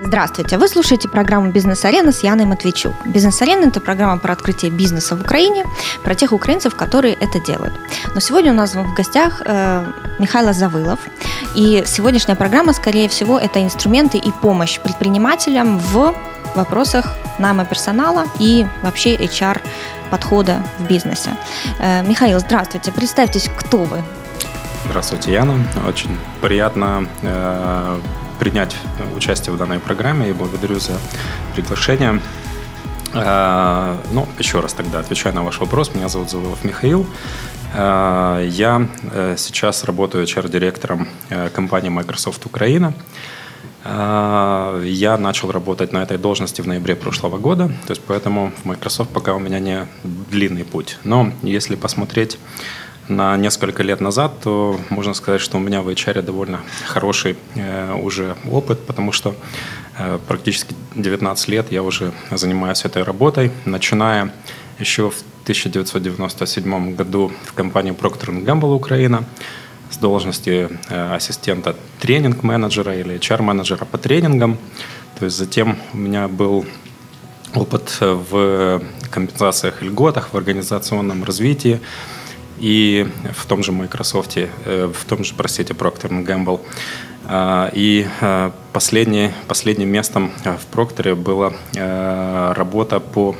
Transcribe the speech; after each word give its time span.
Здравствуйте, 0.00 0.58
вы 0.58 0.68
слушаете 0.68 1.08
программу 1.08 1.50
«Бизнес-арена» 1.50 2.12
с 2.12 2.22
Яной 2.22 2.44
Матвейчук. 2.44 2.94
«Бизнес-арена»– 3.04 3.64
это 3.66 3.80
программа 3.80 4.18
про 4.18 4.32
открытие 4.32 4.70
бизнеса 4.70 5.16
в 5.16 5.20
Украине, 5.22 5.64
про 6.04 6.14
тех 6.14 6.32
украинцев, 6.32 6.76
которые 6.76 7.14
это 7.14 7.40
делают. 7.40 7.74
Но 8.14 8.20
сегодня 8.20 8.52
у 8.52 8.54
нас 8.54 8.76
в 8.76 8.94
гостях 8.94 9.42
э, 9.44 9.84
Михаил 10.20 10.52
Завылов, 10.52 11.00
и 11.56 11.82
сегодняшняя 11.84 12.36
программа, 12.36 12.74
скорее 12.74 13.08
всего, 13.08 13.40
это 13.40 13.60
инструменты 13.60 14.18
и 14.18 14.30
помощь 14.30 14.78
предпринимателям 14.78 15.78
в 15.78 16.14
вопросах 16.54 17.16
найма 17.40 17.64
персонала 17.64 18.26
и 18.38 18.66
вообще 18.82 19.16
HR 19.16 19.60
подхода 20.10 20.62
в 20.78 20.86
бизнесе. 20.86 21.30
Э, 21.80 22.02
Михаил, 22.06 22.38
здравствуйте, 22.38 22.92
представьтесь, 22.92 23.50
кто 23.56 23.78
вы? 23.78 24.04
Здравствуйте, 24.86 25.32
Яна. 25.32 25.58
Очень 25.88 26.16
приятно 26.40 27.08
э, 27.22 28.00
принять 28.38 28.76
участие 29.16 29.54
в 29.54 29.58
данной 29.58 29.78
программе 29.78 30.30
и 30.30 30.32
благодарю 30.32 30.78
за 30.78 30.98
приглашение. 31.54 32.20
Э, 33.14 33.96
ну, 34.12 34.26
еще 34.38 34.60
раз 34.60 34.72
тогда 34.72 35.00
отвечаю 35.00 35.34
на 35.34 35.42
ваш 35.42 35.60
вопрос. 35.60 35.94
Меня 35.94 36.08
зовут 36.08 36.30
Завылов 36.30 36.64
Михаил. 36.64 37.06
Э, 37.74 38.46
я 38.48 38.88
э, 39.12 39.34
сейчас 39.38 39.84
работаю 39.84 40.24
HR-директором 40.24 41.08
э, 41.30 41.48
компании 41.50 41.88
Microsoft 41.88 42.46
Украина. 42.46 42.94
Э, 43.84 44.82
я 44.84 45.16
начал 45.16 45.50
работать 45.50 45.92
на 45.92 46.02
этой 46.02 46.18
должности 46.18 46.60
в 46.60 46.66
ноябре 46.66 46.94
прошлого 46.96 47.38
года, 47.38 47.68
то 47.86 47.90
есть 47.90 48.02
поэтому 48.06 48.52
в 48.62 48.64
Microsoft 48.66 49.10
пока 49.10 49.34
у 49.34 49.38
меня 49.38 49.58
не 49.58 49.86
длинный 50.30 50.64
путь. 50.64 50.98
Но 51.04 51.32
если 51.42 51.76
посмотреть 51.76 52.38
на 53.08 53.36
несколько 53.36 53.82
лет 53.82 54.00
назад, 54.00 54.40
то 54.42 54.78
можно 54.90 55.14
сказать, 55.14 55.40
что 55.40 55.56
у 55.56 55.60
меня 55.60 55.82
в 55.82 55.88
HR 55.88 56.22
довольно 56.22 56.60
хороший 56.84 57.36
э, 57.54 57.94
уже 57.94 58.36
опыт, 58.50 58.86
потому 58.86 59.12
что 59.12 59.34
э, 59.98 60.18
практически 60.26 60.74
19 60.94 61.48
лет 61.48 61.72
я 61.72 61.82
уже 61.82 62.12
занимаюсь 62.30 62.84
этой 62.84 63.02
работой, 63.02 63.50
начиная 63.64 64.32
еще 64.78 65.10
в 65.10 65.22
1997 65.44 66.94
году 66.94 67.32
в 67.44 67.54
компании 67.54 67.92
Procter 67.92 68.44
Gamble 68.44 68.74
Украина 68.74 69.24
с 69.90 69.96
должности 69.96 70.68
э, 70.88 71.14
ассистента 71.14 71.76
тренинг-менеджера 72.00 72.94
или 72.94 73.16
HR-менеджера 73.16 73.84
по 73.84 73.98
тренингам. 73.98 74.58
То 75.18 75.24
есть 75.24 75.36
затем 75.36 75.78
у 75.94 75.96
меня 75.96 76.28
был 76.28 76.66
опыт 77.54 77.96
в 78.00 78.82
компенсациях 79.10 79.82
и 79.82 79.86
льготах, 79.86 80.32
в 80.32 80.36
организационном 80.36 81.24
развитии, 81.24 81.80
и 82.60 83.06
в 83.34 83.46
том 83.46 83.62
же 83.62 83.72
Microsoft, 83.72 84.36
э, 84.36 84.92
в 84.92 85.04
том 85.04 85.24
же, 85.24 85.34
простите, 85.36 85.74
Procter 85.74 86.10
Gamble. 86.24 86.60
А, 87.26 87.70
и 87.74 88.06
э, 88.20 88.50
последний, 88.72 89.30
последним 89.46 89.88
местом 89.88 90.32
э, 90.44 90.56
в 90.56 90.74
Procter 90.74 91.14
была 91.14 91.52
работа 92.54 93.00
по 93.00 93.36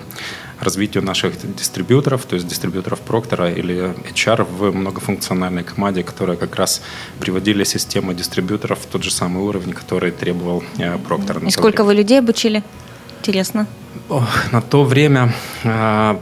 развитию 0.60 1.04
наших 1.04 1.34
дистрибьюторов, 1.56 2.24
то 2.24 2.34
есть 2.34 2.48
дистрибьюторов 2.48 3.00
Проктора 3.00 3.50
или 3.50 3.94
HR 4.12 4.44
в 4.44 4.74
многофункциональной 4.74 5.62
команде, 5.62 6.02
которая 6.02 6.36
как 6.36 6.56
раз 6.56 6.82
приводили 7.20 7.62
систему 7.64 8.12
дистрибьюторов 8.12 8.80
в 8.80 8.86
тот 8.86 9.04
же 9.04 9.12
самый 9.12 9.42
уровень, 9.44 9.72
который 9.72 10.10
требовал 10.10 10.64
Проктор. 11.06 11.44
И 11.46 11.50
сколько 11.50 11.84
вы 11.84 11.94
людей 11.94 12.18
обучили? 12.18 12.62
Интересно. 13.18 13.66
На 14.52 14.60
то 14.60 14.84
время 14.84 15.32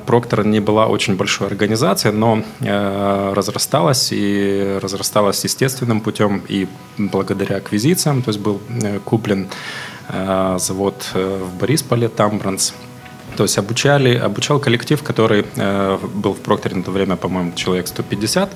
Проктор 0.06 0.44
не 0.44 0.60
была 0.60 0.86
очень 0.86 1.16
большой 1.16 1.46
организацией, 1.46 2.14
но 2.14 2.42
э, 2.60 3.32
разрасталась 3.34 4.08
и 4.12 4.78
разрасталась 4.82 5.44
естественным 5.44 6.00
путем 6.00 6.42
и 6.48 6.66
благодаря 6.98 7.56
аквизициям. 7.56 8.22
То 8.22 8.30
есть 8.30 8.40
был 8.40 8.60
э, 8.82 8.98
куплен 9.04 9.48
э, 10.08 10.56
завод 10.58 11.10
в 11.14 11.58
Борисполе, 11.60 12.08
Тамбранс, 12.08 12.74
то 13.36 13.44
есть 13.44 13.58
обучали, 13.58 14.16
обучал 14.16 14.58
коллектив, 14.58 15.02
который 15.02 15.44
э, 15.56 15.98
был 16.14 16.32
в 16.32 16.40
Прокторе 16.40 16.76
на 16.76 16.82
то 16.82 16.90
время, 16.90 17.16
по-моему, 17.16 17.52
человек 17.54 17.86
150. 17.86 18.50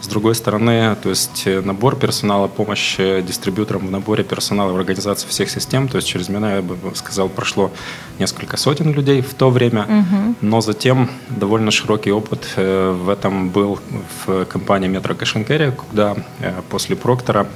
С 0.00 0.08
другой 0.08 0.34
стороны, 0.34 0.96
то 1.02 1.10
есть 1.10 1.42
э, 1.46 1.60
набор 1.60 1.96
персонала, 1.96 2.48
помощь 2.48 2.96
э, 2.98 3.22
дистрибьюторам 3.22 3.86
в 3.86 3.90
наборе 3.90 4.24
персонала 4.24 4.72
в 4.72 4.76
организации 4.76 5.28
всех 5.28 5.50
систем. 5.50 5.88
То 5.88 5.96
есть 5.96 6.08
через 6.08 6.28
меня, 6.28 6.56
я 6.56 6.62
бы 6.62 6.76
сказал, 6.94 7.28
прошло 7.28 7.70
несколько 8.18 8.56
сотен 8.56 8.92
людей 8.92 9.20
в 9.22 9.34
то 9.34 9.50
время. 9.50 9.82
Угу. 9.82 10.34
Но 10.42 10.60
затем 10.60 11.10
довольно 11.28 11.70
широкий 11.70 12.12
опыт 12.12 12.46
э, 12.56 12.90
в 12.90 13.08
этом 13.08 13.50
был 13.50 13.78
в 14.26 14.44
компании 14.44 14.88
Metro 14.88 15.14
Cash & 15.14 15.43
Carry, 15.43 15.72
куда 15.72 16.16
э, 16.40 16.52
после 16.68 16.96
Проктора 16.96 17.46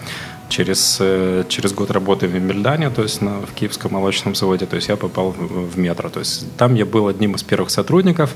через, 0.50 0.98
э, 1.00 1.44
через 1.48 1.72
год 1.72 1.90
работы 1.90 2.26
в 2.26 2.34
Мельдане, 2.34 2.90
то 2.90 3.02
есть 3.02 3.22
на, 3.22 3.40
в 3.40 3.52
Киевском 3.54 3.92
молочном 3.92 4.34
заводе, 4.34 4.66
то 4.66 4.76
есть 4.76 4.88
я 4.88 4.96
попал 4.96 5.30
в, 5.30 5.70
в 5.70 5.78
метро. 5.78 6.10
То 6.10 6.20
есть 6.20 6.44
там 6.56 6.74
я 6.74 6.84
был 6.84 7.08
одним 7.08 7.34
из 7.34 7.42
первых 7.42 7.70
сотрудников, 7.70 8.34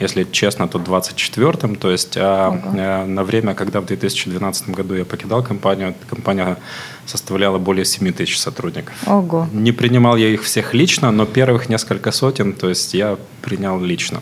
если 0.00 0.24
честно, 0.24 0.66
то 0.66 0.78
24-м, 0.78 1.76
то 1.76 1.90
есть 1.90 2.16
а, 2.16 2.48
а, 2.76 3.06
на 3.06 3.22
время, 3.22 3.54
когда 3.54 3.80
в 3.80 3.86
2012 3.86 4.70
году 4.70 4.94
я 4.94 5.04
покидал 5.04 5.42
компанию, 5.44 5.94
компания 6.08 6.56
составляла 7.06 7.58
более 7.58 7.84
7 7.84 8.12
тысяч 8.12 8.38
сотрудников. 8.38 8.94
Ого. 9.06 9.46
Не 9.52 9.72
принимал 9.72 10.16
я 10.16 10.28
их 10.28 10.42
всех 10.42 10.74
лично, 10.74 11.10
но 11.10 11.26
первых 11.26 11.68
несколько 11.68 12.12
сотен, 12.12 12.52
то 12.52 12.68
есть 12.68 12.94
я 12.94 13.16
принял 13.42 13.78
лично. 13.80 14.20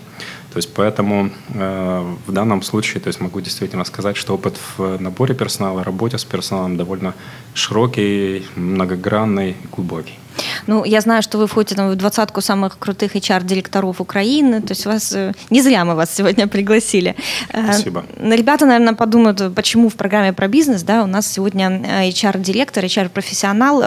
То 0.59 0.61
есть 0.61 0.75
поэтому 0.75 1.31
э, 1.55 2.15
в 2.27 2.33
данном 2.33 2.63
случае 2.63 3.01
то 3.01 3.07
есть 3.07 3.21
могу 3.21 3.41
действительно 3.41 3.85
сказать, 3.85 4.17
что 4.17 4.35
опыт 4.35 4.57
в 4.77 5.01
наборе 5.01 5.33
персонала, 5.33 5.85
работе 5.85 6.19
с 6.19 6.25
персоналом 6.25 6.77
довольно 6.77 7.15
широкий, 7.55 8.45
многогранный 8.57 9.51
и 9.51 9.57
глубокий. 9.71 10.19
Ну, 10.67 10.85
я 10.85 11.01
знаю, 11.01 11.23
что 11.23 11.39
вы 11.39 11.47
входите 11.47 11.75
там, 11.75 11.91
в 11.91 11.97
двадцатку 11.97 12.41
самых 12.41 12.79
крутых 12.79 13.17
HR-директоров 13.17 14.01
Украины. 14.01 14.61
То 14.61 14.73
есть 14.73 14.87
вас 14.87 15.13
э, 15.13 15.33
не 15.51 15.63
зря 15.63 15.85
мы 15.85 15.95
вас 15.95 16.15
сегодня 16.15 16.47
пригласили. 16.47 17.15
Э, 17.51 17.73
Спасибо. 17.73 18.05
Ребята, 18.21 18.67
наверное, 18.67 18.95
подумают, 18.95 19.55
почему 19.55 19.89
в 19.89 19.95
программе 19.95 20.33
про 20.33 20.49
бизнес 20.49 20.83
да, 20.83 21.03
у 21.05 21.07
нас 21.07 21.27
сегодня 21.27 21.69
HR-директор, 22.11 22.85
HR-профессионал, 22.85 23.83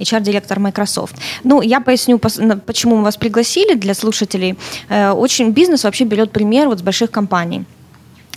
HR-директор 0.00 0.58
Microsoft. 0.58 1.16
Ну, 1.44 1.62
я 1.62 1.80
поясню, 1.80 2.18
почему 2.18 2.96
мы 2.96 3.04
вас 3.04 3.16
пригласили 3.16 3.74
для 3.74 3.94
слушателей. 3.94 4.56
Очень 4.90 5.50
бизнес 5.50 5.84
вообще 5.84 6.04
берет 6.04 6.32
пример 6.32 6.68
вот 6.68 6.78
с 6.78 6.82
больших 6.82 7.10
компаний. 7.10 7.64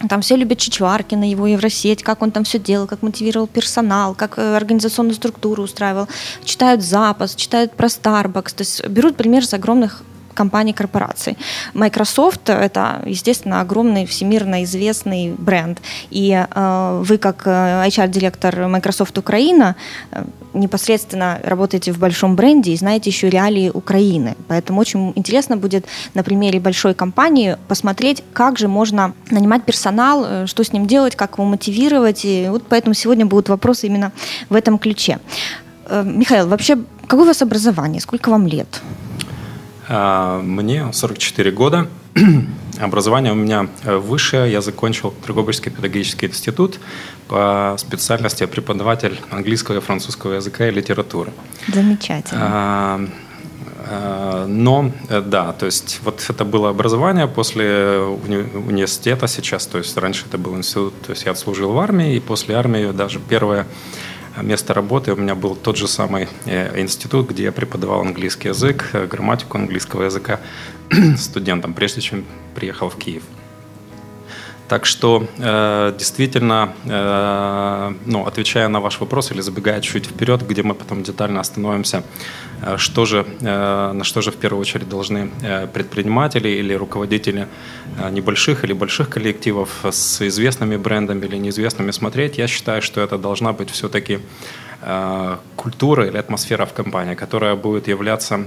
Там 0.07 0.21
все 0.21 0.37
любят 0.37 0.59
Чичваркина, 0.59 1.29
его 1.29 1.47
Евросеть, 1.47 2.03
как 2.03 2.21
он 2.21 2.31
там 2.31 2.45
все 2.45 2.57
делал, 2.57 2.87
как 2.87 3.01
мотивировал 3.01 3.47
персонал, 3.47 4.15
как 4.15 4.37
э, 4.37 4.55
организационную 4.55 5.15
структуру 5.15 5.63
устраивал. 5.63 6.07
Читают 6.45 6.81
запас, 6.81 7.35
читают 7.35 7.73
про 7.73 7.87
Starbucks. 7.87 8.55
То 8.55 8.61
есть 8.61 8.87
берут 8.87 9.17
пример 9.17 9.45
с 9.45 9.53
огромных 9.53 10.03
компаний, 10.39 10.73
корпораций. 10.73 11.37
Microsoft— 11.73 12.41
это, 12.47 13.03
естественно, 13.05 13.61
огромный 13.61 14.05
всемирно 14.05 14.63
известный 14.63 15.35
бренд. 15.37 15.81
И 16.13 16.31
э, 16.31 17.03
вы, 17.03 17.17
как 17.17 17.43
э, 17.45 17.87
HR-директор 17.87 18.67
Microsoft 18.67 19.17
Украина, 19.17 19.75
э, 20.11 20.23
непосредственно 20.53 21.39
работаете 21.43 21.91
в 21.91 21.99
большом 21.99 22.35
бренде 22.35 22.71
и 22.71 22.77
знаете 22.77 23.09
еще 23.09 23.29
реалии 23.29 23.69
Украины. 23.73 24.35
Поэтому 24.47 24.79
очень 24.79 25.11
интересно 25.15 25.57
будет 25.57 25.85
на 26.13 26.23
примере 26.23 26.59
большой 26.59 26.93
компании 26.93 27.57
посмотреть, 27.67 28.23
как 28.33 28.57
же 28.57 28.67
можно 28.67 29.13
нанимать 29.31 29.63
персонал, 29.63 30.47
что 30.47 30.63
с 30.63 30.73
ним 30.73 30.85
делать, 30.85 31.15
как 31.15 31.37
его 31.37 31.45
мотивировать. 31.45 32.25
И 32.25 32.47
вот 32.49 32.63
поэтому 32.69 32.93
сегодня 32.93 33.25
будут 33.25 33.49
вопросы 33.49 33.87
именно 33.87 34.11
в 34.49 34.55
этом 34.55 34.77
ключе. 34.79 35.19
Михаил, 36.03 36.47
вообще, 36.47 36.77
какое 37.07 37.23
у 37.23 37.27
вас 37.27 37.41
образование? 37.41 37.99
Сколько 38.01 38.29
вам 38.29 38.47
лет? 38.47 38.81
А, 39.91 40.39
мне 40.41 40.93
44 40.93 41.51
года. 41.51 41.87
Образование 42.79 43.31
у 43.31 43.35
меня 43.35 43.67
э, 43.83 43.97
высшее. 43.97 44.51
Я 44.51 44.61
закончил 44.61 45.13
Драгобычский 45.25 45.71
педагогический 45.71 46.27
институт 46.27 46.79
по 47.27 47.75
специальности 47.79 48.45
преподаватель 48.45 49.19
английского 49.31 49.77
и 49.77 49.79
французского 49.79 50.33
языка 50.33 50.67
и 50.67 50.71
литературы. 50.71 51.31
Замечательно. 51.67 52.39
А, 52.43 53.01
а, 53.87 54.45
но, 54.45 54.91
э, 55.09 55.21
да, 55.21 55.53
то 55.53 55.65
есть 55.65 56.01
вот 56.03 56.23
это 56.29 56.45
было 56.45 56.69
образование 56.69 57.27
после 57.27 57.65
уни- 57.65 58.55
университета 58.55 59.27
сейчас, 59.27 59.65
то 59.65 59.79
есть 59.79 59.97
раньше 59.97 60.25
это 60.27 60.37
был 60.37 60.55
институт, 60.55 60.93
то 61.01 61.11
есть 61.13 61.25
я 61.25 61.31
отслужил 61.31 61.71
в 61.71 61.79
армии, 61.79 62.15
и 62.15 62.19
после 62.19 62.55
армии 62.55 62.91
даже 62.91 63.19
первое 63.19 63.65
место 64.41 64.73
работы 64.73 65.13
у 65.13 65.15
меня 65.15 65.35
был 65.35 65.55
тот 65.55 65.77
же 65.77 65.87
самый 65.87 66.27
э, 66.45 66.79
институт, 66.81 67.29
где 67.29 67.43
я 67.43 67.51
преподавал 67.51 68.01
английский 68.01 68.49
язык, 68.49 68.89
э, 68.93 69.05
грамматику 69.07 69.57
английского 69.57 70.03
языка 70.03 70.39
студентам, 71.17 71.73
прежде 71.73 72.01
чем 72.01 72.25
приехал 72.55 72.89
в 72.89 72.97
Киев. 72.97 73.23
Так 74.69 74.85
что 74.85 75.27
э, 75.39 75.93
действительно, 75.97 76.73
э, 76.85 77.93
ну, 78.05 78.25
отвечая 78.27 78.67
на 78.67 78.79
ваш 78.79 78.99
вопрос 78.99 79.31
или 79.31 79.41
забегая 79.41 79.81
чуть 79.81 80.05
вперед, 80.05 80.47
где 80.47 80.61
мы 80.61 80.75
потом 80.75 81.01
детально 81.01 81.39
остановимся, 81.39 82.03
э, 82.61 82.77
что 82.77 83.05
же, 83.05 83.25
э, 83.41 83.91
на 83.93 84.03
что 84.03 84.21
же 84.21 84.29
в 84.29 84.35
первую 84.35 84.61
очередь 84.61 84.87
должны 84.87 85.31
э, 85.41 85.67
предприниматели 85.67 86.49
или 86.49 86.75
руководители 86.75 87.47
э, 87.97 88.11
небольших 88.11 88.63
или 88.63 88.73
больших 88.73 89.09
коллективов 89.09 89.69
с 89.83 90.21
известными 90.27 90.77
брендами 90.77 91.25
или 91.25 91.37
неизвестными 91.37 91.91
смотреть, 91.91 92.37
я 92.37 92.47
считаю, 92.47 92.81
что 92.81 93.01
это 93.01 93.17
должна 93.17 93.53
быть 93.53 93.71
все-таки 93.71 94.19
э, 94.83 95.37
культура 95.55 96.05
или 96.05 96.17
атмосфера 96.17 96.65
в 96.65 96.73
компании, 96.73 97.15
которая 97.15 97.55
будет 97.55 97.87
являться 97.87 98.39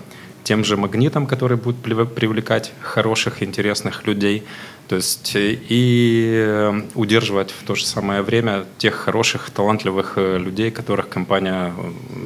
тем 0.45 0.65
же 0.65 0.77
магнитом, 0.77 1.27
который 1.27 1.57
будет 1.57 1.77
привлекать 1.77 2.73
хороших, 2.81 3.43
интересных 3.43 4.07
людей, 4.07 4.45
то 4.93 4.97
есть 4.97 5.37
э, 5.37 5.59
и 5.71 6.45
э, 6.47 6.83
удерживать 6.95 7.51
в 7.51 7.65
то 7.65 7.75
же 7.75 7.87
самое 7.87 8.21
время 8.21 8.65
тех 8.79 8.95
хороших, 8.95 9.51
талантливых 9.51 10.15
э, 10.17 10.37
людей, 10.39 10.71
которых 10.71 11.09
компания 11.09 11.73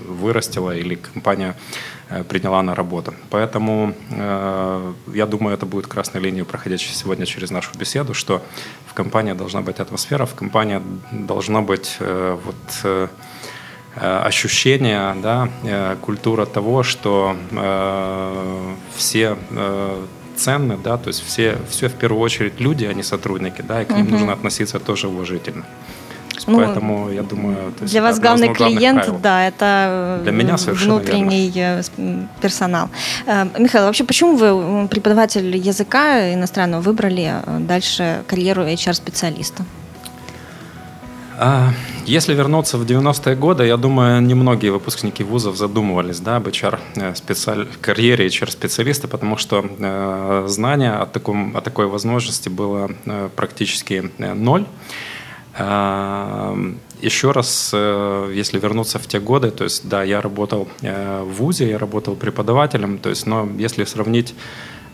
вырастила 0.08 0.76
или 0.76 0.96
компания 0.96 1.54
приняла 2.28 2.62
на 2.62 2.74
работу. 2.74 3.14
Поэтому 3.30 3.92
я 4.10 5.26
думаю, 5.26 5.54
это 5.54 5.66
будет 5.66 5.88
красной 5.88 6.20
линией, 6.20 6.44
проходящей 6.44 6.94
сегодня 6.94 7.26
через 7.26 7.50
нашу 7.50 7.76
беседу, 7.76 8.14
что 8.14 8.42
в 8.86 8.94
компании 8.94 9.32
должна 9.32 9.60
быть 9.60 9.80
атмосфера, 9.80 10.24
в 10.24 10.34
компании 10.34 10.80
должна 11.10 11.62
быть 11.62 11.98
вот 12.00 13.10
ощущение, 13.96 15.14
да, 15.22 15.48
культура 16.00 16.46
того, 16.46 16.82
что 16.82 17.36
э, 17.50 18.74
все 18.96 19.36
э, 19.50 20.04
ценны, 20.36 20.78
да, 20.82 20.96
то 20.96 21.08
есть 21.08 21.24
все, 21.26 21.58
все 21.68 21.88
в 21.88 21.94
первую 21.94 22.20
очередь 22.20 22.60
люди, 22.60 22.84
а 22.84 22.92
не 22.92 23.02
сотрудники, 23.02 23.62
да, 23.62 23.82
и 23.82 23.84
к 23.84 23.90
ним 23.90 24.06
угу. 24.06 24.12
нужно 24.12 24.32
относиться 24.32 24.78
тоже 24.78 25.08
уважительно. 25.08 25.64
Ну, 26.46 26.58
Поэтому 26.58 27.10
я 27.10 27.22
думаю, 27.22 27.72
есть, 27.80 27.92
для 27.92 28.02
вас 28.02 28.20
главный 28.20 28.54
клиент, 28.54 29.04
правил. 29.04 29.20
да, 29.20 29.48
это 29.48 30.20
для 30.22 30.32
меня 30.32 30.56
внутренний 30.56 31.50
верно. 31.50 31.82
Э, 31.96 32.26
персонал. 32.40 32.88
Э, 33.26 33.46
Михаил, 33.58 33.86
вообще 33.86 34.04
почему 34.04 34.36
вы 34.36 34.86
преподаватель 34.86 35.56
языка 35.56 36.32
иностранного 36.32 36.82
выбрали 36.82 37.42
э, 37.44 37.58
дальше 37.60 38.22
карьеру 38.28 38.62
HR-специалиста? 38.62 39.64
А, 39.64 39.85
если 42.06 42.34
вернуться 42.34 42.78
в 42.78 42.84
90-е 42.84 43.36
годы, 43.36 43.66
я 43.66 43.76
думаю, 43.76 44.22
немногие 44.22 44.72
выпускники 44.72 45.24
вузов 45.24 45.56
задумывались 45.56 46.20
да, 46.20 46.36
об 46.36 46.48
HR 46.48 46.78
э, 46.96 47.66
карьере 47.80 48.26
HR-специалиста, 48.26 49.08
потому 49.08 49.36
что 49.36 49.64
э, 49.64 50.44
знания 50.48 50.92
о, 50.92 51.06
таком, 51.06 51.56
о 51.56 51.60
такой 51.60 51.86
возможности 51.86 52.48
было 52.48 52.90
э, 53.04 53.28
практически 53.34 54.10
э, 54.18 54.34
ноль. 54.34 54.64
Э, 55.58 56.54
еще 57.02 57.32
раз, 57.32 57.70
э, 57.74 58.32
если 58.34 58.58
вернуться 58.58 58.98
в 58.98 59.06
те 59.06 59.20
годы, 59.20 59.50
то 59.50 59.64
есть, 59.64 59.88
да, 59.88 60.02
я 60.02 60.20
работал 60.20 60.68
э, 60.80 61.22
в 61.22 61.34
ВУЗе, 61.34 61.68
я 61.68 61.78
работал 61.78 62.16
преподавателем, 62.16 62.98
то 62.98 63.10
есть, 63.10 63.26
но 63.26 63.48
если 63.58 63.84
сравнить 63.84 64.34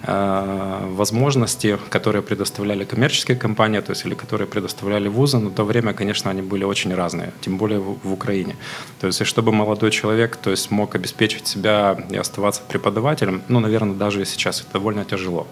возможности, 0.05 1.79
которые 1.91 2.23
предоставляли 2.23 2.85
коммерческие 2.85 3.37
компании, 3.37 3.81
то 3.81 3.93
есть 3.93 4.05
или 4.05 4.15
которые 4.15 4.49
предоставляли 4.49 5.09
вузы, 5.09 5.39
на 5.39 5.51
то 5.51 5.65
время, 5.65 5.93
конечно, 5.93 6.31
они 6.31 6.43
были 6.43 6.65
очень 6.65 6.95
разные, 6.95 7.33
тем 7.41 7.57
более 7.57 7.79
в, 7.79 7.99
в 8.03 8.13
Украине. 8.13 8.57
То 9.01 9.07
есть, 9.07 9.21
и 9.21 9.25
чтобы 9.25 9.53
молодой 9.53 9.91
человек, 9.91 10.37
то 10.37 10.51
есть, 10.51 10.71
мог 10.71 10.95
обеспечить 10.95 11.47
себя 11.47 11.97
и 12.11 12.17
оставаться 12.17 12.63
преподавателем, 12.69 13.43
ну, 13.49 13.61
наверное, 13.61 13.95
даже 13.95 14.25
сейчас 14.25 14.61
это 14.61 14.73
довольно 14.73 15.05
тяжело. 15.05 15.47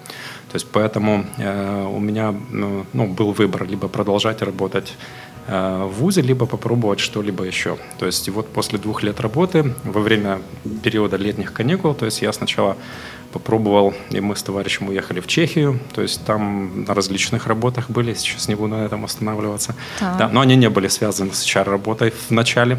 То 0.50 0.56
есть, 0.56 0.67
поэтому 0.73 1.25
э, 1.38 1.87
у 1.87 2.00
меня 2.00 2.35
ну, 2.50 2.85
ну 2.93 3.06
был 3.06 3.32
выбор 3.32 3.64
либо 3.64 3.87
продолжать 3.88 4.43
работать 4.43 4.96
э, 5.46 5.85
в 5.85 6.00
ВУЗе, 6.00 6.23
либо 6.23 6.46
попробовать 6.46 6.99
что-либо 6.99 7.44
еще. 7.44 7.79
То 7.99 8.06
есть, 8.06 8.26
и 8.26 8.32
вот 8.32 8.49
после 8.49 8.79
двух 8.79 9.05
лет 9.05 9.20
работы, 9.20 9.75
во 9.85 10.00
время 10.00 10.41
периода 10.82 11.17
летних 11.17 11.53
каникул, 11.53 11.94
то 11.94 12.05
есть, 12.05 12.23
я 12.23 12.32
сначала 12.32 12.76
попробовал, 13.32 13.94
и 14.11 14.21
мы 14.21 14.35
с 14.35 14.43
товарищем 14.43 14.88
уехали 14.88 15.21
в 15.21 15.27
Чехию, 15.27 15.79
то 15.94 16.03
есть 16.03 16.25
там 16.25 16.85
на 16.85 16.94
различных 16.94 17.47
работах 17.47 17.91
были, 17.91 18.15
сейчас 18.15 18.49
не 18.49 18.55
буду 18.55 18.77
на 18.77 18.85
этом 18.85 19.05
останавливаться. 19.05 19.75
Так. 19.99 20.19
Да, 20.19 20.29
но 20.29 20.41
они 20.41 20.56
не 20.56 20.69
были 20.69 20.88
связаны 20.88 21.32
с 21.32 21.44
HR-работой 21.47 22.11
в 22.11 22.31
начале. 22.31 22.79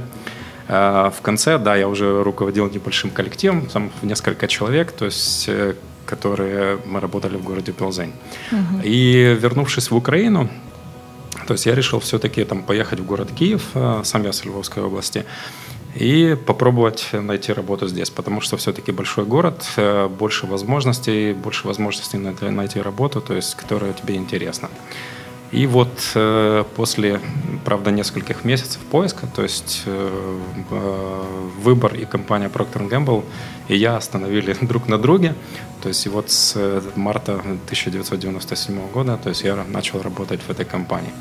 А, 0.68 1.10
в 1.10 1.22
конце, 1.22 1.58
да, 1.58 1.76
я 1.76 1.88
уже 1.88 2.24
руководил 2.24 2.70
небольшим 2.70 3.10
коллективом, 3.10 3.66
там 3.66 3.92
несколько 4.02 4.48
человек, 4.48 4.92
то 4.92 5.06
есть 5.06 5.46
э, 5.48 5.76
которые 6.06 6.78
мы 6.86 7.00
работали 7.00 7.38
в 7.38 7.44
городе 7.44 7.72
Пилзень. 7.72 8.14
Угу. 8.52 8.82
И 8.84 9.38
вернувшись 9.40 9.92
в 9.92 9.96
Украину, 9.96 10.50
то 11.48 11.54
есть 11.54 11.66
я 11.66 11.76
решил 11.76 12.00
все-таки 12.00 12.44
там 12.44 12.64
поехать 12.64 13.00
в 13.00 13.06
город 13.06 13.30
Киев, 13.38 13.64
э, 13.74 14.02
сам 14.04 14.24
я 14.24 14.34
с 14.34 14.46
Львовской 14.46 14.84
области, 14.84 15.26
и 15.96 16.38
попробовать 16.46 17.10
найти 17.14 17.54
работу 17.54 17.88
здесь, 17.88 18.10
потому 18.10 18.42
что 18.42 18.58
все-таки 18.58 18.92
большой 18.92 19.26
город, 19.26 19.66
э, 19.78 20.08
больше 20.08 20.48
возможностей, 20.48 21.34
больше 21.34 21.68
возможностей 21.68 22.18
найти 22.18 22.82
работу, 22.82 23.22
то 23.22 23.34
есть, 23.36 23.56
которая 23.56 23.94
тебе 23.94 24.16
интересна. 24.16 24.70
И 25.52 25.68
вот 25.68 25.90
э, 26.16 26.64
после, 26.78 27.20
правда, 27.66 27.92
нескольких 27.92 28.46
месяцев 28.46 28.80
поиска, 28.90 29.28
то 29.28 29.44
есть 29.44 29.84
э, 29.86 30.40
выбор 31.62 31.94
и 31.94 32.06
компания 32.06 32.48
Procter 32.48 32.90
Gamble 32.90 33.26
и 33.68 33.76
я 33.76 33.98
остановили 33.98 34.56
друг 34.62 34.88
на 34.88 34.98
друге. 34.98 35.36
То 35.82 35.90
есть 35.90 36.06
и 36.06 36.10
вот 36.10 36.30
с 36.30 36.56
марта 36.96 37.34
1997 37.34 38.92
года, 38.94 39.18
то 39.18 39.30
есть 39.30 39.44
я 39.44 39.56
начал 39.68 40.02
работать 40.02 40.40
в 40.42 40.50
этой 40.50 40.66
компании. 40.66 41.12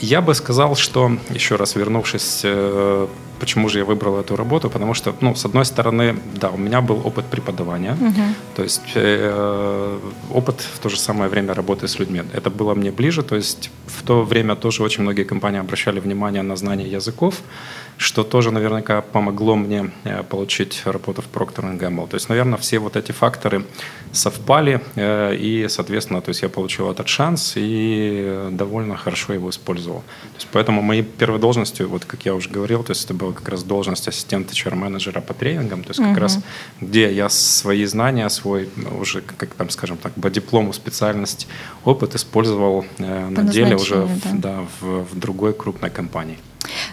Я 0.00 0.20
бы 0.20 0.34
сказал, 0.34 0.76
что, 0.76 1.10
еще 1.30 1.56
раз 1.56 1.76
вернувшись, 1.76 2.40
э, 2.44 3.06
почему 3.40 3.68
же 3.68 3.78
я 3.78 3.84
выбрал 3.84 4.18
эту 4.18 4.36
работу, 4.36 4.70
потому 4.70 4.94
что, 4.94 5.14
ну, 5.20 5.34
с 5.34 5.44
одной 5.44 5.64
стороны, 5.64 6.16
да, 6.34 6.50
у 6.50 6.56
меня 6.56 6.80
был 6.80 7.06
опыт 7.06 7.24
преподавания, 7.26 7.92
угу. 7.92 8.22
то 8.56 8.62
есть 8.62 8.92
э, 8.94 9.98
опыт 10.32 10.60
в 10.60 10.78
то 10.78 10.88
же 10.88 10.98
самое 10.98 11.28
время 11.30 11.54
работы 11.54 11.88
с 11.88 11.98
людьми. 11.98 12.22
Это 12.32 12.50
было 12.50 12.74
мне 12.74 12.90
ближе, 12.90 13.22
то 13.22 13.36
есть 13.36 13.70
в 13.86 14.02
то 14.02 14.22
время 14.22 14.54
тоже 14.54 14.82
очень 14.82 15.02
многие 15.02 15.24
компании 15.24 15.60
обращали 15.60 16.00
внимание 16.00 16.42
на 16.42 16.56
знание 16.56 16.90
языков, 16.90 17.34
что 17.98 18.22
тоже 18.22 18.52
наверняка 18.52 19.02
помогло 19.02 19.56
мне 19.56 19.90
э, 20.04 20.22
получить 20.22 20.82
работу 20.84 21.20
в 21.20 21.26
Procter 21.36 21.78
Gamble. 21.78 22.08
То 22.08 22.14
есть, 22.14 22.28
наверное, 22.28 22.56
все 22.56 22.78
вот 22.78 22.96
эти 22.96 23.10
факторы 23.10 23.64
совпали, 24.12 24.80
э, 24.94 25.34
и, 25.34 25.66
соответственно, 25.68 26.22
то 26.22 26.28
есть 26.30 26.42
я 26.42 26.48
получил 26.48 26.90
этот 26.90 27.08
шанс 27.08 27.54
и 27.56 28.48
довольно 28.52 28.96
хорошо 28.96 29.32
его 29.32 29.50
использовал. 29.50 30.00
То 30.00 30.36
есть, 30.36 30.48
поэтому 30.52 30.80
моей 30.80 31.02
первой 31.02 31.40
должностью, 31.40 31.88
вот 31.88 32.04
как 32.04 32.24
я 32.24 32.34
уже 32.34 32.48
говорил, 32.48 32.84
то 32.84 32.92
есть 32.92 33.04
это 33.04 33.14
была 33.14 33.32
как 33.32 33.48
раз 33.48 33.64
должность 33.64 34.06
ассистента 34.06 34.54
HR-менеджера 34.54 35.20
по 35.20 35.34
тренингам, 35.34 35.82
то 35.82 35.90
есть 35.90 36.00
как 36.00 36.12
угу. 36.12 36.20
раз 36.20 36.38
где 36.80 37.12
я 37.12 37.28
свои 37.28 37.84
знания, 37.84 38.28
свой 38.30 38.68
уже, 39.00 39.22
как 39.22 39.54
там, 39.54 39.70
скажем 39.70 39.96
так, 39.96 40.12
по 40.14 40.30
диплому 40.30 40.72
специальность, 40.72 41.48
опыт 41.84 42.14
использовал 42.14 42.84
э, 42.98 43.28
на 43.28 43.42
деле 43.42 43.74
уже 43.74 43.96
да. 43.96 44.06
В, 44.06 44.40
да, 44.40 44.66
в, 44.80 45.04
в 45.12 45.18
другой 45.18 45.52
крупной 45.52 45.90
компании. 45.90 46.38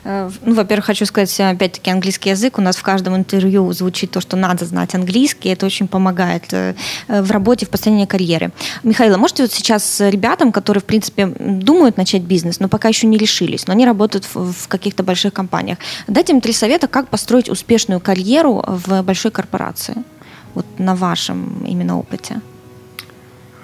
Э, 0.05 0.29
ну, 0.45 0.53
во-первых, 0.53 0.85
хочу 0.85 1.05
сказать, 1.05 1.39
опять-таки, 1.39 1.89
английский 1.89 2.29
язык. 2.29 2.57
У 2.59 2.61
нас 2.61 2.77
в 2.77 2.83
каждом 2.83 3.15
интервью 3.15 3.73
звучит 3.73 4.11
то, 4.11 4.21
что 4.21 4.37
надо 4.37 4.65
знать 4.65 4.93
английский. 4.95 5.49
Это 5.49 5.65
очень 5.65 5.87
помогает 5.87 6.53
э, 6.53 6.75
э, 7.07 7.21
в 7.21 7.31
работе, 7.31 7.65
в 7.65 7.69
построении 7.69 8.05
карьеры. 8.05 8.51
Михаил, 8.83 9.17
можете 9.17 9.43
вот 9.43 9.51
сейчас 9.51 9.99
ребятам, 9.99 10.51
которые, 10.51 10.81
в 10.81 10.85
принципе, 10.85 11.25
думают 11.25 11.97
начать 11.97 12.21
бизнес, 12.21 12.59
но 12.59 12.67
пока 12.67 12.87
еще 12.87 13.07
не 13.07 13.17
решились, 13.17 13.67
но 13.67 13.73
они 13.73 13.85
работают 13.85 14.27
в 14.33 14.67
каких-то 14.67 15.03
больших 15.03 15.33
компаниях, 15.33 15.79
дать 16.07 16.29
им 16.29 16.39
три 16.39 16.53
совета, 16.53 16.87
как 16.87 17.07
построить 17.07 17.49
успешную 17.49 17.99
карьеру 17.99 18.63
в 18.67 19.01
большой 19.01 19.31
корпорации? 19.31 19.95
Вот 20.53 20.65
на 20.77 20.95
вашем 20.95 21.65
именно 21.65 21.97
опыте. 21.97 22.41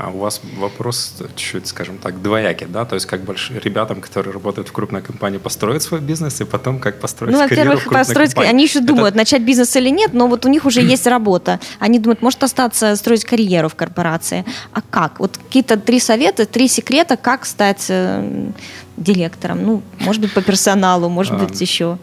А 0.04 0.10
у 0.10 0.18
вас 0.18 0.42
вопрос 0.58 1.14
чуть, 1.36 1.68
скажем 1.68 2.00
так, 2.00 2.24
двоякий, 2.24 2.66
да? 2.66 2.86
То 2.86 2.96
есть 2.96 3.06
как 3.06 3.22
больше 3.22 3.60
ребятам, 3.60 4.02
которые 4.02 4.34
работают 4.34 4.70
в 4.70 4.72
крупной 4.72 5.04
компании, 5.04 5.38
построить 5.38 5.84
свой 5.84 6.00
бизнес, 6.00 6.42
и 6.42 6.44
потом 6.44 6.80
как 6.80 7.00
построить 7.00 7.36
ну, 7.36 7.48
карьеру 7.48 7.78
в 7.78 7.82
крупной 7.82 8.00
построить, 8.00 8.34
компании. 8.34 8.50
Они 8.50 8.64
еще 8.64 8.80
думают, 8.80 9.10
Это... 9.10 9.18
начать 9.18 9.44
бизнес 9.44 9.76
или 9.76 9.90
нет, 9.90 10.14
но 10.14 10.28
вот 10.28 10.46
у 10.46 10.50
них 10.50 10.66
уже 10.66 10.82
есть 10.82 11.06
работа. 11.06 11.60
Они 11.78 12.00
думают, 12.00 12.24
может 12.24 12.42
остаться, 12.42 12.96
строить 12.96 13.26
карьеру 13.26 13.70
в 13.70 13.76
корпорации. 13.76 14.44
А 14.74 14.82
как? 14.82 15.20
Вот 15.20 15.38
какие-то 15.38 15.78
три 15.78 16.00
совета, 16.00 16.48
три 16.48 16.68
секрета, 16.68 17.16
как 17.16 17.46
стать 17.46 17.86
э, 17.90 18.50
директором. 18.98 19.64
Ну, 19.64 19.84
может 20.00 20.22
быть, 20.22 20.34
по 20.34 20.42
персоналу, 20.42 21.10
может 21.10 21.38
быть, 21.38 21.62
а, 21.62 21.64
еще. 21.64 22.00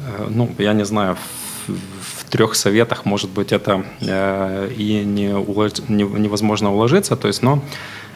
Э, 0.00 0.26
ну, 0.28 0.50
я 0.58 0.74
не 0.74 0.84
знаю, 0.84 1.16
трех 2.30 2.54
советах, 2.54 3.04
может 3.04 3.30
быть, 3.30 3.52
это 3.52 3.84
э, 4.00 4.70
и 4.76 5.04
не 5.04 5.34
улож... 5.34 5.72
не, 5.88 6.04
невозможно 6.04 6.72
уложиться, 6.72 7.16
то 7.16 7.28
есть, 7.28 7.42
но 7.42 7.62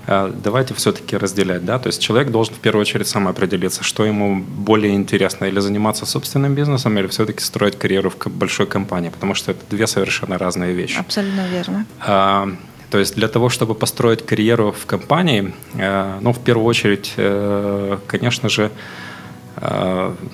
э, 0.06 0.32
давайте 0.42 0.74
все-таки 0.74 1.16
разделять, 1.16 1.64
да, 1.64 1.78
то 1.78 1.88
есть 1.88 2.02
человек 2.02 2.30
должен 2.30 2.54
в 2.54 2.58
первую 2.58 2.82
очередь 2.82 3.08
сам 3.08 3.28
определиться, 3.28 3.84
что 3.84 4.04
ему 4.04 4.40
более 4.40 4.94
интересно, 4.94 5.46
или 5.46 5.60
заниматься 5.60 6.06
собственным 6.06 6.54
бизнесом, 6.54 6.98
или 6.98 7.06
все-таки 7.06 7.42
строить 7.42 7.78
карьеру 7.78 8.10
в 8.10 8.26
большой 8.26 8.66
компании, 8.66 9.10
потому 9.10 9.34
что 9.34 9.52
это 9.52 9.60
две 9.70 9.86
совершенно 9.86 10.38
разные 10.38 10.72
вещи. 10.72 10.98
Абсолютно 10.98 11.46
верно. 11.48 11.86
А, 12.00 12.48
то 12.90 12.98
есть 12.98 13.14
для 13.14 13.28
того, 13.28 13.48
чтобы 13.48 13.74
построить 13.74 14.26
карьеру 14.26 14.72
в 14.72 14.84
компании, 14.86 15.54
э, 15.74 16.18
ну, 16.20 16.32
в 16.32 16.40
первую 16.40 16.66
очередь, 16.66 17.14
э, 17.16 17.98
конечно 18.06 18.48
же, 18.48 18.70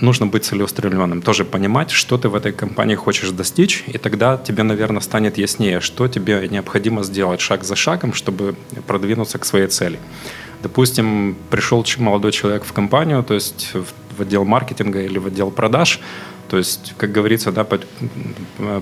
нужно 0.01 0.27
быть 0.27 0.45
целеустремленным, 0.45 1.23
тоже 1.23 1.45
понимать, 1.45 1.91
что 1.91 2.19
ты 2.19 2.29
в 2.29 2.35
этой 2.35 2.53
компании 2.53 2.95
хочешь 2.95 3.31
достичь, 3.31 3.85
и 3.87 3.99
тогда 3.99 4.37
тебе, 4.37 4.63
наверное, 4.63 5.01
станет 5.01 5.39
яснее, 5.39 5.81
что 5.81 6.07
тебе 6.09 6.49
необходимо 6.49 7.03
сделать 7.03 7.41
шаг 7.41 7.65
за 7.65 7.77
шагом, 7.77 8.13
чтобы 8.13 8.55
продвинуться 8.87 9.39
к 9.39 9.45
своей 9.45 9.67
цели. 9.67 9.99
Допустим, 10.63 11.37
пришел 11.51 11.85
молодой 11.99 12.33
человек 12.33 12.65
в 12.65 12.73
компанию, 12.73 13.23
то 13.23 13.35
есть 13.35 13.73
в 14.17 14.23
отдел 14.23 14.45
маркетинга 14.45 15.03
или 15.03 15.19
в 15.19 15.27
отдел 15.27 15.51
продаж. 15.51 16.01
То 16.49 16.59
есть, 16.59 16.95
как 16.97 17.13
говорится, 17.13 17.53
да, 17.53 17.67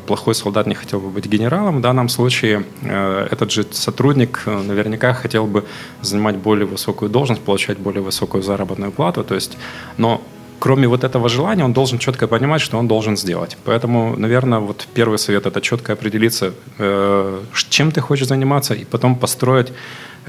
плохой 0.06 0.34
солдат 0.34 0.66
не 0.66 0.74
хотел 0.74 1.00
бы 1.00 1.08
быть 1.08 1.26
генералом. 1.26 1.78
В 1.78 1.80
данном 1.80 2.08
случае 2.08 2.64
э, 2.82 3.28
этот 3.30 3.50
же 3.50 3.64
сотрудник 3.70 4.42
э, 4.46 4.62
наверняка 4.62 5.14
хотел 5.14 5.46
бы 5.46 5.64
занимать 6.02 6.36
более 6.36 6.66
высокую 6.66 7.10
должность, 7.10 7.42
получать 7.42 7.78
более 7.78 8.02
высокую 8.02 8.42
заработную 8.42 8.92
плату. 8.92 9.24
То 9.24 9.34
есть, 9.34 9.56
но 9.96 10.20
кроме 10.58 10.86
вот 10.88 11.04
этого 11.04 11.28
желания, 11.28 11.64
он 11.64 11.72
должен 11.72 11.98
четко 11.98 12.26
понимать, 12.26 12.60
что 12.60 12.78
он 12.78 12.88
должен 12.88 13.16
сделать. 13.16 13.56
Поэтому, 13.64 14.16
наверное, 14.16 14.58
вот 14.58 14.86
первый 14.94 15.18
совет– 15.18 15.46
это 15.46 15.60
четко 15.60 15.92
определиться, 15.92 16.52
э, 16.78 17.40
чем 17.70 17.90
ты 17.92 18.00
хочешь 18.00 18.28
заниматься, 18.28 18.74
и 18.74 18.84
потом 18.84 19.16
построить 19.16 19.72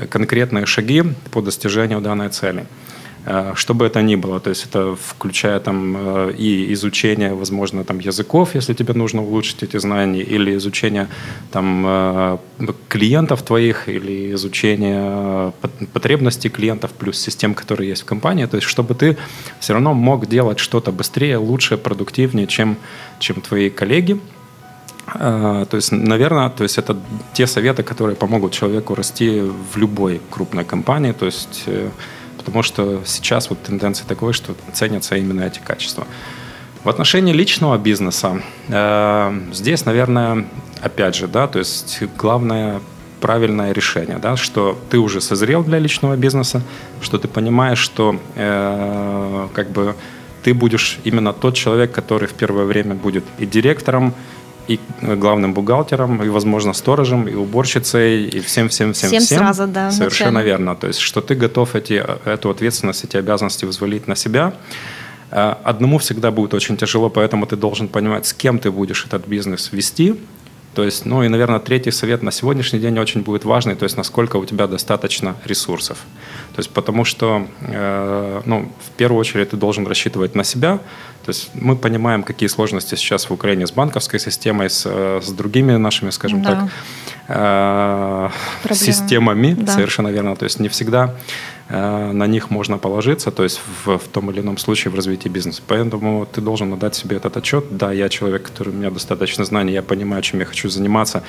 конкретные 0.10 0.65
шаги 0.65 1.04
по 1.32 1.42
достижению 1.42 2.01
данной 2.01 2.30
цели. 2.30 2.65
Э, 3.25 3.53
что 3.55 3.74
бы 3.74 3.86
это 3.86 4.01
ни 4.01 4.15
было, 4.15 4.39
то 4.39 4.50
есть 4.50 4.65
это 4.65 4.96
включая 4.96 5.60
там 5.60 5.96
э, 5.98 6.34
и 6.38 6.74
изучение, 6.74 7.34
возможно, 7.34 7.84
там 7.84 8.00
языков, 8.00 8.55
если 8.55 8.74
тебе 8.74 8.94
нужно 8.94 9.24
улучшить 9.24 9.63
эти 9.63 9.79
знания, 9.79 10.22
или 10.22 10.55
изучение 10.55 11.08
там 11.51 11.84
э, 11.88 12.38
клиентов 12.88 13.41
твоих, 13.41 13.89
или 13.89 14.34
изучение 14.34 15.51
потребностей 15.94 16.50
клиентов 16.50 16.91
плюс 16.91 17.17
систем, 17.20 17.55
которые 17.55 17.89
есть 17.89 18.03
в 18.03 18.05
компании, 18.05 18.46
то 18.46 18.58
есть 18.58 18.67
чтобы 18.67 18.94
ты 18.94 19.17
все 19.60 19.74
равно 19.74 19.94
мог 19.94 20.27
делать 20.27 20.60
что-то 20.60 20.91
быстрее, 20.91 21.38
лучше, 21.38 21.77
продуктивнее, 21.77 22.46
чем, 22.46 22.77
чем 23.20 23.41
твои 23.41 23.70
коллеги, 23.70 24.20
то 25.13 25.67
есть, 25.72 25.91
наверное, 25.91 26.50
то 26.50 26.63
есть 26.63 26.79
это 26.79 26.98
те 27.34 27.46
советы, 27.46 27.84
которые 27.84 28.15
помогут 28.15 28.53
человеку 28.53 28.96
расти 28.96 29.39
в 29.39 29.77
любой 29.77 30.20
крупной 30.32 30.65
компании. 30.65 31.12
То 31.12 31.27
есть 31.27 31.70
потому 32.46 32.64
что 32.64 33.02
сейчас 33.06 33.50
вот 33.50 33.62
тенденция 33.64 34.08
такой, 34.08 34.34
что 34.34 34.56
ценятся 34.74 35.16
именно 35.16 35.42
эти 35.42 35.60
качества. 35.60 36.08
В 36.84 36.90
отношении 36.90 37.34
личного 37.34 37.78
бизнеса, 37.78 38.42
э, 38.68 39.40
здесь, 39.52 39.86
наверное, 39.86 40.46
опять 40.82 41.16
же, 41.16 41.28
да, 41.28 41.48
то 41.48 41.60
есть 41.60 42.04
главное 42.16 42.80
правильное 43.22 43.72
решение, 43.72 44.20
да, 44.20 44.38
что 44.38 44.78
ты 44.90 45.00
уже 45.00 45.20
созрел 45.20 45.64
для 45.64 45.80
личного 45.80 46.16
бизнеса, 46.16 46.62
что 47.02 47.18
ты 47.18 47.28
понимаешь, 47.28 47.80
что 47.80 48.20
э, 48.36 49.48
как 49.54 49.72
бы 49.72 49.96
ты 50.44 50.54
будешь 50.54 51.00
именно 51.06 51.34
тот 51.34 51.56
человек, 51.56 51.92
который 51.92 52.28
в 52.28 52.34
первое 52.34 52.66
время 52.66 52.94
будет 52.94 53.24
и 53.40 53.48
директором, 53.48 54.14
и 54.67 54.79
главным 55.01 55.53
бухгалтером, 55.53 56.24
и, 56.24 56.29
возможно, 56.29 56.74
сторожем, 56.74 57.27
и 57.27 57.34
уборщицей, 57.34 58.25
и 58.25 58.39
всем-всем-всем. 58.39 59.10
Всем 59.10 59.22
сразу, 59.22 59.67
да. 59.67 59.91
Совершенно 59.91 60.31
начально. 60.31 60.48
верно. 60.48 60.75
То 60.75 60.88
есть, 60.88 61.00
что 61.00 61.22
ты 61.22 61.36
готов 61.36 61.75
эти, 61.75 62.03
эту 62.25 62.50
ответственность, 62.50 63.03
эти 63.03 63.17
обязанности 63.17 63.65
взвалить 63.65 64.07
на 64.07 64.15
себя. 64.15 64.53
Э, 65.31 65.55
одному 65.63 65.98
всегда 65.98 66.31
будет 66.31 66.53
очень 66.53 66.77
тяжело, 66.77 67.10
поэтому 67.10 67.45
ты 67.45 67.55
должен 67.55 67.88
понимать, 67.88 68.25
с 68.25 68.34
кем 68.34 68.60
ты 68.60 68.72
будешь 68.72 69.05
этот 69.05 69.27
бизнес 69.27 69.72
вести, 69.72 70.15
то 70.75 70.84
есть, 70.84 71.05
ну 71.05 71.24
и, 71.24 71.29
наверное, 71.29 71.60
третий 71.60 71.91
совет 71.91 72.22
на 72.22 72.31
сегодняшний 72.31 72.79
день 72.79 73.00
очень 73.00 73.22
будет 73.22 73.45
важный, 73.45 73.75
то 73.75 73.86
есть 73.86 73.95
насколько 73.95 74.36
у 74.36 74.45
тебя 74.45 74.67
достаточно 74.67 75.36
ресурсов. 75.45 76.00
То 76.56 76.60
есть 76.62 76.70
потому 76.70 77.04
что, 77.04 77.46
э, 77.62 78.42
ну, 78.46 78.72
в 78.80 78.92
первую 78.98 79.20
очередь 79.20 79.50
ты 79.50 79.58
должен 79.58 79.86
рассчитывать 79.88 80.36
на 80.36 80.46
себя. 80.46 80.80
То 81.26 81.32
есть 81.32 81.50
мы 81.54 81.76
понимаем, 81.76 82.24
какие 82.24 82.48
сложности 82.48 82.96
сейчас 82.96 83.30
в 83.30 83.34
Украине 83.34 83.68
с 83.68 83.72
банковской 83.72 84.20
системой, 84.20 84.70
с, 84.70 84.86
с 84.86 85.32
другими 85.32 85.78
нашими, 85.78 86.12
скажем 86.12 86.42
да. 86.42 86.70
так, 87.28 88.30
э, 88.70 88.74
системами, 88.74 89.54
да. 89.54 89.74
совершенно 89.74 90.08
верно. 90.12 90.36
То 90.36 90.46
есть 90.46 90.60
не 90.60 90.70
всегда 90.70 91.14
Э, 91.68 92.12
на 92.12 92.28
них 92.28 92.52
можно 92.52 92.78
положиться, 92.78 93.32
то 93.32 93.44
есть 93.44 93.60
в, 93.86 93.98
в 93.98 94.08
том 94.08 94.30
или 94.30 94.40
ином 94.40 94.58
случае 94.58 94.92
в 94.92 94.96
развитии 94.96 95.30
бизнеса. 95.30 95.64
Поэтому 95.68 96.28
ты 96.32 96.42
должен 96.42 96.74
отдать 96.74 96.96
себе 96.96 97.18
этот 97.18 97.38
отчет. 97.38 97.66
Да, 97.72 97.92
я 97.92 98.08
человек, 98.10 98.44
который 98.44 98.70
у 98.70 98.74
меня 98.74 98.92
достаточно 98.92 99.46
знаний, 99.46 99.74
я 99.74 99.82
понимаю, 99.82 100.22
чем 100.22 100.40
я 100.40 100.46
хочу 100.46 100.70
заниматься, 100.70 101.24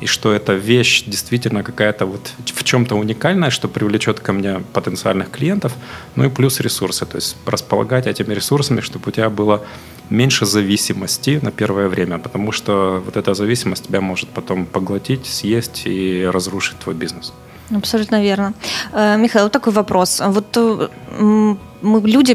и 0.00 0.06
что 0.06 0.32
эта 0.32 0.52
вещь 0.52 1.02
действительно 1.06 1.64
какая-то 1.64 2.06
вот 2.06 2.32
в 2.44 2.62
чем-то 2.62 2.94
уникальная, 2.94 3.50
что 3.50 3.68
привлечет 3.68 4.20
ко 4.20 4.32
мне 4.32 4.60
потенциальных 4.72 5.30
клиентов, 5.30 5.72
ну 6.16 6.24
и 6.24 6.28
плюс 6.28 6.60
ресурсы, 6.60 7.06
то 7.06 7.16
есть 7.16 7.36
располагать 7.46 8.06
этими 8.06 8.34
ресурсами, 8.34 8.80
чтобы 8.80 9.08
у 9.08 9.10
тебя 9.10 9.30
было 9.30 9.60
меньше 10.10 10.46
зависимости 10.46 11.40
на 11.42 11.50
первое 11.50 11.88
время, 11.88 12.18
потому 12.18 12.52
что 12.52 13.02
вот 13.04 13.16
эта 13.16 13.34
зависимость 13.34 13.86
тебя 13.86 14.00
может 14.00 14.28
потом 14.28 14.66
поглотить, 14.66 15.26
съесть 15.26 15.82
и 15.86 16.28
разрушить 16.32 16.78
твой 16.78 16.94
бизнес. 16.94 17.32
Абсолютно 17.76 18.22
верно. 18.22 18.52
Э, 18.92 19.16
Михаил, 19.16 19.48
такой 19.48 19.72
вопрос. 19.72 20.22
Вот 20.26 20.56
э, 20.56 20.88
мы 21.82 22.00
люди 22.10 22.34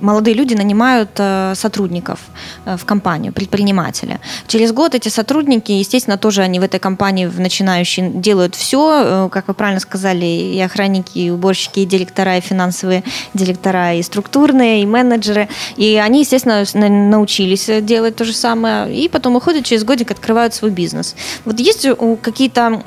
молодые 0.00 0.34
люди 0.34 0.54
нанимают 0.54 1.10
э, 1.18 1.54
сотрудников 1.54 2.20
э, 2.64 2.76
в 2.76 2.84
компанию, 2.84 3.32
предпринимателя. 3.32 4.20
Через 4.46 4.72
год 4.72 4.94
эти 4.94 5.08
сотрудники, 5.08 5.72
естественно, 5.72 6.16
тоже 6.16 6.42
они 6.42 6.60
в 6.60 6.62
этой 6.62 6.80
компании 6.80 7.26
в 7.26 7.40
начинающие 7.40 8.10
делают 8.10 8.54
все, 8.54 9.02
э, 9.04 9.28
как 9.30 9.48
вы 9.48 9.54
правильно 9.54 9.80
сказали, 9.80 10.24
и 10.24 10.60
охранники, 10.60 11.18
и 11.18 11.30
уборщики, 11.30 11.80
и 11.80 11.86
директора, 11.86 12.36
и 12.36 12.40
финансовые 12.40 13.02
директора, 13.34 13.94
и 13.94 14.02
структурные, 14.02 14.82
и 14.82 14.86
менеджеры. 14.86 15.48
И 15.76 15.96
они, 15.96 16.20
естественно, 16.20 16.64
научились 16.74 17.70
делать 17.82 18.16
то 18.16 18.24
же 18.24 18.32
самое, 18.32 18.94
и 18.94 19.08
потом 19.08 19.36
уходят 19.36 19.64
через 19.64 19.84
годик, 19.84 20.10
открывают 20.10 20.54
свой 20.54 20.70
бизнес. 20.70 21.14
Вот 21.44 21.60
есть 21.60 21.86
какие-то, 22.22 22.82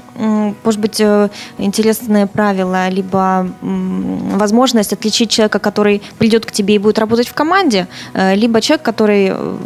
может 0.63 0.79
быть, 0.79 1.01
интересные 1.57 2.27
правила, 2.27 2.89
либо 2.89 3.47
возможность 3.61 4.93
отличить 4.93 5.29
человека, 5.29 5.59
который 5.59 6.01
придет 6.17 6.45
к 6.45 6.51
тебе 6.51 6.75
и 6.75 6.77
будет 6.77 6.99
работать 7.03 7.27
в 7.27 7.33
команде, 7.33 7.87
э, 8.13 8.35
либо 8.35 8.61
человек, 8.61 8.85
который 8.85 9.31
э, 9.31 9.57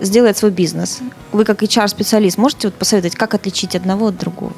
сделает 0.00 0.36
свой 0.36 0.50
бизнес. 0.50 1.00
Вы 1.32 1.44
как 1.44 1.62
HR-специалист 1.62 2.38
можете 2.38 2.68
вот 2.68 2.74
посоветовать, 2.74 3.16
как 3.16 3.34
отличить 3.34 3.76
одного 3.76 4.06
от 4.06 4.18
другого? 4.18 4.52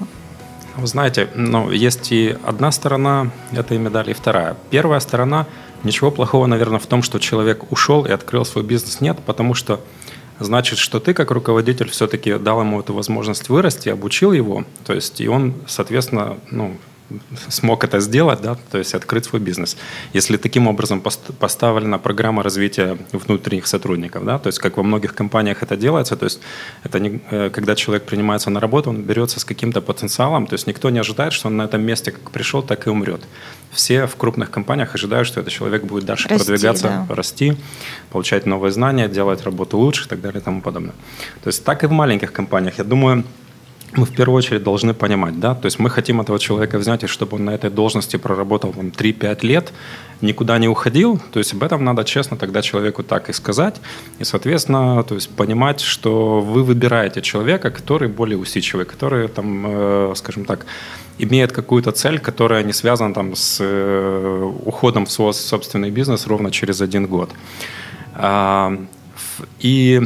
Вы 0.76 0.86
знаете, 0.86 1.28
ну, 1.34 1.70
есть 1.70 2.12
и 2.12 2.36
одна 2.44 2.72
сторона 2.72 3.30
этой 3.52 3.78
медали, 3.78 4.10
и 4.10 4.14
вторая. 4.14 4.56
Первая 4.70 5.00
сторона, 5.00 5.46
ничего 5.84 6.10
плохого, 6.10 6.46
наверное, 6.46 6.80
в 6.80 6.86
том, 6.86 7.02
что 7.02 7.18
человек 7.18 7.70
ушел 7.70 8.04
и 8.04 8.10
открыл 8.10 8.44
свой 8.44 8.64
бизнес, 8.64 9.00
нет, 9.00 9.18
потому 9.24 9.54
что 9.54 9.80
значит, 10.40 10.78
что 10.78 10.98
ты 10.98 11.14
как 11.14 11.30
руководитель 11.30 11.88
все-таки 11.90 12.34
дал 12.38 12.60
ему 12.60 12.80
эту 12.80 12.92
возможность 12.92 13.48
вырасти, 13.48 13.88
обучил 13.88 14.32
его, 14.32 14.64
то 14.84 14.92
есть 14.92 15.20
и 15.20 15.28
он, 15.28 15.54
соответственно, 15.68 16.38
ну, 16.50 16.76
смог 17.48 17.84
это 17.84 18.00
сделать, 18.00 18.40
да, 18.40 18.56
то 18.70 18.78
есть 18.78 18.94
открыть 18.94 19.24
свой 19.24 19.40
бизнес. 19.40 19.76
Если 20.14 20.36
таким 20.36 20.66
образом 20.66 21.02
поставлена 21.38 21.98
программа 21.98 22.42
развития 22.42 22.96
внутренних 23.12 23.66
сотрудников, 23.66 24.24
да, 24.24 24.38
то 24.38 24.48
есть 24.48 24.58
как 24.58 24.76
во 24.76 24.82
многих 24.82 25.14
компаниях 25.14 25.62
это 25.62 25.76
делается, 25.76 26.16
то 26.16 26.24
есть 26.24 26.40
это 26.82 27.00
не, 27.00 27.20
э, 27.30 27.50
когда 27.50 27.74
человек 27.74 28.04
принимается 28.04 28.50
на 28.50 28.60
работу, 28.60 28.90
он 28.90 29.02
берется 29.02 29.38
с 29.38 29.44
каким-то 29.44 29.80
потенциалом, 29.82 30.46
то 30.46 30.54
есть 30.54 30.66
никто 30.66 30.90
не 30.90 30.98
ожидает, 30.98 31.32
что 31.32 31.48
он 31.48 31.56
на 31.56 31.62
этом 31.62 31.82
месте 31.82 32.10
как 32.10 32.30
пришел, 32.30 32.62
так 32.62 32.86
и 32.86 32.90
умрет. 32.90 33.20
Все 33.70 34.06
в 34.06 34.16
крупных 34.16 34.50
компаниях 34.50 34.94
ожидают, 34.94 35.28
что 35.28 35.40
этот 35.40 35.52
человек 35.52 35.84
будет 35.84 36.04
дальше 36.04 36.28
расти, 36.28 36.46
продвигаться, 36.46 37.06
да. 37.08 37.14
расти, 37.14 37.56
получать 38.10 38.46
новые 38.46 38.72
знания, 38.72 39.08
делать 39.08 39.42
работу 39.42 39.78
лучше 39.78 40.06
и 40.06 40.08
так 40.08 40.20
далее 40.20 40.40
и 40.40 40.44
тому 40.44 40.62
подобное. 40.62 40.94
То 41.42 41.48
есть 41.48 41.64
так 41.64 41.84
и 41.84 41.86
в 41.86 41.92
маленьких 41.92 42.32
компаниях. 42.32 42.78
Я 42.78 42.84
думаю, 42.84 43.24
мы 43.96 44.06
в 44.06 44.14
первую 44.14 44.38
очередь 44.38 44.62
должны 44.62 44.94
понимать, 44.94 45.38
да, 45.40 45.54
то 45.54 45.66
есть 45.66 45.78
мы 45.78 45.90
хотим 45.90 46.20
этого 46.20 46.38
человека 46.38 46.78
взять, 46.78 47.04
и 47.04 47.06
чтобы 47.06 47.36
он 47.36 47.44
на 47.44 47.50
этой 47.50 47.70
должности 47.70 48.16
проработал 48.16 48.72
там, 48.72 48.88
3-5 48.88 49.46
лет, 49.46 49.72
никуда 50.20 50.58
не 50.58 50.68
уходил, 50.68 51.20
то 51.32 51.38
есть 51.38 51.52
об 51.52 51.62
этом 51.62 51.84
надо 51.84 52.04
честно 52.04 52.36
тогда 52.36 52.62
человеку 52.62 53.02
так 53.02 53.28
и 53.28 53.32
сказать, 53.32 53.80
и, 54.18 54.24
соответственно, 54.24 55.02
то 55.02 55.14
есть 55.14 55.30
понимать, 55.30 55.80
что 55.80 56.40
вы 56.40 56.64
выбираете 56.64 57.22
человека, 57.22 57.70
который 57.70 58.08
более 58.08 58.38
усидчивый, 58.38 58.84
который, 58.84 59.28
там, 59.28 59.64
э, 59.66 60.12
скажем 60.16 60.44
так, 60.44 60.66
имеет 61.18 61.52
какую-то 61.52 61.92
цель, 61.92 62.18
которая 62.18 62.64
не 62.64 62.72
связана 62.72 63.14
там, 63.14 63.34
с 63.36 63.58
э, 63.60 64.52
уходом 64.64 65.06
в 65.06 65.10
свой 65.10 65.32
собственный 65.34 65.90
бизнес 65.90 66.26
ровно 66.26 66.50
через 66.50 66.80
один 66.80 67.06
год. 67.06 67.30
А, 68.14 68.76
и 69.60 70.02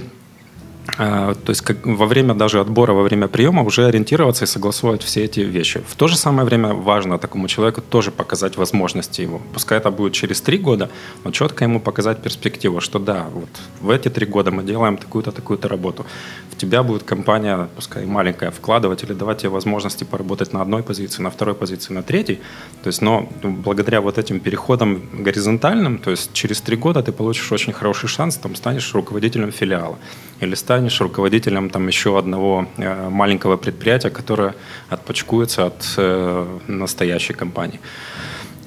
то 0.96 1.36
есть 1.48 1.60
как, 1.60 1.86
во 1.86 2.06
время 2.06 2.34
даже 2.34 2.60
отбора, 2.60 2.92
во 2.92 3.02
время 3.02 3.28
приема 3.28 3.62
уже 3.62 3.86
ориентироваться 3.86 4.44
и 4.44 4.46
согласовывать 4.48 5.02
все 5.02 5.24
эти 5.24 5.40
вещи. 5.40 5.82
В 5.86 5.94
то 5.94 6.08
же 6.08 6.16
самое 6.16 6.46
время 6.46 6.72
важно 6.72 7.18
такому 7.18 7.46
человеку 7.48 7.82
тоже 7.82 8.10
показать 8.10 8.56
возможности 8.56 9.20
его. 9.22 9.40
Пускай 9.52 9.78
это 9.78 9.90
будет 9.90 10.14
через 10.14 10.40
три 10.40 10.58
года, 10.58 10.90
но 11.24 11.30
четко 11.30 11.64
ему 11.64 11.80
показать 11.80 12.22
перспективу, 12.22 12.80
что 12.80 12.98
да, 12.98 13.26
вот 13.32 13.48
в 13.80 13.90
эти 13.90 14.08
три 14.08 14.26
года 14.26 14.50
мы 14.50 14.62
делаем 14.62 14.96
такую-то, 14.96 15.30
такую-то 15.30 15.68
работу. 15.68 16.06
В 16.50 16.56
тебя 16.56 16.82
будет 16.82 17.02
компания, 17.02 17.68
пускай 17.76 18.04
маленькая, 18.06 18.50
вкладывать 18.50 19.04
или 19.04 19.12
давать 19.12 19.38
тебе 19.38 19.50
возможности 19.50 20.04
поработать 20.04 20.52
на 20.52 20.62
одной 20.62 20.82
позиции, 20.82 21.22
на 21.22 21.30
второй 21.30 21.54
позиции, 21.54 21.92
на 21.92 22.02
третьей. 22.02 22.40
То 22.82 22.88
есть, 22.88 23.02
но 23.02 23.28
благодаря 23.42 24.00
вот 24.00 24.18
этим 24.18 24.40
переходам 24.40 25.02
горизонтальным, 25.12 25.98
то 25.98 26.10
есть 26.10 26.32
через 26.32 26.60
три 26.60 26.76
года 26.76 27.02
ты 27.02 27.12
получишь 27.12 27.52
очень 27.52 27.72
хороший 27.72 28.08
шанс, 28.08 28.36
там 28.36 28.56
станешь 28.56 28.94
руководителем 28.94 29.52
филиала 29.52 29.98
или 30.40 30.54
станешь 30.54 30.77
руководителем 31.00 31.70
там 31.70 31.86
еще 31.88 32.18
одного 32.18 32.66
э, 32.76 33.08
маленького 33.08 33.56
предприятия, 33.56 34.10
которое 34.10 34.54
отпочкуется 34.88 35.66
от 35.66 35.94
э, 35.96 36.58
настоящей 36.66 37.34
компании. 37.34 37.80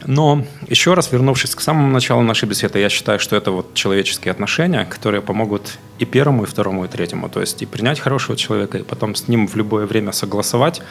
Но 0.08 0.44
еще 0.68 0.94
раз 0.94 1.12
вернувшись 1.12 1.56
к 1.56 1.62
самому 1.62 1.92
началу 1.94 2.22
нашей 2.22 2.50
беседы, 2.50 2.80
я 2.80 2.90
считаю, 2.90 3.20
что 3.20 3.36
это 3.36 3.52
вот 3.52 3.74
человеческие 3.74 4.32
отношения, 4.32 4.86
которые 4.86 5.22
помогут 5.22 5.78
и 6.00 6.06
первому, 6.06 6.44
и 6.44 6.46
второму, 6.46 6.86
и 6.86 6.88
третьему. 6.88 7.30
То 7.30 7.42
есть 7.42 7.62
и 7.62 7.66
принять 7.66 8.00
хорошего 8.00 8.38
человека, 8.38 8.80
и 8.80 8.84
потом 8.84 9.16
с 9.16 9.28
ним 9.28 9.48
в 9.48 9.56
любое 9.56 9.86
время 9.86 10.12
согласовать. 10.12 10.82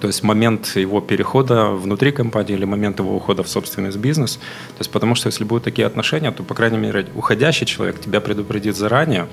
То 0.00 0.06
есть 0.06 0.22
момент 0.22 0.76
его 0.76 1.00
перехода 1.00 1.70
внутри 1.70 2.12
компании 2.12 2.54
или 2.54 2.64
момент 2.64 2.98
его 2.98 3.16
ухода 3.16 3.42
в 3.42 3.48
собственный 3.48 3.90
бизнес. 3.96 4.36
То 4.36 4.80
есть 4.80 4.90
потому 4.90 5.14
что 5.14 5.28
если 5.28 5.44
будут 5.44 5.64
такие 5.64 5.86
отношения, 5.86 6.30
то, 6.30 6.42
по 6.42 6.54
крайней 6.54 6.78
мере, 6.78 7.06
уходящий 7.14 7.66
человек 7.66 8.00
тебя 8.00 8.20
предупредит 8.20 8.76
заранее, 8.76 9.26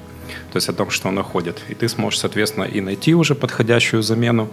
то 0.51 0.57
есть 0.57 0.69
о 0.69 0.73
том, 0.73 0.89
что 0.89 1.07
он 1.07 1.17
уходит. 1.17 1.61
И 1.69 1.73
ты 1.73 1.87
сможешь, 1.87 2.19
соответственно, 2.19 2.65
и 2.65 2.81
найти 2.81 3.15
уже 3.15 3.35
подходящую 3.35 4.03
замену, 4.03 4.49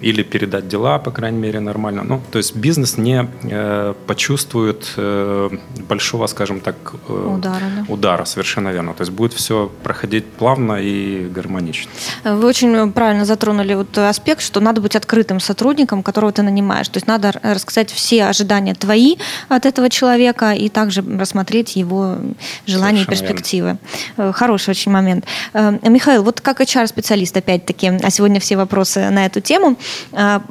или 0.00 0.22
передать 0.22 0.68
дела, 0.68 0.98
по 0.98 1.10
крайней 1.10 1.38
мере, 1.38 1.60
нормально. 1.60 2.02
Ну, 2.04 2.20
то 2.30 2.38
есть 2.38 2.54
бизнес 2.54 2.98
не 2.98 3.28
э, 3.44 3.94
почувствует 4.06 4.92
э, 4.96 5.50
большого, 5.88 6.26
скажем 6.26 6.60
так, 6.60 6.76
э, 7.08 7.12
удара, 7.12 7.64
да? 7.76 7.84
удара, 7.88 8.24
совершенно 8.24 8.68
верно. 8.68 8.92
То 8.92 9.02
есть 9.02 9.12
будет 9.12 9.32
все 9.32 9.70
проходить 9.82 10.24
плавно 10.26 10.74
и 10.74 11.26
гармонично. 11.28 11.90
Вы 12.24 12.46
очень 12.46 12.92
правильно 12.92 13.24
затронули 13.24 13.74
вот 13.74 13.96
аспект, 13.96 14.42
что 14.42 14.60
надо 14.60 14.80
быть 14.80 14.96
открытым 14.96 15.40
сотрудником, 15.56 16.02
которого 16.02 16.32
ты 16.32 16.42
нанимаешь. 16.42 16.88
То 16.88 16.98
есть 16.98 17.06
надо 17.06 17.32
рассказать 17.42 17.90
все 17.90 18.24
ожидания 18.26 18.74
твои 18.74 19.16
от 19.48 19.64
этого 19.64 19.88
человека 19.88 20.52
и 20.52 20.68
также 20.68 21.02
рассмотреть 21.18 21.76
его 21.76 22.18
желания 22.66 23.04
совершенно 23.04 23.14
и 23.14 23.28
перспективы. 23.28 23.78
Верно. 24.16 24.30
Э, 24.30 24.32
хороший 24.32 24.70
очень 24.70 24.92
момент. 24.92 25.24
Э, 25.54 25.78
Михаил, 25.88 26.22
вот 26.22 26.40
как 26.42 26.60
HR-специалист, 26.60 27.34
опять-таки, 27.36 27.86
а 28.02 28.10
сегодня 28.10 28.38
все 28.38 28.56
вопросы 28.56 29.08
на 29.10 29.24
эту 29.24 29.40
тему, 29.40 29.76
а, 30.12 30.42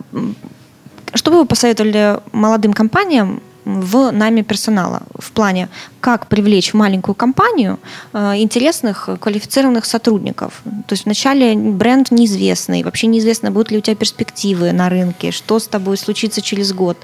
что 1.13 1.31
бы 1.31 1.37
вы 1.37 1.45
посоветовали 1.45 2.19
молодым 2.31 2.73
компаниям 2.73 3.41
в 3.65 4.11
найме 4.11 4.43
персонала 4.43 5.03
в 5.17 5.31
плане, 5.31 5.69
как 5.99 6.27
привлечь 6.27 6.71
в 6.71 6.75
маленькую 6.75 7.15
компанию 7.15 7.79
а, 8.13 8.37
интересных, 8.37 9.09
квалифицированных 9.19 9.85
сотрудников. 9.85 10.61
То 10.87 10.93
есть 10.93 11.05
вначале 11.05 11.55
бренд 11.55 12.11
неизвестный, 12.11 12.83
вообще 12.83 13.07
неизвестно, 13.07 13.51
будут 13.51 13.71
ли 13.71 13.79
у 13.79 13.81
тебя 13.81 13.95
перспективы 13.95 14.71
на 14.71 14.89
рынке, 14.89 15.31
что 15.31 15.59
с 15.59 15.67
тобой 15.67 15.97
случится 15.97 16.41
через 16.41 16.73
год. 16.73 16.97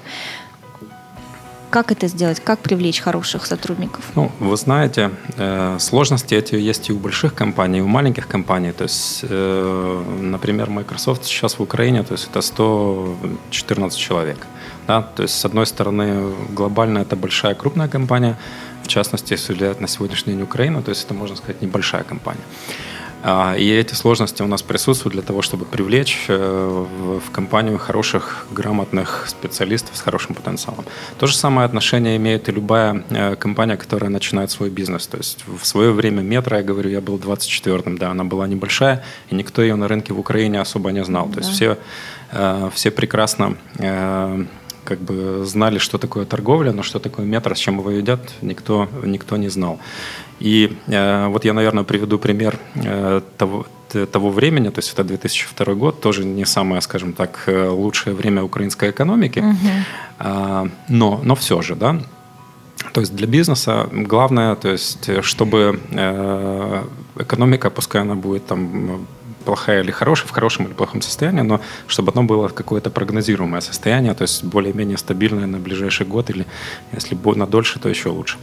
Как 1.72 1.92
это 1.92 2.08
сделать? 2.08 2.42
Как 2.42 2.60
привлечь 2.60 3.00
хороших 3.00 3.46
сотрудников? 3.46 4.04
Ну, 4.16 4.30
вы 4.40 4.58
знаете, 4.58 5.10
э, 5.38 5.80
сложности 5.80 6.36
эти 6.36 6.56
есть 6.56 6.90
и 6.90 6.94
у 6.94 6.98
больших 6.98 7.34
компаний, 7.34 7.80
и 7.80 7.82
у 7.82 7.88
маленьких 7.88 8.28
компаний. 8.28 8.74
То 8.74 8.84
есть, 8.84 9.26
э, 9.30 10.04
например, 10.22 10.70
Microsoft 10.70 11.24
сейчас 11.24 11.60
в 11.60 11.62
Украине, 11.64 12.04
то 12.04 12.14
есть 12.14 12.28
это 12.30 12.42
114 12.42 13.98
человек. 13.98 14.38
Да? 14.88 15.02
То 15.02 15.24
есть, 15.24 15.40
с 15.40 15.46
одной 15.46 15.66
стороны, 15.66 16.34
глобально 16.50 17.00
это 17.00 17.16
большая 17.16 17.56
крупная 17.56 17.88
компания, 17.88 18.36
в 18.84 18.88
частности, 18.88 19.34
если 19.34 19.54
взять 19.54 19.82
на 19.82 19.88
сегодняшний 19.88 20.34
день 20.34 20.44
Украину, 20.44 20.82
то 20.82 20.92
есть 20.92 21.06
это, 21.06 21.14
можно 21.14 21.38
сказать, 21.38 21.62
небольшая 21.62 22.04
компания. 22.04 22.44
А, 23.24 23.56
и 23.56 23.70
эти 23.70 23.94
сложности 23.94 24.42
у 24.42 24.48
нас 24.48 24.62
присутствуют 24.62 25.14
для 25.14 25.22
того, 25.22 25.42
чтобы 25.42 25.66
привлечь 25.66 26.26
э, 26.28 26.86
в 27.22 27.32
компанию 27.32 27.78
хороших, 27.78 28.48
грамотных 28.52 29.26
специалистов 29.28 29.96
с 29.96 30.02
хорошим 30.02 30.36
потенциалом. 30.36 30.86
То 31.20 31.28
же 31.28 31.36
самое 31.36 31.66
отношение 31.66 32.18
имеет 32.18 32.50
и 32.50 32.52
любая 32.52 33.04
э, 33.10 33.36
компания, 33.36 33.78
которая 33.78 34.10
начинает 34.10 34.50
свой 34.50 34.70
бизнес. 34.70 35.08
То 35.08 35.18
есть 35.18 35.44
в 35.46 35.66
свое 35.66 35.92
время 35.92 36.22
метро, 36.22 36.58
я 36.58 36.64
говорю, 36.64 36.90
я 36.90 37.02
был 37.02 37.18
24-м, 37.18 37.98
да, 37.98 38.10
она 38.10 38.24
была 38.24 38.48
небольшая, 38.48 39.04
и 39.30 39.36
никто 39.36 39.62
ее 39.62 39.76
на 39.76 39.88
рынке 39.88 40.14
в 40.14 40.20
Украине 40.20 40.60
особо 40.60 40.92
не 40.92 41.04
знал. 41.04 41.30
То 41.30 41.40
есть 41.40 41.52
все, 41.52 41.78
э, 42.32 42.70
все 42.74 42.92
прекрасно 42.92 43.56
как 44.84 45.00
бы 45.00 45.46
знали, 45.46 45.78
что 45.78 45.98
такое 45.98 46.26
торговля, 46.26 46.72
но 46.72 46.84
что 46.84 47.00
такое 47.00 47.26
метро, 47.26 47.54
с 47.54 47.60
чем 47.60 47.78
его 47.78 47.92
едят, 47.92 48.20
никто, 48.42 48.90
никто 49.04 49.38
не 49.38 49.50
знал. 49.50 49.80
И 50.42 50.70
э, 50.88 51.28
вот 51.28 51.46
я, 51.46 51.54
наверное, 51.54 51.84
приведу 51.84 52.18
пример 52.18 52.58
э, 52.76 53.22
того, 53.38 53.66
того 54.12 54.30
времени, 54.30 54.70
то 54.70 54.80
есть 54.80 54.94
это 54.94 55.04
2002 55.04 55.74
год, 55.74 56.02
тоже 56.02 56.26
не 56.26 56.46
самое, 56.46 56.82
скажем 56.82 57.14
так, 57.14 57.44
э, 57.48 57.68
лучшее 57.68 58.16
время 58.16 58.44
украинской 58.44 58.90
экономики, 58.90 59.40
угу. 59.40 59.58
э, 60.20 60.70
но, 60.90 61.22
но 61.24 61.36
все 61.36 61.62
же, 61.62 61.76
да, 61.76 62.02
то 62.94 63.02
есть 63.02 63.16
для 63.16 63.28
бизнеса 63.28 63.88
главное, 63.92 64.56
то 64.56 64.70
есть 64.70 65.24
чтобы 65.24 65.80
э, 65.92 66.84
экономика, 67.20 67.70
пускай 67.70 68.02
она 68.02 68.16
будет 68.16 68.46
там 68.46 69.06
плохая 69.42 69.82
или 69.82 69.92
хорошая, 69.92 70.28
в 70.28 70.32
хорошем 70.32 70.68
или 70.68 70.74
плохом 70.74 71.02
состоянии, 71.02 71.42
но 71.42 71.62
чтобы 71.88 72.12
оно 72.14 72.24
было 72.24 72.48
какое-то 72.48 72.90
прогнозируемое 72.90 73.62
состояние, 73.62 74.14
то 74.14 74.24
есть 74.24 74.44
более-менее 74.44 74.98
стабильное 74.98 75.48
на 75.48 75.60
ближайший 75.60 76.06
год 76.06 76.30
или 76.30 76.46
если 76.92 77.18
на 77.36 77.48
дольше, 77.48 77.80
то 77.80 77.90
еще 77.90 78.10
лучше. 78.10 78.38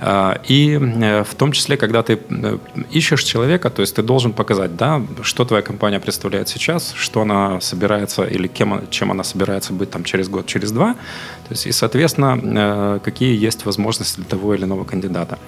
А, 0.00 0.40
и 0.46 0.78
э, 0.78 1.24
в 1.24 1.34
том 1.34 1.52
числе, 1.52 1.76
когда 1.76 2.02
ты 2.02 2.18
э, 2.28 2.58
ищешь 2.90 3.22
человека, 3.22 3.70
то 3.70 3.80
есть 3.80 3.96
ты 3.96 4.02
должен 4.02 4.32
показать, 4.32 4.76
да, 4.76 5.02
что 5.22 5.44
твоя 5.44 5.62
компания 5.62 6.00
представляет 6.00 6.48
сейчас, 6.48 6.92
что 6.96 7.22
она 7.22 7.60
собирается 7.60 8.24
или 8.24 8.46
кем, 8.46 8.82
чем 8.90 9.10
она 9.10 9.24
собирается 9.24 9.72
быть 9.72 9.90
там 9.90 10.04
через 10.04 10.28
год, 10.28 10.46
через 10.46 10.70
два, 10.70 10.94
то 10.94 11.50
есть 11.50 11.66
и, 11.66 11.72
соответственно, 11.72 12.38
э, 12.42 13.00
какие 13.02 13.36
есть 13.46 13.64
возможности 13.64 14.16
для 14.16 14.26
того 14.26 14.54
или 14.54 14.64
иного 14.64 14.84
кандидата. 14.84 15.38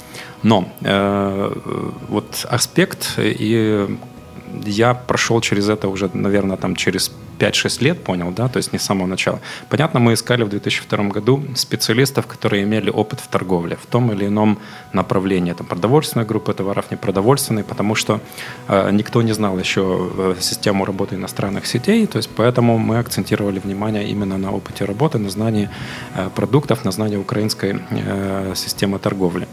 Но 0.42 0.68
вот 2.08 2.46
аспект 2.48 3.18
и 3.18 3.98
я 4.66 4.94
прошел 4.94 5.40
через 5.40 5.68
это 5.68 5.88
уже, 5.88 6.10
наверное, 6.14 6.56
там 6.56 6.76
через 6.76 7.12
5-6 7.38 7.84
лет 7.84 8.04
понял, 8.04 8.32
да, 8.32 8.48
то 8.48 8.58
есть 8.58 8.72
не 8.72 8.78
с 8.78 8.82
самого 8.82 9.06
начала. 9.06 9.40
Понятно, 9.68 10.00
мы 10.00 10.12
искали 10.12 10.44
в 10.44 10.48
2002 10.48 11.04
году 11.04 11.42
специалистов, 11.54 12.26
которые 12.26 12.64
имели 12.64 12.90
опыт 12.90 13.20
в 13.20 13.28
торговле 13.28 13.76
в 13.76 13.86
том 13.86 14.12
или 14.12 14.26
ином 14.26 14.58
направлении. 14.92 15.52
Это 15.52 15.64
продовольственная 15.64 16.26
группа 16.26 16.52
товаров, 16.52 16.90
не 16.90 16.96
продовольственные, 16.96 17.64
потому 17.64 17.94
что 17.94 18.20
э, 18.68 18.90
никто 18.92 19.22
не 19.22 19.32
знал 19.32 19.58
еще 19.58 19.80
э, 20.18 20.34
систему 20.40 20.84
работы 20.84 21.14
иностранных 21.14 21.66
сетей, 21.66 22.06
то 22.06 22.18
есть 22.18 22.30
поэтому 22.36 22.78
мы 22.78 22.98
акцентировали 22.98 23.58
внимание 23.58 24.08
именно 24.08 24.38
на 24.38 24.52
опыте 24.52 24.84
работы, 24.84 25.18
на 25.18 25.30
знании 25.30 25.68
э, 26.16 26.30
продуктов, 26.34 26.84
на 26.84 26.90
знании 26.90 27.16
украинской 27.16 27.80
э, 27.90 28.54
системы 28.54 28.98
торговли. 28.98 29.46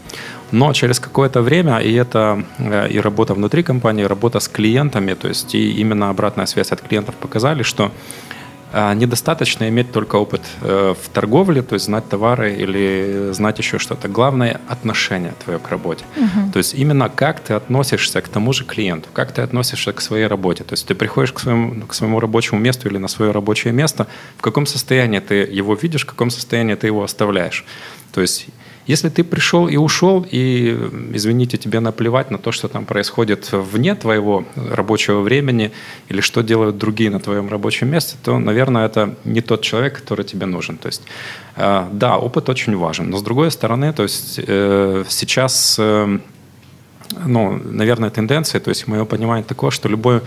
Но 0.52 0.72
через 0.72 1.00
какое-то 1.00 1.42
время, 1.42 1.78
и 1.78 1.92
это 1.92 2.44
э, 2.58 2.88
и 2.88 3.00
работа 3.00 3.34
внутри 3.34 3.62
компании, 3.62 4.04
и 4.04 4.06
работа 4.06 4.38
с 4.38 4.48
клиентами, 4.48 5.14
то 5.14 5.28
есть 5.28 5.54
и 5.54 5.80
именно 5.80 6.10
обратная 6.10 6.46
связь 6.46 6.72
от 6.72 6.80
клиентов 6.80 7.14
показали, 7.16 7.62
что 7.64 7.90
э, 8.72 8.94
недостаточно 8.94 9.68
иметь 9.68 9.90
только 9.90 10.16
опыт 10.16 10.42
э, 10.62 10.94
в 10.94 11.08
торговле, 11.08 11.62
то 11.62 11.74
есть 11.74 11.86
знать 11.86 12.08
товары 12.08 12.54
или 12.54 13.32
знать 13.32 13.58
еще 13.58 13.78
что-то. 13.78 14.08
Главное– 14.08 14.60
отношение 14.68 15.32
твое 15.44 15.58
к 15.58 15.68
работе. 15.68 16.04
Угу. 16.16 16.52
То 16.52 16.58
есть 16.58 16.74
именно 16.74 17.08
как 17.08 17.40
ты 17.40 17.54
относишься 17.54 18.20
к 18.20 18.28
тому 18.28 18.52
же 18.52 18.64
клиенту, 18.64 19.08
как 19.12 19.32
ты 19.32 19.42
относишься 19.42 19.92
к 19.92 20.00
своей 20.00 20.28
работе. 20.28 20.62
То 20.62 20.74
есть 20.74 20.86
ты 20.86 20.94
приходишь 20.94 21.32
к 21.32 21.40
своему, 21.40 21.86
к 21.86 21.94
своему 21.94 22.20
рабочему 22.20 22.60
месту 22.60 22.88
или 22.88 22.98
на 22.98 23.08
свое 23.08 23.32
рабочее 23.32 23.72
место, 23.72 24.06
в 24.38 24.42
каком 24.42 24.66
состоянии 24.66 25.18
ты 25.18 25.34
его 25.58 25.74
видишь, 25.74 26.02
в 26.02 26.06
каком 26.06 26.30
состоянии 26.30 26.76
ты 26.76 26.86
его 26.86 27.02
оставляешь. 27.02 27.64
То 28.12 28.20
есть 28.20 28.46
если 28.86 29.08
ты 29.08 29.24
пришел 29.24 29.68
и 29.68 29.76
ушел, 29.76 30.26
и, 30.30 30.78
извините, 31.12 31.56
тебе 31.56 31.80
наплевать 31.80 32.30
на 32.30 32.38
то, 32.38 32.52
что 32.52 32.68
там 32.68 32.84
происходит 32.84 33.50
вне 33.52 33.94
твоего 33.94 34.44
рабочего 34.54 35.20
времени 35.20 35.72
или 36.08 36.20
что 36.20 36.42
делают 36.42 36.78
другие 36.78 37.10
на 37.10 37.20
твоем 37.20 37.48
рабочем 37.48 37.88
месте, 37.88 38.16
то, 38.22 38.38
наверное, 38.38 38.86
это 38.86 39.14
не 39.24 39.40
тот 39.40 39.62
человек, 39.62 40.00
который 40.00 40.24
тебе 40.24 40.46
нужен. 40.46 40.76
То 40.76 40.86
есть, 40.86 41.02
э, 41.56 41.88
да, 41.92 42.16
опыт 42.16 42.48
очень 42.48 42.76
важен, 42.76 43.10
но 43.10 43.18
с 43.18 43.22
другой 43.22 43.50
стороны, 43.50 43.92
то 43.92 44.04
есть 44.04 44.40
э, 44.46 45.04
сейчас 45.08 45.76
э, 45.78 46.18
ну, 47.26 47.60
наверное, 47.64 48.10
тенденция, 48.10 48.60
то 48.60 48.70
есть 48.70 48.88
мое 48.88 49.04
понимание 49.04 49.44
такое, 49.44 49.70
что 49.70 49.88
любой 49.88 50.20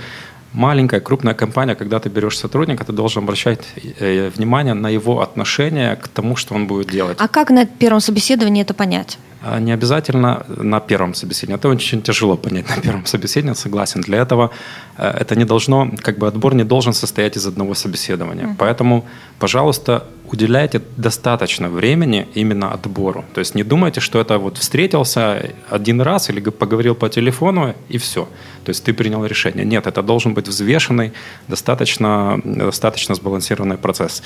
маленькая, 0.53 0.99
крупная 0.99 1.33
компания, 1.33 1.75
когда 1.75 1.99
ты 1.99 2.09
берешь 2.09 2.37
сотрудника, 2.37 2.83
ты 2.85 2.91
должен 2.93 3.23
обращать 3.23 3.59
э, 3.99 4.29
внимание 4.29 4.73
на 4.73 4.89
его 4.89 5.21
отношение 5.21 5.95
к 5.95 6.07
тому, 6.07 6.35
что 6.35 6.55
он 6.55 6.67
будет 6.67 6.87
делать. 6.87 7.17
А 7.19 7.27
как 7.27 7.49
на 7.49 7.65
первом 7.65 7.99
собеседовании 7.99 8.61
это 8.61 8.73
понять? 8.73 9.17
А, 9.41 9.59
не 9.59 9.71
обязательно 9.71 10.45
на 10.47 10.79
первом 10.79 11.13
собеседовании. 11.13 11.59
Это 11.59 11.69
очень 11.69 12.01
тяжело 12.01 12.35
понять 12.37 12.67
на 12.69 12.81
первом 12.81 13.05
собеседовании, 13.05 13.55
согласен. 13.55 14.01
Для 14.01 14.17
этого 14.17 14.51
э, 14.97 15.07
это 15.07 15.35
не 15.35 15.45
должно, 15.45 15.91
как 16.01 16.17
бы 16.17 16.27
отбор 16.27 16.55
не 16.55 16.63
должен 16.63 16.93
состоять 16.93 17.37
из 17.37 17.47
одного 17.47 17.73
собеседования. 17.73 18.45
Mm-hmm. 18.45 18.55
Поэтому, 18.57 19.05
пожалуйста, 19.39 20.03
уделяйте 20.33 20.81
достаточно 20.97 21.69
времени 21.69 22.27
именно 22.35 22.71
отбору. 22.71 23.25
То 23.33 23.39
есть 23.39 23.55
не 23.55 23.63
думайте, 23.63 24.01
что 24.01 24.19
это 24.19 24.37
вот 24.37 24.57
встретился 24.57 25.51
один 25.69 26.01
раз 26.01 26.29
или 26.29 26.39
поговорил 26.49 26.95
по 26.95 27.09
телефону 27.09 27.75
и 27.89 27.97
все. 27.97 28.27
То 28.65 28.69
есть 28.69 28.83
ты 28.83 28.93
принял 28.93 29.25
решение. 29.25 29.65
Нет, 29.65 29.87
это 29.87 30.01
должен 30.01 30.33
быть 30.33 30.47
взвешенный, 30.47 31.11
достаточно, 31.47 32.39
достаточно 32.43 33.15
сбалансированный 33.15 33.77
процесс. 33.77 34.23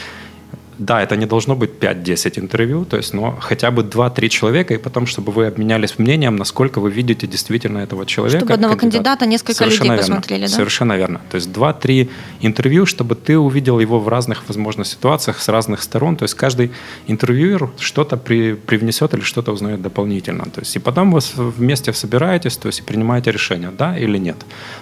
Да, 0.77 1.01
это 1.01 1.15
не 1.15 1.25
должно 1.25 1.55
быть 1.55 1.71
5-10 1.79 2.39
интервью, 2.39 2.85
то 2.85 2.97
есть, 2.97 3.13
но 3.13 3.37
хотя 3.39 3.71
бы 3.71 3.83
2-3 3.83 4.29
человека, 4.29 4.73
и 4.73 4.77
потом, 4.77 5.05
чтобы 5.05 5.31
вы 5.31 5.47
обменялись 5.47 5.99
мнением, 5.99 6.35
насколько 6.35 6.79
вы 6.79 6.91
видите 6.91 7.27
действительно 7.27 7.79
этого 7.79 8.05
человека. 8.05 8.39
Чтобы 8.39 8.53
одного 8.53 8.75
кандидата, 8.75 9.03
кандидата 9.03 9.25
несколько 9.25 9.53
Совершенно 9.53 9.93
людей 9.93 9.97
верно. 9.97 10.15
посмотрели, 10.15 10.41
да? 10.41 10.47
Совершенно 10.47 10.97
верно. 10.97 11.21
То 11.29 11.35
есть 11.35 11.49
2-3 11.49 12.09
интервью, 12.41 12.85
чтобы 12.85 13.15
ты 13.15 13.37
увидел 13.37 13.79
его 13.79 13.99
в 13.99 14.07
разных, 14.07 14.43
возможно, 14.47 14.85
ситуациях, 14.85 15.39
с 15.39 15.47
разных 15.49 15.81
сторон. 15.81 16.15
То 16.15 16.23
есть 16.23 16.33
каждый 16.35 16.71
интервьюер 17.07 17.69
что-то 17.79 18.17
при, 18.17 18.53
привнесет 18.53 19.13
или 19.13 19.21
что-то 19.21 19.51
узнает 19.51 19.81
дополнительно. 19.81 20.45
То 20.45 20.61
есть 20.61 20.75
и 20.75 20.79
потом 20.79 21.11
вы 21.11 21.19
вместе 21.37 21.93
собираетесь, 21.93 22.57
то 22.57 22.67
есть 22.67 22.79
и 22.79 22.83
принимаете 22.83 23.31
решение, 23.31 23.71
да 23.77 23.97
или 23.97 24.17
нет. 24.17 24.37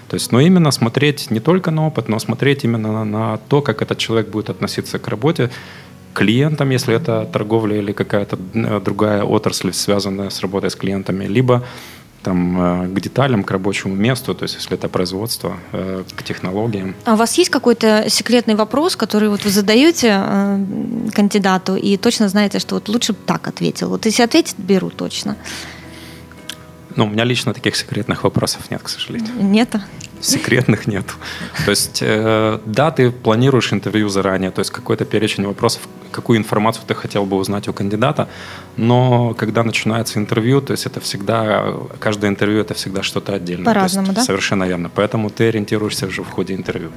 То 0.08 0.16
есть, 0.16 0.32
но 0.32 0.40
именно 0.40 0.72
смотреть 0.72 1.32
не 1.32 1.40
только 1.40 1.72
на 1.72 1.88
опыт, 1.88 2.10
но 2.10 2.20
смотреть 2.20 2.64
именно 2.64 2.92
на, 2.92 3.06
на 3.06 3.38
то, 3.38 3.62
как 3.62 3.82
этот 3.82 3.98
человек 3.98 4.30
будет 4.30 4.50
относиться 4.50 5.00
к 5.00 5.08
работе, 5.08 5.50
клиентам, 6.14 6.70
если 6.72 6.96
это 6.96 7.26
торговля 7.32 7.78
или 7.78 7.92
какая-то 7.92 8.38
э, 8.54 8.82
другая 8.84 9.24
отрасль, 9.24 9.74
связанная 9.74 10.30
с 10.30 10.42
работой 10.42 10.70
с 10.70 10.76
клиентами, 10.76 11.26
либо 11.26 11.64
там, 12.24 12.62
э, 12.62 12.88
к 12.88 13.00
деталям, 13.00 13.44
к 13.44 13.52
рабочему 13.52 13.96
месту, 13.96 14.34
то 14.36 14.44
есть 14.44 14.56
если 14.56 14.78
это 14.78 14.90
производство, 14.90 15.58
э, 15.74 16.04
к 16.16 16.24
технологиям. 16.24 16.94
А 17.06 17.14
у 17.14 17.16
вас 17.16 17.38
есть 17.38 17.50
какой-то 17.50 18.06
секретный 18.10 18.56
вопрос, 18.56 18.96
который 18.96 19.30
вот 19.30 19.44
вы 19.46 19.50
задаете 19.50 20.10
кандидату 21.14 21.76
и 21.76 21.98
точно 21.98 22.30
знаете, 22.30 22.60
что 22.60 22.76
вот 22.76 22.90
лучше 22.90 23.14
бы 23.14 23.20
так 23.26 23.48
ответил? 23.48 23.90
Вот 23.90 24.06
если 24.06 24.24
ответить, 24.24 24.56
беру 24.58 24.90
точно. 24.90 25.36
Ну, 26.96 27.06
у 27.06 27.10
меня 27.10 27.24
лично 27.24 27.54
таких 27.54 27.76
секретных 27.76 28.24
вопросов 28.24 28.70
нет, 28.72 28.82
к 28.84 28.90
сожалению. 28.90 29.32
Нет? 29.40 29.76
Секретных 30.22 30.88
нет. 30.88 31.06
То 31.66 31.72
есть, 31.72 32.00
э, 32.02 32.60
да, 32.66 32.92
ты 32.92 33.12
планируешь 33.12 33.74
интервью 33.74 34.10
заранее, 34.10 34.52
то 34.52 34.60
есть 34.60 34.72
какой-то 34.72 35.06
перечень 35.06 35.46
вопросов, 35.46 35.82
какую 36.12 36.38
информацию 36.38 36.84
ты 36.88 36.94
хотел 36.94 37.26
бы 37.26 37.38
узнать 37.38 37.68
у 37.68 37.74
кандидата, 37.74 38.28
но 38.78 39.34
когда 39.34 39.64
начинается 39.64 40.20
интервью, 40.20 40.62
то 40.62 40.72
есть 40.72 40.86
это 40.86 41.00
всегда, 41.00 41.74
каждое 42.00 42.30
интервью 42.30 42.62
это 42.62 42.74
всегда 42.74 43.04
что-то 43.04 43.34
отдельное. 43.34 43.66
По-разному, 43.66 44.14
да? 44.14 44.24
Совершенно 44.24 44.64
верно. 44.64 44.90
Поэтому 44.94 45.30
ты 45.30 45.50
ориентируешься 45.50 46.08
уже 46.08 46.24
в 46.24 46.30
ходе 46.30 46.56
интервью. 46.56 46.90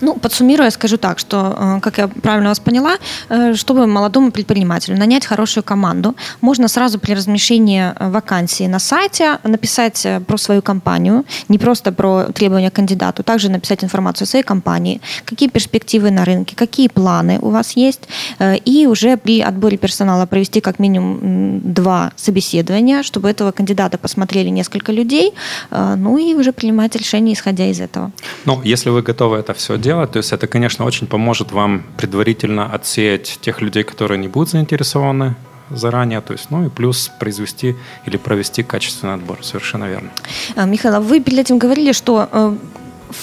Ну, 0.00 0.14
подсуммируя, 0.14 0.70
скажу 0.70 0.96
так, 0.96 1.18
что, 1.18 1.56
э, 1.58 1.80
как 1.80 1.98
я 1.98 2.08
правильно 2.08 2.48
вас 2.48 2.60
поняла, 2.60 2.96
э, 3.28 3.54
чтобы 3.54 3.86
молодому 3.86 4.30
предпринимателю 4.30 4.98
нанять 4.98 5.26
хорошую 5.26 5.64
команду, 5.64 6.14
можно 6.40 6.68
сразу 6.68 6.98
при 6.98 7.14
размещении 7.14 7.92
вакансии 8.00 8.68
на 8.68 8.78
сайте 8.78 9.38
написать 9.44 10.06
про 10.26 10.38
свою 10.38 10.62
компанию, 10.62 11.24
не 11.48 11.58
просто 11.58 11.92
про 11.92 12.24
требования 12.32 12.70
к 12.70 12.74
кандидату, 12.74 13.22
также 13.22 13.50
написать 13.50 13.84
информацию 13.84 14.24
о 14.24 14.28
своей 14.28 14.44
компании, 14.44 15.00
какие 15.24 15.48
перспективы 15.48 16.10
на 16.10 16.24
рынке, 16.24 16.56
какие 16.56 16.88
планы 16.88 17.38
у 17.40 17.50
вас 17.50 17.76
есть, 17.76 18.08
э, 18.38 18.56
и 18.56 18.86
уже 18.86 19.16
при 19.16 19.40
отборе 19.40 19.76
персонала 19.76 20.26
провести 20.26 20.60
как 20.60 20.78
минимум 20.78 20.91
два 21.00 22.12
собеседования, 22.16 23.02
чтобы 23.02 23.30
этого 23.30 23.52
кандидата 23.52 23.98
посмотрели 23.98 24.50
несколько 24.50 24.92
людей, 24.92 25.32
э, 25.70 25.94
ну 25.96 26.18
и 26.18 26.34
уже 26.34 26.52
принимать 26.52 26.96
решение, 26.96 27.34
исходя 27.34 27.66
из 27.66 27.80
этого. 27.80 28.10
Ну, 28.44 28.60
если 28.64 28.90
вы 28.90 29.02
готовы 29.02 29.36
это 29.38 29.54
все 29.54 29.78
делать, 29.78 30.12
то 30.12 30.18
есть 30.18 30.32
это, 30.32 30.46
конечно, 30.46 30.84
очень 30.84 31.06
поможет 31.06 31.52
вам 31.52 31.82
предварительно 31.96 32.66
отсеять 32.66 33.38
тех 33.40 33.62
людей, 33.62 33.84
которые 33.84 34.18
не 34.18 34.28
будут 34.28 34.50
заинтересованы 34.50 35.34
заранее, 35.70 36.20
то 36.20 36.32
есть, 36.32 36.50
ну 36.50 36.66
и 36.66 36.68
плюс 36.68 37.10
произвести 37.18 37.76
или 38.06 38.16
провести 38.16 38.62
качественный 38.62 39.14
отбор, 39.14 39.38
совершенно 39.42 39.88
верно. 39.88 40.10
А, 40.56 40.66
Михаил, 40.66 40.94
а 40.96 41.00
вы 41.00 41.20
перед 41.20 41.38
этим 41.38 41.58
говорили, 41.58 41.92
что 41.92 42.28
э, 42.30 42.56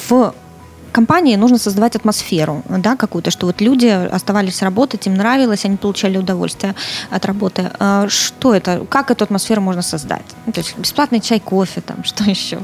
в 0.08 0.34
компании 1.00 1.38
нужно 1.38 1.58
создавать 1.58 1.96
атмосферу, 1.96 2.62
да, 2.70 2.96
какую-то, 2.96 3.32
что 3.32 3.46
вот 3.46 3.62
люди 3.62 3.88
оставались 3.88 4.64
работать, 4.64 5.08
им 5.08 5.14
нравилось, 5.14 5.66
они 5.66 5.78
получали 5.78 6.18
удовольствие 6.18 6.74
от 7.12 7.26
работы. 7.26 7.72
А 7.80 8.08
что 8.10 8.54
это? 8.54 8.86
Как 8.90 9.12
эту 9.12 9.24
атмосферу 9.24 9.62
можно 9.62 9.82
создать? 9.82 10.26
Ну, 10.46 10.52
то 10.52 10.62
есть 10.62 10.78
бесплатный 10.78 11.22
чай, 11.22 11.40
кофе, 11.40 11.82
там, 11.82 12.04
что 12.04 12.24
еще? 12.24 12.58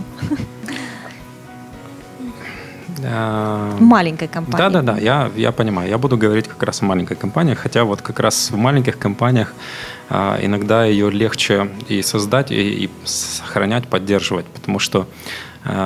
В 2.98 3.82
маленькой 3.82 4.28
компании. 4.28 4.58
Да, 4.58 4.69
да, 4.69 4.82
да, 4.82 4.98
я, 5.00 5.32
я 5.36 5.52
понимаю. 5.52 5.89
Я 5.89 5.98
буду 5.98 6.17
говорить 6.17 6.48
как 6.48 6.63
раз 6.63 6.82
о 6.82 6.86
маленькой 6.86 7.15
компании, 7.17 7.56
хотя 7.56 7.84
вот 7.84 8.02
как 8.02 8.19
раз 8.19 8.52
в 8.52 8.58
маленьких 8.58 8.98
компаниях 8.98 9.54
а, 10.10 10.38
иногда 10.41 10.86
ее 10.86 11.12
легче 11.12 11.69
и 11.89 12.02
создать, 12.02 12.52
и, 12.52 12.86
и 12.86 12.89
сохранять, 13.06 13.88
поддерживать, 13.88 14.45
потому 14.45 14.80
что 14.80 15.06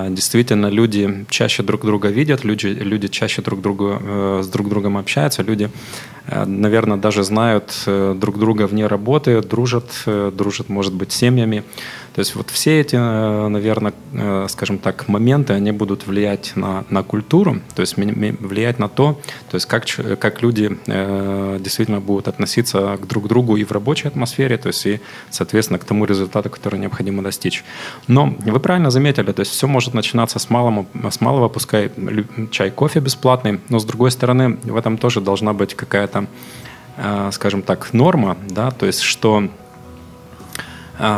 действительно 0.10 0.68
люди 0.68 1.26
чаще 1.30 1.63
друг 1.63 1.86
друга 1.86 2.10
видят, 2.10 2.44
люди, 2.44 2.68
люди 2.68 3.08
чаще 3.08 3.42
друг 3.42 3.62
другу, 3.62 3.98
э, 4.00 4.42
с 4.44 4.48
друг 4.48 4.68
другом 4.68 4.98
общаются, 4.98 5.42
люди, 5.42 5.70
э, 6.28 6.46
наверное, 6.46 6.98
даже 6.98 7.24
знают 7.24 7.84
э, 7.88 8.15
друг 8.20 8.38
друга 8.38 8.68
вне 8.68 8.88
работы, 8.88 9.42
дружат, 9.42 10.04
дружат, 10.06 10.70
может 10.70 10.94
быть, 10.94 11.12
семьями. 11.12 11.63
То 12.20 12.22
есть 12.22 12.36
вот 12.36 12.50
все 12.50 12.82
эти, 12.82 12.98
э, 12.98 13.48
наверное, 13.48 13.94
э, 14.12 14.48
скажем 14.50 14.78
так, 14.78 15.08
моменты, 15.08 15.54
они 15.54 15.72
будут 15.72 16.06
влиять 16.06 16.52
на, 16.56 16.84
на 16.90 17.02
культуру, 17.02 17.62
то 17.76 17.80
есть 17.80 17.96
влиять 17.96 18.78
на 18.78 18.90
то, 18.90 19.22
то 19.50 19.56
есть 19.56 19.66
как, 19.68 19.86
как 20.20 20.42
люди 20.42 20.78
э, 20.88 21.60
действительно 21.62 22.02
будут 22.02 22.28
относиться 22.28 22.98
к 23.02 23.08
друг 23.08 23.30
другу 23.30 23.56
и 23.56 23.64
в 23.64 23.72
рабочей 23.72 24.10
атмосфере, 24.10 24.58
то 24.58 24.68
есть 24.68 24.86
и, 24.86 25.00
соответственно, 25.30 25.80
к 25.80 25.86
тому 25.86 26.04
результату, 26.04 26.50
который 26.50 26.78
необходимо 26.78 27.24
достичь. 27.24 27.64
Но 28.10 28.36
вы 28.40 28.60
правильно 28.60 28.92
заметили, 28.92 29.32
то 29.32 29.40
есть 29.40 29.54
все 29.54 29.68
может 29.68 29.94
начинаться 29.94 30.40
с 30.40 30.50
малого, 30.50 30.88
с 31.10 31.22
малого 31.22 31.48
пускай 31.48 31.90
чай, 32.52 32.70
кофе 32.70 33.00
бесплатный, 33.00 33.62
но 33.70 33.80
с 33.80 33.86
другой 33.86 34.12
стороны, 34.12 34.58
в 34.62 34.76
этом 34.76 34.98
тоже 34.98 35.22
должна 35.22 35.54
быть 35.54 35.74
какая-то, 35.74 36.28
скажем 37.32 37.62
так, 37.62 37.94
норма, 37.94 38.36
да, 38.50 38.72
то 38.72 38.86
есть 38.86 39.00
что 39.00 39.48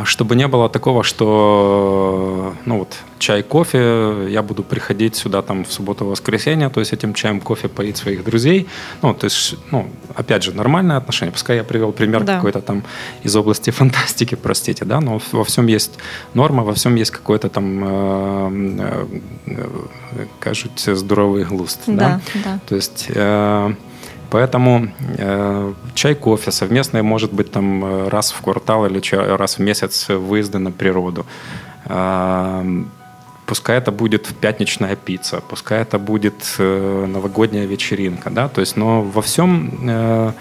чтобы 0.06 0.36
не 0.36 0.48
было 0.48 0.70
такого, 0.70 1.04
что 1.04 2.54
ну 2.66 2.80
вот 2.80 2.98
чай, 3.22 3.44
кофе, 3.44 4.28
я 4.30 4.42
буду 4.42 4.64
приходить 4.64 5.16
сюда 5.16 5.42
там 5.42 5.64
в 5.64 5.72
субботу, 5.72 6.06
воскресенье, 6.06 6.70
то 6.70 6.80
есть 6.80 6.92
этим 6.94 7.14
чаем, 7.14 7.40
кофе 7.40 7.68
поить 7.68 7.98
своих 7.98 8.24
друзей. 8.24 8.68
Ну, 9.02 9.14
то 9.14 9.26
есть, 9.26 9.56
ну, 9.72 9.88
опять 10.16 10.44
же, 10.44 10.54
нормальное 10.54 10.98
отношение. 10.98 11.32
Пускай 11.32 11.58
я 11.58 11.64
привел 11.64 11.92
пример 11.92 12.24
да. 12.24 12.36
какой-то 12.36 12.62
там 12.62 12.84
из 13.24 13.36
области 13.36 13.70
фантастики, 13.80 14.36
простите, 14.36 14.86
да, 14.86 15.00
но 15.00 15.22
во 15.32 15.44
всем 15.44 15.68
есть 15.68 16.00
норма, 16.34 16.64
во 16.64 16.74
всем 16.74 16.96
есть 16.96 17.12
какой-то 17.12 17.50
там, 17.50 17.84
э, 17.84 19.08
э, 19.46 20.26
кажется, 20.40 20.96
здоровый 20.96 21.46
глуст. 21.46 21.80
Да, 21.88 22.22
да. 22.34 22.42
да. 22.44 22.60
То 22.68 22.76
есть... 22.76 23.06
Э, 23.10 23.74
Поэтому 24.32 24.88
э, 25.18 25.74
чай, 25.94 26.16
кофе 26.16 26.52
совместное 26.52 27.04
может 27.04 27.34
быть 27.34 27.52
там 27.52 27.84
э, 27.84 28.08
раз 28.10 28.32
в 28.32 28.42
квартал 28.42 28.86
или 28.86 29.02
раз 29.38 29.58
в 29.58 29.62
месяц 29.62 30.10
выезды 30.10 30.58
на 30.58 30.72
природу. 30.72 31.26
Э, 31.86 32.84
пускай 33.46 33.78
это 33.78 33.92
будет 33.92 34.28
пятничная 34.40 34.96
пицца, 34.96 35.42
пускай 35.50 35.82
это 35.82 36.00
будет 36.00 36.56
э, 36.60 37.06
новогодняя 37.08 37.66
вечеринка, 37.66 38.30
да, 38.30 38.48
то 38.48 38.62
есть, 38.62 38.78
но 38.78 39.02
во 39.02 39.22
всем 39.22 39.90
э, 39.90 40.32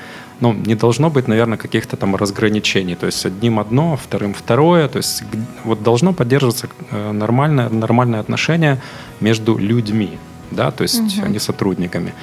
ну, 0.40 0.52
не 0.52 0.74
должно 0.76 1.10
быть, 1.10 1.28
наверное, 1.28 1.58
каких-то 1.58 1.96
там 1.96 2.16
разграничений. 2.16 2.94
То 2.94 3.06
есть 3.06 3.26
одним 3.26 3.58
одно, 3.58 3.96
вторым 3.96 4.32
второе. 4.32 4.88
То 4.88 4.96
есть 4.96 5.22
вот 5.64 5.82
должно 5.82 6.12
поддерживаться 6.12 6.68
э, 6.90 7.12
нормальное, 7.12 7.68
нормальное 7.68 8.20
отношение 8.20 8.78
между 9.20 9.58
людьми, 9.58 10.18
да, 10.50 10.70
то 10.70 10.82
есть 10.82 11.18
угу. 11.18 11.26
а 11.26 11.28
не 11.28 11.38
сотрудниками. 11.38 12.14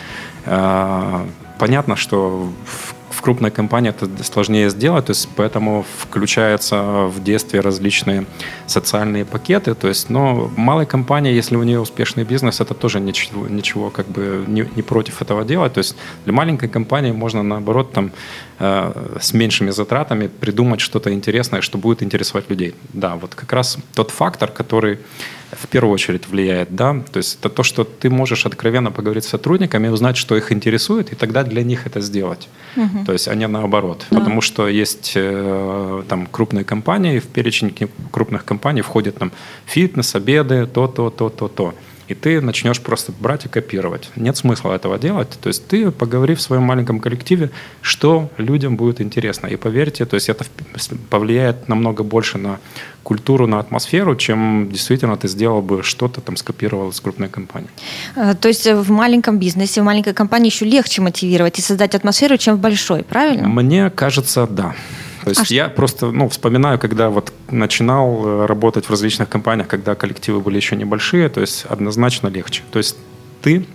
Понятно, 1.60 1.96
что 1.96 2.52
в, 2.66 3.22
крупной 3.28 3.52
компании 3.52 3.90
это 3.90 4.24
сложнее 4.24 4.70
сделать, 4.70 5.06
то 5.08 5.12
есть 5.12 5.28
поэтому 5.36 5.86
включаются 6.00 7.08
в 7.08 7.22
действие 7.22 7.62
различные 7.62 8.26
социальные 8.68 9.26
пакеты, 9.26 9.74
то 9.74 9.90
есть, 9.90 10.10
но 10.10 10.50
малой 10.56 10.86
компании, 10.86 11.34
если 11.34 11.58
у 11.58 11.64
нее 11.64 11.82
успешный 11.82 12.24
бизнес, 12.24 12.62
это 12.62 12.74
тоже 12.74 13.02
ничего, 13.02 13.48
ничего 13.50 13.90
как 13.90 14.08
бы 14.08 14.46
не, 14.48 14.70
не 14.76 14.82
против 14.82 15.22
этого 15.22 15.44
делать, 15.44 15.74
то 15.74 15.80
есть 15.80 15.98
для 16.24 16.34
маленькой 16.34 16.70
компании 16.70 17.12
можно 17.12 17.44
наоборот 17.44 17.92
там 17.92 18.12
с 18.60 19.34
меньшими 19.34 19.70
затратами 19.70 20.28
придумать 20.28 20.82
что-то 20.82 21.14
интересное, 21.14 21.62
что 21.62 21.78
будет 21.78 22.02
интересовать 22.02 22.50
людей. 22.50 22.74
Да, 22.94 23.16
вот 23.16 23.36
как 23.36 23.54
раз 23.54 23.78
тот 23.94 24.12
фактор, 24.12 24.50
который 24.50 25.00
в 25.52 25.68
первую 25.68 25.94
очередь 25.94 26.28
влияет, 26.28 26.76
да, 26.76 26.94
то 27.12 27.18
есть 27.18 27.38
это 27.40 27.50
то, 27.50 27.64
что 27.64 27.84
ты 27.84 28.10
можешь 28.10 28.46
откровенно 28.46 28.92
поговорить 28.92 29.24
с 29.24 29.30
сотрудниками, 29.30 29.88
узнать, 29.88 30.18
что 30.18 30.36
их 30.36 30.52
интересует, 30.52 31.14
и 31.14 31.16
тогда 31.16 31.44
для 31.44 31.64
них 31.64 31.88
это 31.88 32.02
сделать. 32.02 32.50
Угу. 32.76 33.06
То 33.06 33.14
есть, 33.14 33.28
а 33.28 33.36
не 33.36 33.48
наоборот. 33.48 34.06
Да. 34.10 34.20
Потому 34.20 34.42
что 34.42 34.68
есть 34.68 35.14
э, 35.16 36.04
там 36.10 36.28
крупные 36.28 36.66
компании, 36.66 37.20
в 37.20 37.28
перечень 37.28 37.74
крупных 38.12 38.44
компаний 38.44 38.82
входят 38.82 39.18
там 39.18 39.32
фитнес, 39.66 40.16
обеды, 40.16 40.66
то, 40.66 40.88
то, 40.88 41.10
то, 41.10 41.30
то, 41.30 41.48
то. 41.48 41.74
И 42.08 42.14
ты 42.14 42.42
начнешь 42.42 42.80
просто 42.82 43.12
брать 43.12 43.46
и 43.46 43.50
копировать. 43.50 44.10
Нет 44.16 44.38
смысла 44.38 44.74
этого 44.74 44.98
делать. 44.98 45.30
То 45.42 45.50
есть 45.50 45.68
ты 45.68 45.92
поговори 45.92 46.36
в 46.36 46.42
своем 46.42 46.64
маленьком 46.64 47.00
коллективе, 47.00 47.52
что 47.82 48.30
людям 48.38 48.78
будет 48.78 49.02
интересно. 49.02 49.48
И 49.48 49.56
поверьте, 49.56 50.06
то 50.06 50.16
есть 50.16 50.30
это 50.30 50.46
повлияет 51.10 51.68
намного 51.68 52.04
больше 52.04 52.38
на 52.38 52.60
культуру, 53.04 53.48
на 53.48 53.60
атмосферу, 53.60 54.16
чем 54.16 54.70
действительно 54.72 55.16
ты 55.16 55.28
сделал 55.28 55.62
бы 55.62 55.82
что-то, 55.84 56.22
там, 56.22 56.36
скопировал 56.36 56.90
из 56.90 57.00
крупной 57.00 57.30
компании. 57.30 57.70
Э, 58.16 58.36
то 58.36 58.50
есть 58.50 58.68
в 58.68 58.92
маленьком 58.92 59.40
бизнесе, 59.40 59.82
в 59.82 59.86
маленькой 59.86 60.14
компании 60.14 60.50
еще 60.50 60.66
легче 60.66 61.02
мотивировать 61.02 61.60
и 61.60 61.62
создать 61.62 61.96
атмосферу, 61.96 62.38
чем 62.38 62.58
в 62.58 62.60
большой, 62.60 63.04
правильно? 63.04 63.48
Мне 63.48 63.90
кажется, 63.90 64.46
да. 64.48 64.76
То 65.34 65.42
есть 65.42 65.52
а 65.52 65.54
я 65.54 65.66
что? 65.66 65.76
просто 65.76 66.12
ну, 66.12 66.30
вспоминаю, 66.30 66.80
когда 66.80 67.10
вот 67.10 67.34
начинал 67.50 68.26
э, 68.26 68.46
работать 68.46 68.86
в 68.86 68.90
различных 68.90 69.30
компаниях, 69.30 69.68
когда 69.68 69.96
коллективы 69.96 70.40
были 70.42 70.58
еще 70.58 70.76
небольшие, 70.76 71.30
то 71.30 71.42
есть 71.42 71.66
однозначно 71.66 72.28
легче. 72.28 72.64
То 72.72 72.78
есть 72.78 72.98
ты 73.42 73.66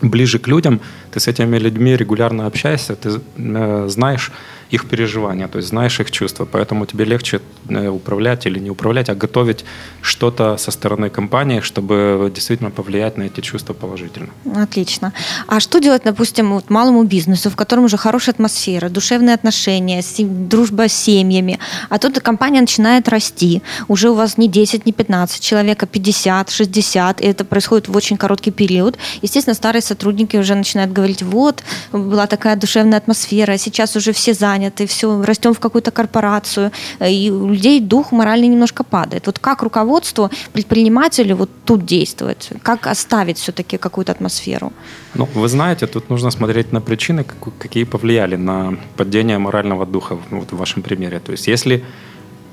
ближе 0.00 0.38
к 0.38 0.48
людям, 0.48 0.80
ты 1.10 1.20
с 1.20 1.28
этими 1.28 1.58
людьми 1.58 1.96
регулярно 1.96 2.46
общаешься, 2.46 2.96
ты 2.96 3.20
э, 3.36 3.86
знаешь 3.88 4.32
их 4.70 4.88
переживания, 4.88 5.48
то 5.48 5.58
есть 5.58 5.68
знаешь 5.68 6.00
их 6.00 6.10
чувства, 6.10 6.44
поэтому 6.44 6.86
тебе 6.86 7.04
легче 7.04 7.40
э, 7.68 7.88
управлять 7.88 8.46
или 8.46 8.58
не 8.58 8.70
управлять, 8.70 9.08
а 9.08 9.14
готовить 9.14 9.64
что-то 10.02 10.56
со 10.56 10.70
стороны 10.70 11.10
компании, 11.10 11.60
чтобы 11.60 12.30
действительно 12.34 12.70
повлиять 12.70 13.16
на 13.16 13.24
эти 13.24 13.40
чувства 13.40 13.74
положительно. 13.74 14.28
Отлично. 14.54 15.12
А 15.46 15.60
что 15.60 15.80
делать, 15.80 16.02
допустим, 16.04 16.52
вот 16.52 16.70
малому 16.70 17.04
бизнесу, 17.04 17.50
в 17.50 17.56
котором 17.56 17.84
уже 17.84 17.96
хорошая 17.96 18.34
атмосфера, 18.34 18.88
душевные 18.88 19.34
отношения, 19.34 20.02
дружба 20.18 20.88
с 20.88 20.92
семьями, 20.92 21.58
а 21.88 21.98
тут 21.98 22.20
компания 22.20 22.60
начинает 22.60 23.08
расти, 23.08 23.62
уже 23.88 24.10
у 24.10 24.14
вас 24.14 24.38
не 24.38 24.48
10, 24.48 24.86
не 24.86 24.92
15 24.92 25.42
человек, 25.42 25.82
а 25.82 25.86
50, 25.86 26.50
60, 26.50 27.20
и 27.20 27.26
это 27.26 27.44
происходит 27.44 27.88
в 27.88 27.96
очень 27.96 28.16
короткий 28.16 28.50
период. 28.50 28.98
Естественно, 29.22 29.54
старые 29.54 29.82
сотрудники 29.82 30.36
уже 30.36 30.54
начинают 30.54 30.92
говорить, 30.92 31.22
вот, 31.22 31.62
была 31.92 32.26
такая 32.26 32.56
душевная 32.56 32.98
атмосфера, 32.98 33.56
сейчас 33.56 33.96
уже 33.96 34.12
все 34.12 34.34
заняты, 34.34 34.57
заняты, 34.58 34.86
все, 34.86 35.22
растем 35.22 35.52
в 35.52 35.58
какую-то 35.58 35.90
корпорацию, 35.90 36.70
э, 37.00 37.10
и 37.10 37.30
у 37.30 37.48
людей 37.48 37.80
дух 37.80 38.12
моральный 38.12 38.48
немножко 38.48 38.84
падает. 38.84 39.26
Вот 39.26 39.38
как 39.38 39.62
руководство, 39.62 40.30
предпринимателю 40.52 41.36
вот 41.36 41.50
тут 41.64 41.84
действовать? 41.86 42.50
Как 42.62 42.86
оставить 42.86 43.38
все-таки 43.38 43.78
какую-то 43.78 44.12
атмосферу? 44.12 44.72
Ну, 45.14 45.28
вы 45.34 45.48
знаете, 45.48 45.86
тут 45.86 46.10
нужно 46.10 46.30
смотреть 46.30 46.72
на 46.72 46.80
причины, 46.80 47.24
какие 47.58 47.84
повлияли 47.84 48.36
на 48.36 48.76
падение 48.96 49.38
морального 49.38 49.86
духа 49.86 50.18
вот 50.30 50.52
в 50.52 50.56
вашем 50.56 50.82
примере. 50.82 51.20
То 51.20 51.32
есть 51.32 51.48
если 51.48 51.82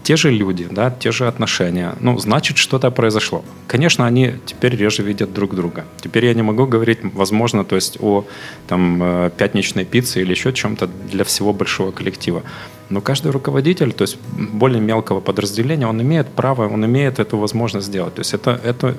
те 0.05 0.15
же 0.17 0.29
люди, 0.29 0.67
да, 0.69 0.91
те 0.91 1.11
же 1.11 1.27
отношения. 1.27 1.95
Ну, 1.99 2.19
значит, 2.19 2.57
что-то 2.57 2.91
произошло. 2.91 3.43
Конечно, 3.67 4.05
они 4.05 4.33
теперь 4.45 4.75
реже 4.75 5.03
видят 5.03 5.33
друг 5.33 5.55
друга. 5.55 5.83
Теперь 5.99 6.25
я 6.25 6.33
не 6.35 6.43
могу 6.43 6.67
говорить, 6.67 6.99
возможно, 7.13 7.63
то 7.63 7.75
есть 7.75 7.97
о 8.01 8.23
там, 8.67 9.01
э, 9.01 9.31
пятничной 9.35 9.83
пицце 9.83 10.21
или 10.21 10.31
еще 10.31 10.53
чем-то 10.53 10.87
для 11.11 11.23
всего 11.23 11.53
большого 11.53 11.91
коллектива. 11.91 12.43
Но 12.89 13.01
каждый 13.01 13.31
руководитель, 13.31 13.93
то 13.93 14.03
есть 14.03 14.17
более 14.37 14.79
мелкого 14.79 15.21
подразделения, 15.21 15.87
он 15.87 15.99
имеет 15.99 16.27
право, 16.27 16.69
он 16.69 16.85
имеет 16.85 17.17
эту 17.17 17.39
возможность 17.39 17.87
сделать. 17.87 18.13
То 18.13 18.21
есть 18.21 18.35
это, 18.35 18.61
это 18.63 18.95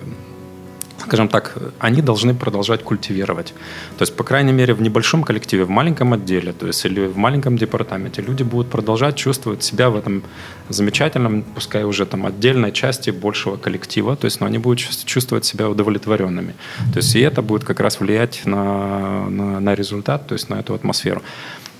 скажем 0.98 1.28
так, 1.28 1.56
они 1.78 2.02
должны 2.02 2.34
продолжать 2.34 2.82
культивировать. 2.82 3.54
То 3.98 4.02
есть, 4.02 4.16
по 4.16 4.24
крайней 4.24 4.52
мере, 4.52 4.74
в 4.74 4.82
небольшом 4.82 5.22
коллективе, 5.22 5.64
в 5.64 5.70
маленьком 5.70 6.12
отделе, 6.12 6.52
то 6.52 6.66
есть 6.66 6.84
или 6.84 7.06
в 7.06 7.16
маленьком 7.16 7.56
департаменте 7.56 8.22
люди 8.22 8.42
будут 8.42 8.70
продолжать 8.70 9.16
чувствовать 9.16 9.62
себя 9.62 9.90
в 9.90 9.96
этом 9.96 10.22
замечательном, 10.68 11.42
пускай 11.42 11.84
уже 11.84 12.06
там 12.06 12.26
отдельной 12.26 12.72
части 12.72 13.10
большего 13.10 13.56
коллектива, 13.56 14.16
то 14.16 14.24
есть, 14.24 14.40
но 14.40 14.46
они 14.46 14.58
будут 14.58 14.78
чувствовать 15.04 15.44
себя 15.44 15.68
удовлетворенными. 15.68 16.54
То 16.92 16.98
есть, 16.98 17.14
и 17.14 17.20
это 17.20 17.42
будет 17.42 17.64
как 17.64 17.80
раз 17.80 18.00
влиять 18.00 18.42
на, 18.44 19.28
на, 19.30 19.60
на 19.60 19.74
результат, 19.74 20.26
то 20.26 20.34
есть 20.34 20.48
на 20.48 20.60
эту 20.60 20.74
атмосферу. 20.74 21.22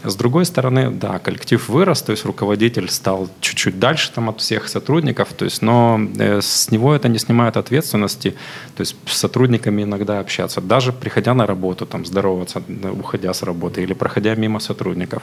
С 0.05 0.15
другой 0.15 0.45
стороны, 0.45 0.91
да, 0.91 1.19
коллектив 1.19 1.69
вырос, 1.69 2.03
то 2.03 2.13
есть 2.13 2.25
руководитель 2.25 2.89
стал 2.89 3.29
чуть-чуть 3.41 3.79
дальше 3.79 4.13
там 4.13 4.29
от 4.29 4.41
всех 4.41 4.69
сотрудников, 4.69 5.33
то 5.33 5.45
есть, 5.45 5.63
но 5.63 6.01
э, 6.19 6.41
с 6.41 6.71
него 6.71 6.95
это 6.95 7.09
не 7.09 7.19
снимает 7.19 7.57
ответственности, 7.57 8.35
то 8.77 8.83
есть 8.83 8.97
с 9.07 9.17
сотрудниками 9.17 9.83
иногда 9.83 10.21
общаться, 10.21 10.61
даже 10.61 10.93
приходя 10.93 11.35
на 11.35 11.47
работу, 11.47 11.87
там, 11.87 12.05
здороваться, 12.05 12.63
уходя 12.93 13.33
с 13.33 13.43
работы 13.43 13.83
или 13.83 13.95
проходя 13.95 14.35
мимо 14.35 14.61
сотрудников. 14.61 15.23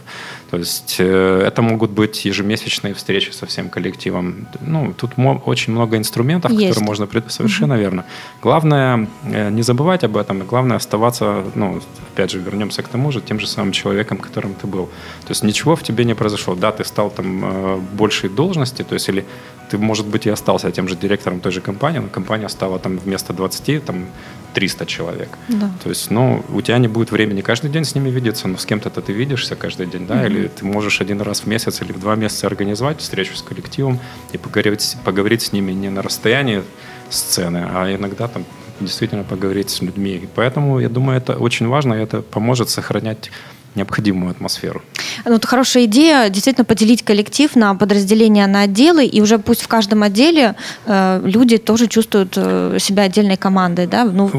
То 0.49 0.57
есть 0.57 0.97
э, 0.99 1.43
это 1.47 1.61
могут 1.61 1.91
быть 1.91 2.25
ежемесячные 2.25 2.93
встречи 2.93 3.31
со 3.31 3.45
всем 3.45 3.69
коллективом. 3.69 4.47
Ну, 4.61 4.93
тут 4.93 5.11
очень 5.45 5.73
много 5.73 5.97
инструментов, 5.97 6.51
Есть. 6.51 6.67
которые 6.69 6.87
можно... 6.87 7.07
Совершенно 7.27 7.75
угу. 7.75 7.81
верно. 7.81 8.05
Главное 8.41 9.07
э, 9.23 9.49
не 9.49 9.61
забывать 9.61 10.03
об 10.03 10.17
этом, 10.17 10.41
и 10.41 10.45
главное 10.45 10.77
оставаться, 10.77 11.43
ну, 11.55 11.81
опять 12.13 12.31
же, 12.31 12.39
вернемся 12.39 12.81
к 12.81 12.87
тому 12.87 13.11
же, 13.11 13.21
тем 13.21 13.39
же 13.39 13.47
самым 13.47 13.71
человеком, 13.71 14.17
которым 14.17 14.55
ты 14.55 14.62
был. 14.67 14.85
То 15.25 15.31
есть 15.31 15.43
ничего 15.43 15.75
в 15.75 15.83
тебе 15.83 16.05
не 16.05 16.15
произошло. 16.15 16.55
Да, 16.55 16.71
ты 16.71 16.83
стал 16.83 17.09
там 17.09 17.43
э, 17.43 17.77
большей 17.97 18.29
должности, 18.29 18.83
то 18.83 18.93
есть 18.93 19.09
или 19.09 19.25
ты, 19.69 19.77
может 19.77 20.05
быть, 20.05 20.27
и 20.27 20.29
остался 20.29 20.71
тем 20.71 20.87
же 20.87 20.95
директором 20.95 21.39
той 21.39 21.51
же 21.51 21.61
компании, 21.61 21.99
но 21.99 22.07
компания 22.07 22.49
стала 22.49 22.79
там 22.79 22.97
вместо 22.97 23.33
20, 23.33 23.85
там 23.85 24.05
300 24.53 24.85
человек. 24.85 25.29
Да. 25.47 25.71
То 25.83 25.89
есть, 25.89 26.11
ну, 26.11 26.43
у 26.53 26.61
тебя 26.61 26.77
не 26.77 26.87
будет 26.87 27.11
времени 27.11 27.41
каждый 27.41 27.71
день 27.71 27.83
с 27.83 27.95
ними 27.95 28.09
видеться, 28.09 28.47
но 28.47 28.57
с 28.57 28.65
кем-то 28.65 28.89
ты 28.89 29.13
видишься 29.13 29.55
каждый 29.55 29.87
день, 29.87 30.05
да, 30.07 30.15
mm-hmm. 30.15 30.27
или 30.27 30.47
ты 30.47 30.65
можешь 30.65 31.01
один 31.01 31.21
раз 31.21 31.41
в 31.41 31.47
месяц 31.47 31.81
или 31.81 31.91
в 31.91 31.99
два 31.99 32.15
месяца 32.15 32.47
организовать 32.47 32.99
встречу 32.99 33.35
с 33.35 33.41
коллективом 33.41 33.99
и 34.31 34.37
поговорить, 34.37 34.97
поговорить 35.03 35.41
с 35.41 35.53
ними 35.53 35.71
не 35.71 35.89
на 35.89 36.01
расстоянии 36.01 36.61
сцены, 37.09 37.65
а 37.67 37.95
иногда 37.95 38.27
там 38.27 38.45
действительно 38.79 39.23
поговорить 39.23 39.69
с 39.69 39.81
людьми. 39.81 40.15
И 40.15 40.27
поэтому, 40.35 40.79
я 40.79 40.89
думаю, 40.89 41.17
это 41.17 41.35
очень 41.35 41.67
важно, 41.67 41.95
и 41.95 42.03
это 42.03 42.21
поможет 42.21 42.69
сохранять 42.69 43.31
необходимую 43.75 44.31
атмосферу. 44.31 44.81
Ну, 45.25 45.35
это 45.35 45.47
хорошая 45.47 45.85
идея, 45.85 46.29
действительно 46.29 46.65
поделить 46.65 47.03
коллектив 47.03 47.55
на 47.55 47.75
подразделения, 47.75 48.47
на 48.47 48.61
отделы, 48.61 49.05
и 49.05 49.21
уже 49.21 49.37
пусть 49.39 49.61
в 49.61 49.67
каждом 49.67 50.03
отделе 50.03 50.55
э, 50.85 51.21
люди 51.23 51.57
тоже 51.57 51.87
чувствуют 51.87 52.33
э, 52.35 52.77
себя 52.79 53.03
отдельной 53.03 53.37
командой, 53.37 53.87
да, 53.87 54.05
ну, 54.05 54.31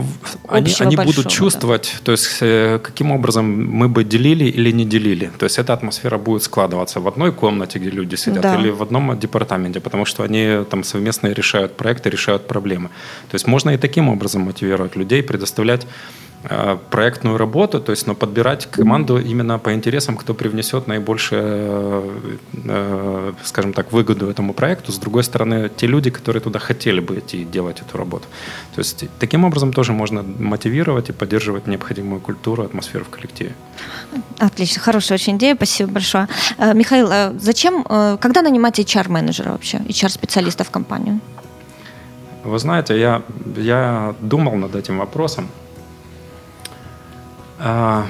Они, 0.49 0.73
они 0.81 0.97
большого, 0.97 1.17
будут 1.17 1.33
чувствовать, 1.33 1.93
да. 1.99 2.05
то 2.05 2.13
есть 2.13 2.39
э, 2.41 2.79
каким 2.83 3.13
образом 3.13 3.45
мы 3.45 3.89
бы 3.89 4.05
делили 4.05 4.45
или 4.45 4.71
не 4.73 4.85
делили, 4.85 5.31
то 5.39 5.45
есть 5.45 5.59
эта 5.59 5.73
атмосфера 5.73 6.19
будет 6.19 6.43
складываться 6.43 7.01
в 7.01 7.09
одной 7.09 7.33
комнате, 7.33 7.79
где 7.79 7.91
люди 7.91 8.17
сидят, 8.17 8.43
да. 8.43 8.57
или 8.57 8.71
в 8.71 8.83
одном 8.83 9.19
департаменте, 9.19 9.81
потому 9.81 10.05
что 10.05 10.23
они 10.23 10.65
там 10.71 10.85
совместно 10.85 11.29
решают 11.29 11.77
проекты, 11.77 12.11
решают 12.11 12.47
проблемы. 12.47 12.89
То 13.31 13.35
есть 13.35 13.47
можно 13.47 13.71
и 13.71 13.77
таким 13.77 14.09
образом 14.09 14.43
мотивировать 14.43 14.97
людей, 14.97 15.23
предоставлять 15.23 15.87
проектную 16.91 17.39
работу, 17.39 17.81
то 17.81 17.93
есть 17.93 18.07
но 18.07 18.15
подбирать 18.15 18.67
команду 18.67 19.19
именно 19.19 19.59
по 19.59 19.73
интересам, 19.73 20.17
кто 20.17 20.35
привнесет 20.35 20.87
наибольшую, 20.87 22.21
э, 22.65 23.33
скажем 23.43 23.73
так, 23.73 23.93
выгоду 23.93 24.29
этому 24.29 24.53
проекту. 24.53 24.93
С 24.93 24.99
другой 24.99 25.25
стороны, 25.25 25.71
те 25.75 25.87
люди, 25.87 26.11
которые 26.11 26.43
туда 26.43 26.59
хотели 26.59 27.01
бы 27.01 27.19
идти 27.19 27.45
делать 27.45 27.81
эту 27.81 27.99
работу. 27.99 28.27
То 28.75 28.81
есть 28.81 29.05
таким 29.19 29.45
образом 29.45 29.73
тоже 29.73 29.93
можно 29.93 30.23
мотивировать 30.23 31.09
и 31.09 31.13
поддерживать 31.13 31.67
необходимую 31.67 32.21
культуру, 32.21 32.63
атмосферу 32.63 33.05
в 33.05 33.09
коллективе. 33.09 33.55
Отлично, 34.39 34.83
хорошая 34.83 35.19
очень 35.19 35.37
идея, 35.37 35.57
спасибо 35.57 35.93
большое. 35.93 36.29
Э, 36.59 36.75
Михаил, 36.75 37.39
зачем, 37.39 37.85
когда 38.21 38.43
нанимать 38.43 38.79
HR-менеджера 38.79 39.51
вообще, 39.53 39.79
HR-специалиста 39.79 40.65
в 40.65 40.71
компанию? 40.71 41.21
Вы 42.45 42.59
знаете, 42.59 43.01
я, 43.01 43.23
я 43.57 44.15
думал 44.21 44.57
над 44.57 44.75
этим 44.77 44.99
вопросом. 44.99 45.49
А, 47.67 48.07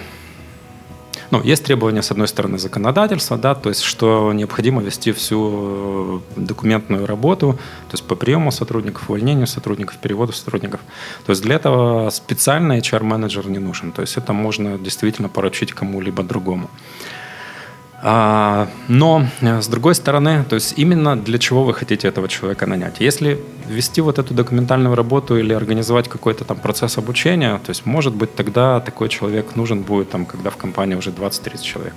ну, 1.31 1.41
есть 1.45 1.65
требования, 1.65 2.03
с 2.03 2.11
одной 2.11 2.27
стороны, 2.27 2.59
законодательства, 2.59 3.39
да, 3.39 3.55
то 3.55 3.69
есть, 3.69 3.83
что 3.83 4.33
необходимо 4.33 4.83
вести 4.83 5.13
всю 5.13 6.23
документную 6.35 7.07
работу, 7.07 7.53
то 7.53 7.95
есть 7.95 8.05
по 8.05 8.17
приему 8.17 8.51
сотрудников, 8.51 9.09
увольнению 9.09 9.47
сотрудников, 9.47 9.99
переводу 9.99 10.33
сотрудников. 10.33 10.81
То 11.25 11.31
есть 11.31 11.43
для 11.43 11.55
этого 11.55 12.11
специальный 12.11 12.81
HR-менеджер 12.81 13.47
не 13.49 13.61
нужен. 13.61 13.93
То 13.93 14.03
есть 14.03 14.17
это 14.17 14.33
можно 14.33 14.77
действительно 14.77 15.29
поручить 15.29 15.73
кому-либо 15.73 16.25
другому. 16.25 16.69
А, 18.07 18.69
но, 18.87 19.27
э, 19.41 19.63
с 19.63 19.67
другой 19.67 19.95
стороны, 19.95 20.45
то 20.45 20.57
есть 20.57 20.75
именно 20.77 21.17
для 21.17 21.39
чего 21.39 21.65
вы 21.65 21.73
хотите 21.73 22.07
этого 22.07 22.29
человека 22.29 22.67
нанять? 22.67 23.01
Если 23.01 23.41
вести 23.67 24.03
вот 24.03 24.19
эту 24.19 24.35
документальную 24.35 24.95
работу 24.95 25.39
или 25.39 25.55
организовать 25.55 26.09
какой-то 26.09 26.45
там 26.45 26.59
процесс 26.59 26.99
обучения, 26.99 27.59
то 27.65 27.71
есть, 27.71 27.87
может 27.87 28.15
быть, 28.15 28.35
тогда 28.35 28.81
такой 28.81 29.09
человек 29.09 29.57
нужен 29.57 29.81
будет, 29.81 30.11
там, 30.11 30.27
когда 30.27 30.51
в 30.51 30.57
компании 30.59 30.97
уже 30.97 31.13
20-30 31.13 31.63
человек. 31.63 31.95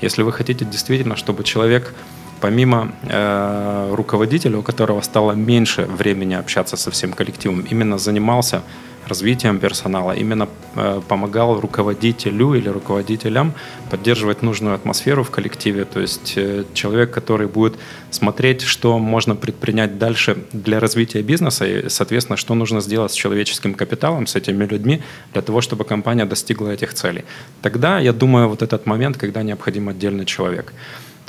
Если 0.00 0.22
вы 0.22 0.32
хотите 0.32 0.64
действительно, 0.64 1.14
чтобы 1.16 1.44
человек 1.44 1.94
помимо 2.40 2.92
э, 3.02 3.94
руководителя, 3.94 4.56
у 4.56 4.62
которого 4.62 5.02
стало 5.02 5.32
меньше 5.32 5.82
времени 5.82 6.32
общаться 6.32 6.78
со 6.78 6.90
всем 6.90 7.12
коллективом, 7.12 7.66
именно 7.70 7.98
занимался 7.98 8.62
развитием 9.10 9.58
персонала, 9.58 10.12
именно 10.12 10.46
э, 10.76 11.00
помогал 11.08 11.60
руководителю 11.60 12.54
или 12.54 12.70
руководителям 12.70 13.52
поддерживать 13.90 14.42
нужную 14.42 14.74
атмосферу 14.74 15.22
в 15.22 15.30
коллективе. 15.30 15.84
То 15.84 16.00
есть 16.00 16.34
э, 16.36 16.64
человек, 16.72 17.10
который 17.10 17.46
будет 17.46 17.74
смотреть, 18.10 18.62
что 18.62 18.98
можно 18.98 19.36
предпринять 19.36 19.98
дальше 19.98 20.36
для 20.52 20.80
развития 20.80 21.22
бизнеса 21.22 21.66
и, 21.66 21.88
соответственно, 21.88 22.36
что 22.36 22.54
нужно 22.54 22.80
сделать 22.80 23.12
с 23.12 23.14
человеческим 23.14 23.74
капиталом, 23.74 24.26
с 24.26 24.36
этими 24.36 24.64
людьми, 24.64 25.02
для 25.32 25.42
того, 25.42 25.60
чтобы 25.60 25.84
компания 25.84 26.24
достигла 26.24 26.70
этих 26.70 26.94
целей. 26.94 27.24
Тогда, 27.62 28.00
я 28.00 28.12
думаю, 28.12 28.48
вот 28.48 28.62
этот 28.62 28.86
момент, 28.86 29.16
когда 29.16 29.42
необходим 29.42 29.88
отдельный 29.88 30.24
человек. 30.24 30.72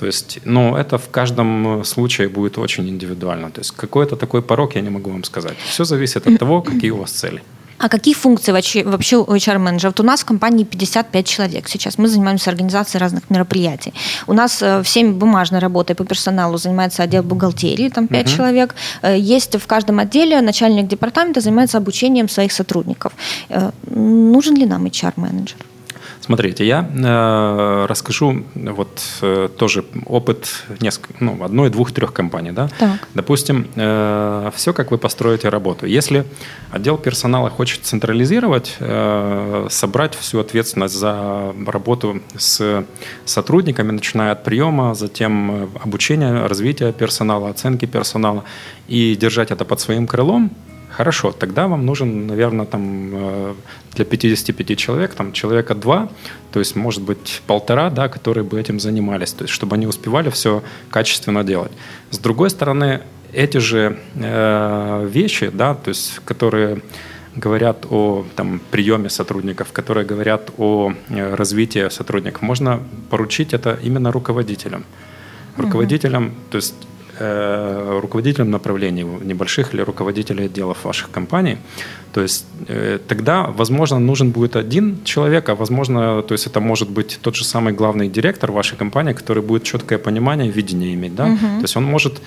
То 0.02 0.08
есть, 0.08 0.40
ну, 0.46 0.76
это 0.76 0.98
в 0.98 1.10
каждом 1.12 1.84
случае 1.84 2.28
будет 2.28 2.58
очень 2.58 2.90
индивидуально. 2.90 3.52
То 3.52 3.62
есть, 3.62 3.72
какой-то 3.72 4.16
такой 4.16 4.42
порог 4.42 4.76
я 4.76 4.82
не 4.82 4.90
могу 4.90 5.12
вам 5.12 5.24
сказать. 5.24 5.58
Все 5.66 5.84
зависит 5.84 6.28
от 6.28 6.40
того, 6.40 6.62
какие 6.62 6.92
у 6.92 6.98
вас 6.98 7.12
цели. 7.12 7.42
А 7.82 7.90
какие 7.90 8.14
функции 8.14 8.52
вообще, 8.52 8.84
у 9.18 9.36
HR-менеджера? 9.36 9.90
Вот 9.90 10.00
у 10.00 10.04
нас 10.04 10.22
в 10.22 10.26
компании 10.26 10.64
55 10.64 11.28
человек 11.28 11.68
сейчас. 11.68 11.98
Мы 11.98 12.08
занимаемся 12.08 12.52
организацией 12.52 13.02
разных 13.02 13.30
мероприятий. 13.30 13.94
У 14.28 14.34
нас 14.34 14.62
э, 14.62 14.84
всеми 14.84 15.12
бумажной 15.12 15.60
работой 15.60 15.96
по 15.96 16.06
персоналу 16.06 16.58
занимается 16.58 17.04
отдел 17.04 17.24
бухгалтерии, 17.24 17.90
там 17.90 18.08
5 18.08 18.26
uh-huh. 18.26 18.36
человек. 18.38 18.76
Э, 19.02 19.18
есть 19.18 19.56
в 19.58 19.66
каждом 19.66 20.00
отделе 20.00 20.42
начальник 20.42 20.88
департамента 20.88 21.42
занимается 21.42 21.78
обучением 21.78 22.30
своих 22.30 22.52
сотрудников. 22.52 23.14
Э, 23.50 23.72
нужен 23.88 24.56
ли 24.56 24.66
нам 24.66 24.86
HR-менеджер? 24.86 25.58
Смотрите, 26.32 26.66
я 26.66 26.90
э, 26.90 27.86
расскажу 27.90 28.46
вот 28.56 29.02
э, 29.22 29.50
тоже 29.58 29.84
опыт 30.06 30.64
несколько, 30.80 31.14
ну, 31.20 31.44
одной, 31.44 31.70
двух, 31.70 31.92
трех 31.92 32.14
компаний. 32.14 32.54
Да? 32.54 32.70
Так. 32.80 33.06
Допустим, 33.14 33.68
э, 33.76 34.50
все, 34.56 34.72
как 34.72 34.92
вы 34.92 34.98
построите 34.98 35.50
работу. 35.50 35.86
Если 35.86 36.24
отдел 36.72 36.98
персонала 36.98 37.50
хочет 37.50 37.84
централизировать, 37.84 38.78
э, 38.80 39.68
собрать 39.70 40.16
всю 40.16 40.40
ответственность 40.40 40.96
за 40.96 41.54
работу 41.68 42.22
с 42.38 42.86
сотрудниками, 43.26 43.92
начиная 43.92 44.32
от 44.32 44.46
приема, 44.46 44.96
затем 44.96 45.70
обучения, 45.84 46.48
развития 46.48 46.94
персонала, 46.94 47.50
оценки 47.50 47.86
персонала, 47.86 48.46
и 48.88 49.18
держать 49.18 49.52
это 49.52 49.66
под 49.66 49.82
своим 49.82 50.08
крылом, 50.08 50.50
Хорошо, 50.98 51.32
тогда 51.32 51.68
вам 51.68 51.86
нужен, 51.86 52.28
наверное, 52.28 52.66
там 52.66 53.10
э, 53.14 53.54
для 53.96 54.06
55 54.06 54.78
человек, 54.78 55.14
там 55.14 55.32
человека 55.32 55.74
два, 55.74 56.10
то 56.52 56.60
есть, 56.60 56.76
может 56.76 57.02
быть, 57.02 57.42
полтора, 57.48 57.90
да, 57.90 58.10
которые 58.10 58.44
бы 58.44 58.60
этим 58.60 58.80
занимались, 58.80 59.32
то 59.32 59.44
есть, 59.44 59.54
чтобы 59.54 59.76
они 59.76 59.88
успевали 59.88 60.30
все 60.30 60.62
качественно 60.90 61.44
делать. 61.44 61.72
С 62.10 62.20
другой 62.20 62.50
стороны, 62.50 63.02
эти 63.34 63.60
же 63.60 63.98
э, 64.16 65.08
вещи, 65.10 65.50
да, 65.54 65.76
то 65.76 65.90
есть, 65.90 66.20
которые 66.26 66.82
говорят 67.36 67.86
о 67.90 68.26
там, 68.36 68.60
приеме 68.72 69.10
сотрудников, 69.10 69.72
которые 69.72 70.06
говорят 70.06 70.52
о 70.58 70.92
э, 71.10 71.36
развитии 71.36 71.90
сотрудников, 71.90 72.42
можно 72.42 72.80
поручить 73.10 73.54
это 73.54 73.80
именно 73.82 74.12
руководителям. 74.12 74.84
Руководителям, 75.58 76.34
то 76.50 76.58
есть 76.58 76.76
э, 77.22 78.00
руководителем 78.02 78.52
направлений 78.52 79.04
небольших 79.04 79.74
или 79.74 79.84
руководителей 79.84 80.46
отделов 80.46 80.86
ваших 80.86 81.12
компаний. 81.12 81.58
То 82.14 82.22
есть 82.22 82.46
э, 82.68 83.00
тогда, 83.08 83.44
возможно, 83.58 84.00
нужен 84.00 84.32
будет 84.32 84.56
один 84.56 85.04
человек, 85.04 85.50
а 85.50 85.56
возможно, 85.56 86.22
то 86.22 86.34
есть 86.34 86.48
это 86.48 86.60
может 86.60 86.90
быть 86.90 87.20
тот 87.22 87.36
же 87.36 87.44
самый 87.44 87.74
главный 87.74 88.10
директор 88.10 88.52
вашей 88.52 88.78
компании, 88.78 89.14
который 89.14 89.44
будет 89.44 89.64
четкое 89.64 90.00
понимание, 90.00 90.52
видение 90.52 90.94
иметь, 90.94 91.16
да. 91.16 91.26
Угу. 91.26 91.38
То 91.38 91.64
есть 91.64 91.78
он 91.78 91.84
может 91.84 92.22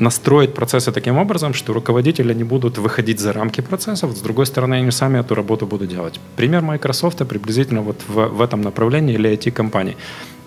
настроить 0.00 0.54
процессы 0.54 0.92
таким 0.92 1.18
образом, 1.18 1.54
что 1.54 1.72
руководители 1.72 2.34
не 2.34 2.44
будут 2.44 2.78
выходить 2.78 3.20
за 3.20 3.32
рамки 3.32 3.60
процессов, 3.60 4.16
с 4.16 4.20
другой 4.20 4.46
стороны, 4.46 4.74
они 4.76 4.90
сами 4.90 5.18
эту 5.18 5.34
работу 5.34 5.66
будут 5.66 5.88
делать. 5.88 6.20
Пример 6.36 6.62
Microsoft 6.62 7.18
приблизительно 7.28 7.82
вот 7.82 7.96
в, 8.08 8.28
в 8.28 8.40
этом 8.40 8.62
направлении 8.62 9.14
или 9.14 9.30
IT-компании 9.30 9.96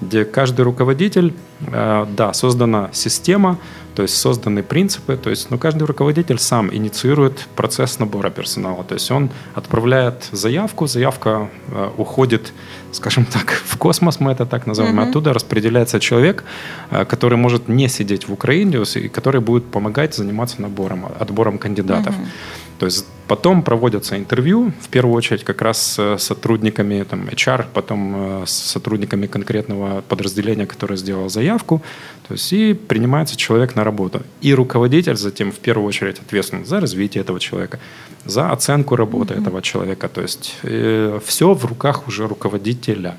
где 0.03 0.25
каждый 0.25 0.61
руководитель, 0.61 1.33
э, 1.67 2.05
да, 2.15 2.33
создана 2.33 2.89
система, 2.93 3.57
то 3.95 4.01
есть 4.01 4.17
созданы 4.17 4.63
принципы, 4.63 5.17
то 5.17 5.29
есть 5.29 5.51
ну, 5.51 5.57
каждый 5.57 5.83
руководитель 5.83 6.39
сам 6.39 6.73
инициирует 6.73 7.47
процесс 7.55 7.99
набора 7.99 8.29
персонала, 8.29 8.83
то 8.83 8.95
есть 8.95 9.09
он 9.11 9.29
отправляет 9.53 10.29
заявку, 10.31 10.87
заявка 10.87 11.49
э, 11.67 11.89
уходит, 11.97 12.53
скажем 12.93 13.25
так, 13.25 13.51
в 13.65 13.77
космос, 13.77 14.19
мы 14.19 14.31
это 14.31 14.45
так 14.45 14.67
называем, 14.67 14.99
mm-hmm. 14.99 15.09
оттуда 15.09 15.33
распределяется 15.33 15.99
человек, 15.99 16.43
э, 16.91 17.05
который 17.05 17.37
может 17.37 17.67
не 17.67 17.89
сидеть 17.89 18.27
в 18.27 18.33
Украине, 18.33 18.83
и 18.95 19.09
который 19.09 19.41
будет 19.41 19.65
помогать 19.65 20.15
заниматься 20.15 20.61
набором, 20.61 21.05
отбором 21.19 21.57
кандидатов. 21.57 22.15
Mm-hmm. 22.15 22.63
То 22.79 22.87
есть 22.87 23.05
потом 23.27 23.61
проводятся 23.61 24.17
интервью, 24.17 24.73
в 24.81 24.89
первую 24.89 25.15
очередь 25.15 25.43
как 25.43 25.61
раз 25.61 25.97
с 25.97 26.17
сотрудниками 26.17 27.03
там, 27.03 27.21
HR, 27.29 27.65
потом 27.73 28.13
э, 28.15 28.45
с 28.45 28.51
сотрудниками 28.51 29.27
конкретного 29.27 30.01
подразделения, 30.01 30.65
которое 30.65 30.97
сделал 30.97 31.29
заявку, 31.29 31.81
то 32.27 32.33
есть 32.33 32.51
и 32.53 32.73
принимается 32.73 33.37
человек 33.37 33.75
на 33.75 33.83
работу. 33.83 34.21
И 34.41 34.53
руководитель 34.53 35.15
затем 35.15 35.51
в 35.51 35.59
первую 35.59 35.87
очередь 35.87 36.19
ответственен 36.19 36.65
за 36.65 36.79
развитие 36.79 37.21
этого 37.21 37.39
человека, 37.39 37.79
за 38.25 38.51
оценку 38.51 38.95
работы 38.95 39.33
mm-hmm. 39.33 39.41
этого 39.41 39.61
человека. 39.61 40.07
То 40.07 40.21
есть 40.21 40.55
э, 40.63 41.19
все 41.25 41.53
в 41.53 41.65
руках 41.65 42.07
уже 42.07 42.27
руководителя. 42.27 43.17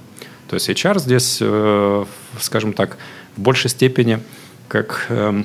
То 0.49 0.55
есть 0.57 0.69
HR 0.69 0.99
здесь, 0.99 1.39
э, 1.41 2.05
скажем 2.41 2.73
так, 2.73 2.97
в 3.37 3.41
большей 3.41 3.71
степени 3.71 4.21
как... 4.69 5.07
Э, 5.09 5.45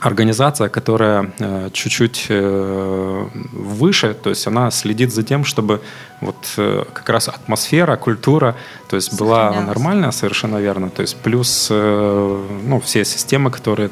организация, 0.00 0.68
которая 0.68 1.30
э, 1.38 1.70
чуть-чуть 1.72 2.26
э, 2.30 3.26
выше, 3.52 4.14
то 4.14 4.30
есть 4.30 4.46
она 4.46 4.70
следит 4.70 5.12
за 5.12 5.22
тем, 5.22 5.44
чтобы 5.44 5.80
вот 6.20 6.36
э, 6.56 6.84
как 6.92 7.08
раз 7.10 7.28
атмосфера, 7.28 7.96
культура, 7.96 8.56
то 8.88 8.96
есть 8.96 9.18
была 9.18 9.52
нормальная, 9.60 10.10
совершенно 10.10 10.56
верно, 10.56 10.88
то 10.88 11.02
есть 11.02 11.16
плюс 11.16 11.68
ну, 11.70 12.80
все 12.84 13.04
системы, 13.04 13.50
которые 13.50 13.90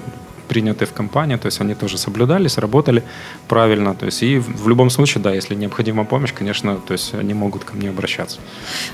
приняты 0.48 0.84
в 0.84 0.92
компании, 0.92 1.36
то 1.36 1.46
есть 1.46 1.60
они 1.60 1.74
тоже 1.74 1.98
соблюдались, 1.98 2.58
работали 2.58 3.02
правильно, 3.48 3.94
то 3.94 4.06
есть 4.06 4.22
и 4.22 4.38
в 4.38 4.68
любом 4.68 4.90
случае, 4.90 5.22
да, 5.22 5.34
если 5.34 5.56
необходима 5.56 6.04
помощь, 6.04 6.32
конечно, 6.38 6.76
то 6.76 6.94
есть 6.94 7.14
они 7.14 7.34
могут 7.34 7.64
ко 7.64 7.76
мне 7.76 7.90
обращаться. 7.90 8.38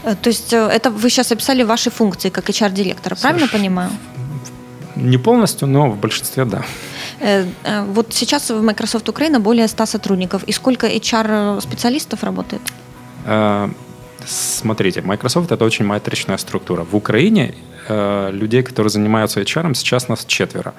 То 0.03 0.31
есть 0.31 0.53
это 0.53 0.91
вы 0.91 1.11
сейчас 1.11 1.33
описали 1.33 1.65
ваши 1.65 1.91
функции 1.91 2.31
как 2.31 2.51
HR-директора, 2.51 3.17
правильно 3.17 3.47
Соверш... 3.47 3.53
понимаю? 3.53 3.91
Не 4.97 5.19
полностью, 5.19 5.69
но 5.69 5.91
в 5.91 5.97
большинстве 5.97 6.45
да. 6.45 6.63
Э, 7.21 7.45
э, 7.65 7.85
вот 7.95 8.15
сейчас 8.15 8.51
в 8.51 8.63
Microsoft 8.63 9.09
Украина 9.09 9.41
более 9.41 9.69
100 9.69 9.87
сотрудников. 9.87 10.45
И 10.45 10.53
сколько 10.53 10.87
HR-специалистов 10.87 12.23
работает? 12.23 12.63
Э, 13.27 13.69
смотрите, 14.27 15.03
Microsoft 15.03 15.51
это 15.53 15.65
очень 15.65 15.85
матричная 15.85 16.39
структура. 16.39 16.85
В 16.85 16.95
Украине 16.97 17.55
людей, 18.33 18.63
которые 18.63 18.89
занимаются 18.89 19.43
HR, 19.43 19.75
сейчас 19.75 20.09
нас 20.09 20.25
четверо. 20.25 20.73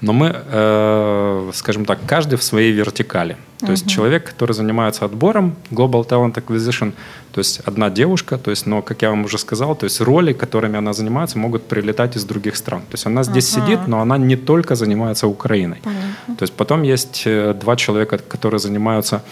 Но 0.00 0.12
мы, 0.12 0.34
э, 0.34 1.50
скажем 1.54 1.84
так, 1.84 1.98
каждый 2.06 2.36
в 2.36 2.42
своей 2.42 2.72
вертикали. 2.72 3.36
То 3.60 3.66
uh-huh. 3.66 3.70
есть 3.70 3.88
человек, 3.88 4.24
который 4.24 4.52
занимается 4.52 5.04
отбором 5.06 5.54
Global 5.70 6.06
Talent 6.06 6.34
Acquisition, 6.34 6.92
то 7.32 7.40
есть 7.40 7.60
одна 7.60 7.88
девушка, 7.88 8.36
то 8.36 8.50
есть, 8.50 8.66
но, 8.66 8.82
как 8.82 9.02
я 9.02 9.10
вам 9.10 9.24
уже 9.24 9.38
сказал, 9.38 9.74
то 9.74 9.84
есть 9.84 10.00
роли, 10.00 10.34
которыми 10.34 10.76
она 10.76 10.92
занимается, 10.92 11.38
могут 11.38 11.62
прилетать 11.62 12.16
из 12.16 12.24
других 12.24 12.56
стран. 12.56 12.80
То 12.80 12.94
есть 12.94 13.06
она 13.06 13.22
здесь 13.22 13.48
uh-huh. 13.48 13.64
сидит, 13.64 13.88
но 13.88 14.00
она 14.00 14.18
не 14.18 14.36
только 14.36 14.74
занимается 14.74 15.26
Украиной. 15.26 15.78
Uh-huh. 15.82 16.36
То 16.36 16.42
есть 16.42 16.52
потом 16.52 16.82
есть 16.82 17.22
э, 17.26 17.54
два 17.54 17.76
человека, 17.76 18.18
которые 18.18 18.60
занимаются 18.60 19.22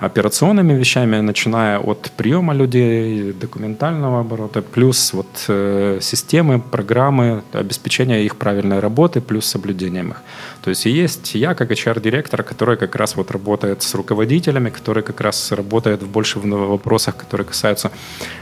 операционными 0.00 0.72
вещами, 0.74 1.20
начиная 1.20 1.78
от 1.78 2.10
приема 2.16 2.54
людей, 2.54 3.32
документального 3.32 4.20
оборота, 4.20 4.62
плюс 4.62 5.12
вот 5.14 5.44
э, 5.48 5.98
системы, 6.00 6.60
программы, 6.60 7.42
обеспечения 7.52 8.24
их 8.24 8.36
правильной 8.36 8.80
работы, 8.80 9.20
плюс 9.20 9.46
соблюдением 9.46 10.10
их. 10.10 10.22
То 10.64 10.70
есть 10.70 10.86
и 10.86 10.90
есть 10.90 11.34
я 11.34 11.54
как 11.54 11.70
HR-директор, 11.70 12.42
который 12.42 12.78
как 12.78 12.96
раз 12.96 13.16
вот 13.16 13.30
работает 13.30 13.82
с 13.82 13.94
руководителями, 13.94 14.70
который 14.70 15.02
как 15.02 15.20
раз 15.20 15.52
работает 15.52 16.02
в 16.02 16.08
больше 16.08 16.38
в 16.38 16.46
вопросах, 16.46 17.16
которые 17.16 17.46
касаются 17.46 17.90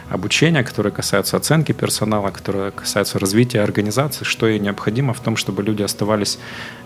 обучения, 0.08 0.62
которые 0.62 0.92
касаются 0.92 1.36
оценки 1.36 1.72
персонала, 1.72 2.30
которые 2.30 2.70
касаются 2.70 3.18
развития 3.18 3.64
организации, 3.64 4.24
что 4.24 4.46
ей 4.46 4.60
необходимо 4.60 5.12
в 5.12 5.20
том, 5.20 5.36
чтобы 5.36 5.64
люди 5.64 5.82
оставались 5.82 6.38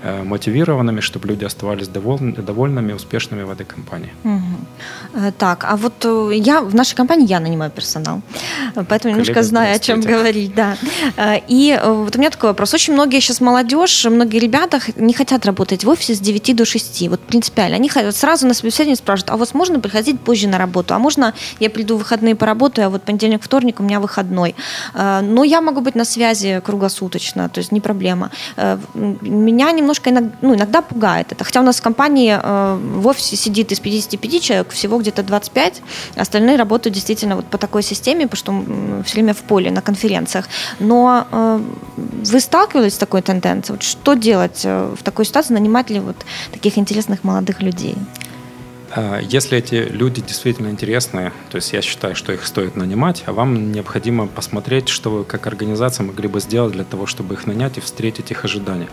э, 0.02 0.22
мотивированными, 0.22 1.00
чтобы 1.00 1.28
люди 1.28 1.44
оставались 1.44 1.88
довольны, 1.88 2.32
довольными, 2.32 2.94
успешными 2.94 3.42
в 3.42 3.50
этой 3.50 3.66
компании. 3.66 4.12
Угу. 4.24 5.32
Так, 5.38 5.64
а 5.64 5.76
вот 5.76 6.04
э, 6.04 6.30
я 6.34 6.60
в 6.62 6.74
нашей 6.74 6.96
компании 6.96 7.26
я 7.28 7.40
нанимаю 7.40 7.70
персонал, 7.70 8.22
поэтому 8.88 9.12
немножко 9.12 9.42
знаю, 9.42 9.76
о 9.76 9.78
чем 9.78 10.00
говорить, 10.00 10.54
да. 10.54 10.76
И 11.50 11.78
вот 11.84 12.16
у 12.16 12.18
меня 12.18 12.30
такой 12.30 12.50
вопрос. 12.50 12.74
Очень 12.74 12.94
многие 12.94 13.20
сейчас 13.20 13.40
молодежь, 13.40 14.06
многие 14.06 14.38
ребята 14.38 14.80
не 14.96 15.12
хотят 15.12 15.25
хотят 15.26 15.44
работать 15.44 15.84
в 15.84 15.88
офисе 15.88 16.14
с 16.14 16.20
9 16.20 16.54
до 16.54 16.64
6. 16.64 17.08
Вот 17.08 17.20
принципиально. 17.20 17.76
Они 17.76 17.90
сразу 18.12 18.46
на 18.46 18.54
собеседовании 18.54 18.94
спрашивают, 18.94 19.30
а 19.30 19.36
вот 19.36 19.54
можно 19.54 19.80
приходить 19.80 20.20
позже 20.20 20.46
на 20.46 20.58
работу? 20.58 20.94
А 20.94 20.98
можно 20.98 21.34
я 21.58 21.68
приду 21.68 21.96
в 21.96 21.98
выходные 21.98 22.36
поработаю, 22.36 22.86
а 22.86 22.90
вот 22.90 23.02
понедельник, 23.02 23.42
вторник 23.42 23.80
у 23.80 23.82
меня 23.82 23.98
выходной? 23.98 24.54
Э, 24.94 25.20
но 25.22 25.42
я 25.44 25.60
могу 25.60 25.80
быть 25.80 25.96
на 25.96 26.04
связи 26.04 26.60
круглосуточно, 26.64 27.48
то 27.48 27.58
есть 27.58 27.72
не 27.72 27.80
проблема. 27.80 28.30
Э, 28.56 28.78
меня 28.94 29.72
немножко 29.72 30.10
иногда, 30.10 30.30
ну, 30.42 30.54
иногда 30.54 30.80
пугает 30.80 31.32
это. 31.32 31.44
Хотя 31.44 31.60
у 31.60 31.64
нас 31.64 31.80
в 31.80 31.82
компании 31.82 32.38
э, 32.40 32.78
в 33.00 33.06
офисе 33.08 33.36
сидит 33.36 33.72
из 33.72 33.80
55 33.80 34.42
человек 34.42 34.70
всего 34.70 34.98
где-то 34.98 35.24
25, 35.24 35.82
остальные 36.16 36.56
работают 36.56 36.94
действительно 36.94 37.34
вот 37.34 37.46
по 37.46 37.58
такой 37.58 37.82
системе, 37.82 38.28
потому 38.28 38.64
что 38.64 39.02
все 39.04 39.14
время 39.14 39.34
в 39.34 39.42
поле 39.42 39.70
на 39.70 39.82
конференциях. 39.82 40.48
Но 40.78 41.26
вы 41.96 42.40
сталкивались 42.40 42.94
с 42.94 42.98
такой 42.98 43.22
тенденцией? 43.22 43.76
Вот 43.76 43.82
что 43.82 44.14
делать 44.14 44.64
в 44.64 45.02
такой 45.16 45.24
ситуации? 45.24 45.54
Нанимать 45.54 45.88
ли 45.88 46.00
вот 46.00 46.16
таких 46.52 46.76
интересных 46.76 47.24
молодых 47.24 47.62
людей? 47.62 47.94
А, 48.90 49.18
если 49.18 49.56
эти 49.56 49.76
люди 49.76 50.20
действительно 50.20 50.68
интересные, 50.68 51.32
то 51.50 51.56
есть 51.56 51.72
я 51.72 51.80
считаю, 51.80 52.14
что 52.14 52.32
их 52.34 52.44
стоит 52.46 52.76
нанимать, 52.76 53.24
а 53.26 53.32
вам 53.32 53.72
необходимо 53.72 54.26
посмотреть, 54.26 54.90
что 54.90 55.10
вы 55.10 55.24
как 55.24 55.46
организация 55.46 56.04
могли 56.04 56.28
бы 56.28 56.40
сделать 56.40 56.72
для 56.72 56.84
того, 56.84 57.06
чтобы 57.06 57.34
их 57.34 57.46
нанять 57.46 57.78
и 57.78 57.80
встретить 57.80 58.30
их 58.30 58.44
ожидания. 58.44 58.88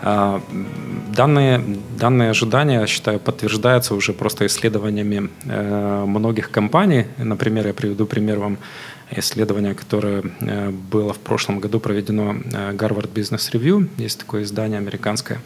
А, 0.00 0.40
данные, 1.16 1.60
данные 1.98 2.30
ожидания, 2.30 2.80
я 2.80 2.86
считаю, 2.86 3.18
подтверждаются 3.18 3.96
уже 3.96 4.12
просто 4.12 4.46
исследованиями 4.46 5.28
э, 5.44 6.04
многих 6.06 6.52
компаний. 6.52 7.06
Например, 7.18 7.66
я 7.66 7.74
приведу 7.74 8.06
пример 8.06 8.38
вам 8.38 8.58
исследования, 9.10 9.74
которое 9.74 10.22
э, 10.40 10.70
было 10.70 11.12
в 11.12 11.18
прошлом 11.18 11.60
году 11.60 11.80
проведено 11.80 12.34
э, 12.34 12.72
Harvard 12.72 13.12
Business 13.12 13.52
Review. 13.52 13.88
Есть 13.96 14.20
такое 14.20 14.42
издание 14.42 14.78
американское. 14.78 15.40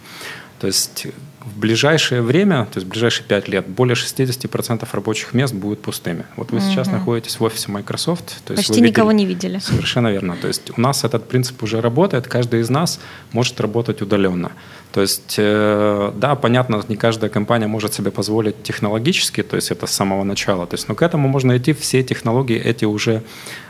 То 0.58 0.68
есть 0.68 1.08
в 1.40 1.58
ближайшее 1.58 2.22
время, 2.22 2.66
то 2.66 2.78
есть 2.78 2.86
в 2.86 2.90
ближайшие 2.90 3.26
5 3.26 3.48
лет, 3.48 3.66
более 3.66 3.96
60% 3.96 4.88
рабочих 4.92 5.34
мест 5.34 5.54
будут 5.54 5.82
пустыми. 5.82 6.24
Вот 6.36 6.52
вы 6.52 6.58
угу. 6.58 6.66
сейчас 6.66 6.86
находитесь 6.86 7.40
в 7.40 7.42
офисе 7.42 7.72
Microsoft. 7.72 8.44
То 8.44 8.52
есть 8.52 8.68
Почти 8.68 8.74
видели, 8.74 8.90
никого 8.90 9.12
не 9.12 9.26
видели. 9.26 9.58
Совершенно 9.58 10.12
верно. 10.12 10.36
То 10.40 10.48
есть 10.48 10.70
у 10.76 10.80
нас 10.80 11.04
этот 11.04 11.28
принцип 11.28 11.62
уже 11.62 11.80
работает, 11.80 12.28
каждый 12.28 12.60
из 12.60 12.70
нас 12.70 13.00
может 13.32 13.60
работать 13.60 14.02
удаленно. 14.02 14.52
То 14.92 15.00
есть, 15.00 15.36
э, 15.38 16.12
да, 16.14 16.34
понятно, 16.34 16.82
не 16.88 16.96
каждая 16.96 17.30
компания 17.30 17.66
может 17.66 17.94
себе 17.94 18.10
позволить 18.10 18.62
технологически, 18.62 19.42
то 19.42 19.56
есть 19.56 19.70
это 19.70 19.86
с 19.86 19.90
самого 19.90 20.22
начала. 20.22 20.66
То 20.66 20.74
есть, 20.74 20.88
но 20.88 20.94
к 20.94 21.02
этому 21.02 21.28
можно 21.28 21.56
идти, 21.56 21.72
все 21.72 22.02
технологии 22.02 22.58
эти 22.58 22.84
уже 22.84 23.22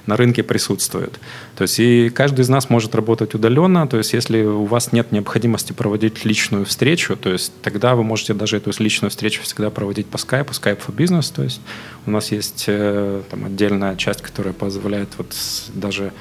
на 0.07 0.17
рынке 0.17 0.43
присутствуют. 0.43 1.21
То 1.57 1.63
есть 1.63 1.79
и 1.79 2.11
каждый 2.11 2.41
из 2.41 2.49
нас 2.49 2.71
может 2.71 2.95
работать 2.95 3.35
удаленно. 3.35 3.87
То 3.87 3.99
есть 3.99 4.13
если 4.13 4.43
у 4.43 4.65
вас 4.65 4.93
нет 4.93 5.13
необходимости 5.13 5.73
проводить 5.73 6.25
личную 6.25 6.65
встречу, 6.65 7.17
то 7.17 7.31
есть 7.31 7.53
тогда 7.63 7.95
вы 7.95 8.03
можете 8.03 8.35
даже 8.35 8.57
эту 8.57 8.73
личную 8.83 9.11
встречу 9.11 9.43
всегда 9.43 9.71
проводить 9.71 10.07
по 10.07 10.17
Skype, 10.17 10.51
Skype 10.51 10.81
for 10.85 10.95
Business. 10.95 11.33
То 11.35 11.45
есть 11.45 11.61
у 12.07 12.11
нас 12.11 12.33
есть 12.33 12.65
э, 12.67 13.23
там, 13.31 13.45
отдельная 13.45 13.95
часть, 13.95 14.23
которая 14.23 14.53
позволяет 14.53 15.11
вот 15.19 15.35
даже 15.73 16.13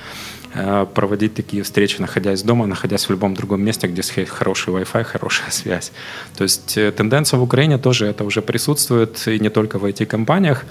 проводить 0.93 1.33
такие 1.33 1.63
встречи, 1.63 2.01
находясь 2.01 2.43
дома, 2.43 2.65
находясь 2.65 3.07
в 3.07 3.09
любом 3.09 3.33
другом 3.33 3.63
месте, 3.63 3.87
где 3.87 4.01
хороший 4.25 4.73
Wi-Fi, 4.73 5.03
хорошая 5.03 5.51
связь. 5.51 5.91
То 6.35 6.43
есть 6.43 6.77
э, 6.77 6.91
тенденция 6.91 7.39
в 7.39 7.43
Украине 7.43 7.77
тоже 7.77 8.05
это 8.07 8.23
уже 8.23 8.41
присутствует, 8.41 9.27
и 9.27 9.39
не 9.39 9.49
только 9.49 9.79
в 9.79 9.85
IT-компаниях. 9.85 10.65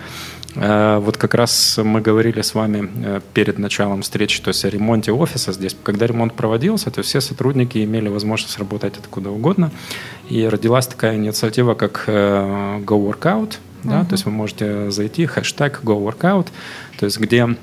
Э, 0.54 0.98
вот 0.98 1.16
как 1.16 1.34
раз 1.34 1.80
мы 1.82 2.00
говорили 2.02 2.42
с 2.42 2.54
вами 2.54 3.22
перед 3.32 3.58
началом 3.58 4.02
встречи, 4.02 4.42
то 4.42 4.48
есть 4.48 4.64
о 4.64 4.70
ремонте 4.70 5.12
офиса 5.12 5.52
здесь. 5.52 5.74
Когда 5.82 6.06
ремонт 6.06 6.34
проводился, 6.34 6.90
то 6.90 7.02
все 7.02 7.20
сотрудники 7.20 7.82
имели 7.82 8.08
возможность 8.08 8.58
работать 8.58 8.98
откуда 8.98 9.30
угодно. 9.30 9.70
И 10.28 10.46
родилась 10.46 10.86
такая 10.86 11.16
инициатива, 11.16 11.74
как 11.74 12.04
Go 12.06 12.84
Workout. 12.84 13.54
Да, 13.82 14.00
uh-huh. 14.00 14.06
То 14.06 14.12
есть 14.12 14.26
вы 14.26 14.30
можете 14.30 14.90
зайти, 14.90 15.24
хэштег 15.24 15.80
Go 15.82 16.06
Workout, 16.06 16.48
то 16.98 17.06
есть 17.06 17.18
где 17.18 17.56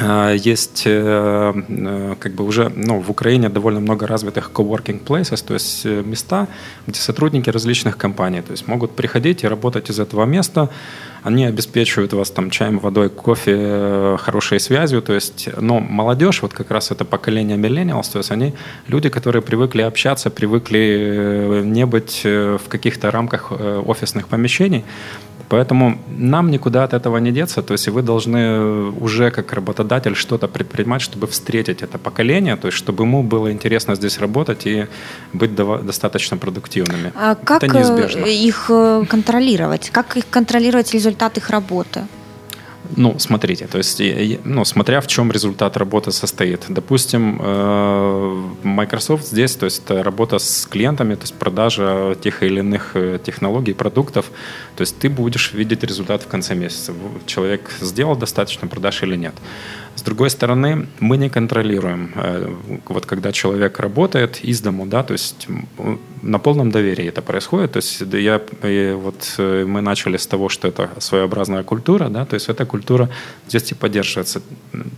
есть 0.00 0.84
э, 0.86 1.52
э, 1.68 2.14
как 2.18 2.32
бы 2.32 2.44
уже 2.44 2.72
ну, 2.74 3.00
в 3.00 3.10
Украине 3.10 3.50
довольно 3.50 3.80
много 3.80 4.06
развитых 4.06 4.50
coworking 4.54 5.04
places, 5.04 5.44
то 5.44 5.54
есть 5.54 5.84
э, 5.84 6.02
места, 6.02 6.48
где 6.86 6.98
сотрудники 6.98 7.50
различных 7.50 7.98
компаний 7.98 8.40
то 8.40 8.52
есть 8.52 8.66
могут 8.66 8.96
приходить 8.96 9.44
и 9.44 9.48
работать 9.48 9.90
из 9.90 10.00
этого 10.00 10.24
места. 10.24 10.70
Они 11.22 11.44
обеспечивают 11.44 12.12
вас 12.12 12.30
там 12.30 12.50
чаем, 12.50 12.78
водой, 12.78 13.08
кофе, 13.08 14.16
хорошей 14.18 14.60
связью. 14.60 15.02
То 15.02 15.14
есть, 15.14 15.48
но 15.60 15.80
молодежь, 15.80 16.42
вот 16.42 16.52
как 16.52 16.70
раз 16.70 16.90
это 16.90 17.04
поколение 17.04 17.56
millennials, 17.56 18.12
то 18.12 18.18
есть 18.18 18.30
они 18.30 18.54
люди, 18.88 19.08
которые 19.08 19.42
привыкли 19.42 19.82
общаться, 19.82 20.30
привыкли 20.30 21.62
не 21.64 21.86
быть 21.86 22.22
в 22.24 22.68
каких-то 22.68 23.10
рамках 23.10 23.52
офисных 23.52 24.28
помещений. 24.28 24.84
Поэтому 25.52 25.98
нам 26.08 26.50
никуда 26.50 26.84
от 26.84 26.94
этого 26.94 27.18
не 27.18 27.30
деться. 27.30 27.62
То 27.62 27.74
есть 27.74 27.86
вы 27.88 28.00
должны 28.02 28.90
уже 29.00 29.30
как 29.30 29.52
работодатель 29.52 30.14
что-то 30.14 30.48
предпринимать, 30.48 31.02
чтобы 31.02 31.26
встретить 31.26 31.82
это 31.82 31.98
поколение, 31.98 32.56
то 32.56 32.68
есть 32.68 32.78
чтобы 32.78 33.04
ему 33.04 33.22
было 33.22 33.52
интересно 33.52 33.94
здесь 33.94 34.18
работать 34.18 34.66
и 34.66 34.86
быть 35.34 35.54
достаточно 35.54 36.38
продуктивными. 36.38 37.12
А 37.14 37.34
как 37.34 37.62
это 37.62 37.76
неизбежно. 37.76 38.24
Э, 38.24 38.32
их 38.32 38.70
э, 38.70 39.04
контролировать? 39.06 39.90
Как 39.90 40.16
их 40.16 40.24
контролировать 40.30 40.94
результат 41.12 41.36
их 41.36 41.50
работы? 41.50 42.00
Ну, 42.96 43.18
смотрите, 43.18 43.66
то 43.66 43.78
есть, 43.78 44.02
ну, 44.44 44.64
смотря 44.64 45.00
в 45.00 45.06
чем 45.06 45.30
результат 45.32 45.76
работы 45.76 46.10
состоит. 46.10 46.64
Допустим, 46.68 47.38
э, 47.40 48.42
Microsoft 48.64 49.24
здесь, 49.26 49.54
то 49.56 49.66
есть, 49.66 49.82
это 49.84 50.02
работа 50.02 50.38
с 50.38 50.66
клиентами, 50.66 51.14
то 51.14 51.22
есть, 51.22 51.34
продажа 51.34 52.16
тех 52.20 52.42
или 52.42 52.58
иных 52.58 52.96
э, 52.96 53.18
технологий, 53.24 53.74
продуктов. 53.74 54.24
То 54.76 54.82
есть, 54.82 54.98
ты 54.98 55.08
будешь 55.08 55.54
видеть 55.54 55.84
результат 55.84 56.22
в 56.22 56.26
конце 56.26 56.54
месяца. 56.54 56.92
Человек 57.26 57.70
сделал 57.80 58.16
достаточно 58.16 58.68
продаж 58.68 59.02
или 59.04 59.16
нет. 59.16 59.34
С 60.02 60.04
другой 60.04 60.30
стороны, 60.30 60.88
мы 60.98 61.16
не 61.16 61.28
контролируем, 61.30 62.10
э, 62.16 62.52
вот 62.88 63.06
когда 63.06 63.30
человек 63.30 63.78
работает 63.78 64.40
из 64.42 64.60
дому, 64.60 64.84
да, 64.84 65.04
то 65.04 65.12
есть 65.12 65.46
на 66.22 66.40
полном 66.40 66.72
доверии 66.72 67.06
это 67.06 67.22
происходит. 67.22 67.70
То 67.72 67.76
есть 67.76 68.00
я, 68.00 68.40
вот 68.96 69.34
э, 69.38 69.64
мы 69.64 69.80
начали 69.80 70.16
с 70.16 70.26
того, 70.26 70.48
что 70.48 70.66
это 70.66 70.90
своеобразная 70.98 71.62
культура, 71.62 72.08
да, 72.08 72.24
то 72.24 72.34
есть 72.34 72.48
эта 72.48 72.66
культура 72.66 73.10
здесь 73.46 73.70
и 73.70 73.74
поддерживается. 73.76 74.42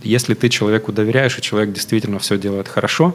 Если 0.01 0.33
ты 0.33 0.49
человеку 0.49 0.91
доверяешь, 0.91 1.37
и 1.37 1.41
человек 1.43 1.71
действительно 1.71 2.17
все 2.17 2.39
делает 2.39 2.67
хорошо, 2.67 3.13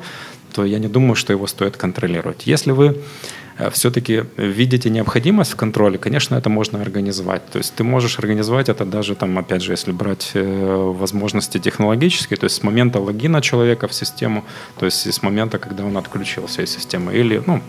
то 0.52 0.64
я 0.64 0.78
не 0.78 0.88
думаю, 0.88 1.16
что 1.16 1.32
его 1.32 1.48
стоит 1.48 1.76
контролировать. 1.76 2.46
Если 2.46 2.70
вы 2.70 3.02
все-таки 3.70 4.24
видите 4.36 4.90
необходимость 4.90 5.52
в 5.52 5.56
контроле, 5.56 5.98
конечно, 5.98 6.36
это 6.36 6.48
можно 6.48 6.80
организовать. 6.80 7.42
То 7.50 7.58
есть 7.58 7.74
ты 7.74 7.84
можешь 7.84 8.18
организовать 8.18 8.68
это 8.68 8.84
даже, 8.84 9.14
там, 9.14 9.38
опять 9.38 9.62
же, 9.62 9.72
если 9.72 9.92
брать 9.92 10.30
э, 10.34 10.92
возможности 10.98 11.58
технологические, 11.58 12.36
то 12.36 12.44
есть 12.44 12.56
с 12.56 12.62
момента 12.62 13.00
логина 13.00 13.42
человека 13.42 13.86
в 13.88 13.92
систему, 13.92 14.44
то 14.78 14.86
есть 14.86 15.12
с 15.12 15.22
момента, 15.22 15.58
когда 15.58 15.84
он 15.84 15.96
отключился 15.96 16.62
из 16.62 16.70
системы. 16.70 17.12
Или, 17.12 17.42
ну, 17.46 17.60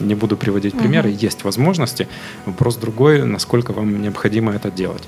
не 0.00 0.14
буду 0.14 0.36
приводить 0.36 0.76
примеры, 0.76 1.10
угу. 1.10 1.18
есть 1.18 1.44
возможности. 1.44 2.08
Вопрос 2.46 2.76
другой, 2.76 3.24
насколько 3.24 3.72
вам 3.72 4.02
необходимо 4.02 4.52
это 4.52 4.70
делать. 4.70 5.02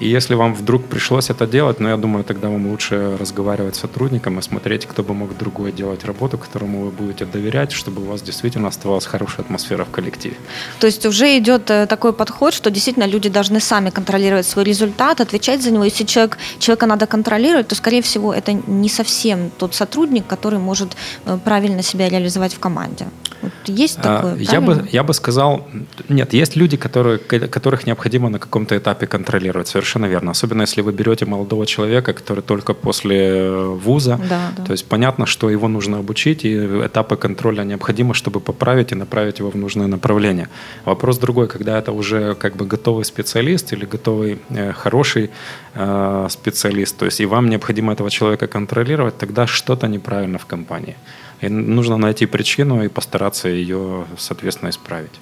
И 0.00 0.08
если 0.08 0.34
вам 0.34 0.54
вдруг 0.54 0.86
пришлось 0.86 1.30
это 1.30 1.46
делать, 1.46 1.80
ну, 1.80 1.88
я 1.88 1.96
думаю, 1.96 2.24
тогда 2.24 2.48
вам 2.48 2.66
лучше 2.66 3.16
разговаривать 3.18 3.76
с 3.76 3.80
сотрудником 3.80 4.38
и 4.38 4.42
смотреть, 4.42 4.86
кто 4.86 5.02
бы 5.02 5.14
мог 5.14 5.36
другой 5.38 5.72
делать 5.72 6.04
работу, 6.04 6.38
которому 6.38 6.84
вы 6.84 6.90
будете 6.90 7.26
доверять, 7.26 7.72
чтобы 7.72 8.02
у 8.02 8.06
вас 8.06 8.22
действительно 8.22 8.68
оставалась 8.68 9.06
хорошая 9.06 9.44
атмосфера 9.44 9.84
в 9.84 9.90
коллективе. 9.90 10.36
То 10.78 10.86
есть 10.86 11.06
уже 11.06 11.38
идет 11.38 11.70
э, 11.70 11.86
такой 11.86 12.12
подход, 12.12 12.54
что 12.54 12.70
действительно 12.70 13.06
люди 13.06 13.28
должны 13.28 13.60
сами 13.60 13.90
контролировать 13.90 14.46
свой 14.46 14.64
результат, 14.64 15.20
отвечать 15.20 15.62
за 15.62 15.70
него. 15.70 15.84
Если 15.84 16.06
человек, 16.06 16.38
человека 16.58 16.86
надо 16.86 17.06
контролировать, 17.06 17.68
то, 17.68 17.74
скорее 17.74 18.00
всего, 18.00 18.32
это 18.32 18.52
не 18.52 18.88
совсем 18.88 19.50
тот 19.58 19.74
сотрудник, 19.74 20.26
который 20.26 20.58
может 20.58 20.96
э, 21.26 21.38
правильно 21.44 21.82
себя 21.82 22.08
реализовать 22.08 22.54
в 22.54 22.58
команде. 22.58 23.06
Вот 23.42 23.52
есть 23.66 23.98
а, 23.98 24.16
такое? 24.16 24.36
Я 24.36 24.60
бы, 24.60 24.88
я 24.92 25.02
бы 25.02 25.14
сказал, 25.14 25.66
нет, 26.08 26.34
есть 26.34 26.56
люди, 26.56 26.76
которые, 26.76 27.18
которых 27.18 27.86
необходимо 27.86 28.28
на 28.28 28.38
каком-то 28.38 28.76
этапе 28.76 29.06
контролировать, 29.06 29.68
совершенно 29.68 29.89
верно. 29.98 30.30
Особенно 30.30 30.62
если 30.62 30.82
вы 30.82 30.92
берете 30.92 31.26
молодого 31.26 31.66
человека, 31.66 32.12
который 32.12 32.42
только 32.42 32.74
после 32.74 33.18
э, 33.18 33.66
вуза, 33.66 34.18
да, 34.28 34.52
да. 34.56 34.64
то 34.64 34.72
есть 34.72 34.86
понятно, 34.86 35.26
что 35.26 35.50
его 35.50 35.68
нужно 35.68 35.98
обучить, 35.98 36.44
и 36.44 36.56
этапы 36.86 37.16
контроля 37.16 37.64
необходимо, 37.64 38.14
чтобы 38.14 38.40
поправить 38.40 38.92
и 38.92 38.94
направить 38.94 39.40
его 39.40 39.50
в 39.50 39.56
нужное 39.56 39.86
направление. 39.86 40.48
Вопрос 40.84 41.18
другой, 41.18 41.48
когда 41.48 41.78
это 41.78 41.92
уже 41.92 42.34
как 42.34 42.56
бы 42.56 42.66
готовый 42.66 43.04
специалист 43.04 43.72
или 43.72 43.84
готовый 43.84 44.38
э, 44.50 44.72
хороший 44.72 45.30
э, 45.74 46.26
специалист, 46.30 46.96
то 46.96 47.04
есть 47.06 47.20
и 47.20 47.26
вам 47.26 47.48
необходимо 47.48 47.92
этого 47.92 48.10
человека 48.10 48.46
контролировать, 48.46 49.18
тогда 49.18 49.46
что-то 49.46 49.88
неправильно 49.88 50.38
в 50.38 50.46
компании. 50.46 50.96
И 51.40 51.48
нужно 51.48 51.96
найти 51.96 52.26
причину 52.26 52.84
и 52.84 52.88
постараться 52.88 53.48
ее, 53.48 54.04
соответственно, 54.18 54.70
исправить. 54.70 55.20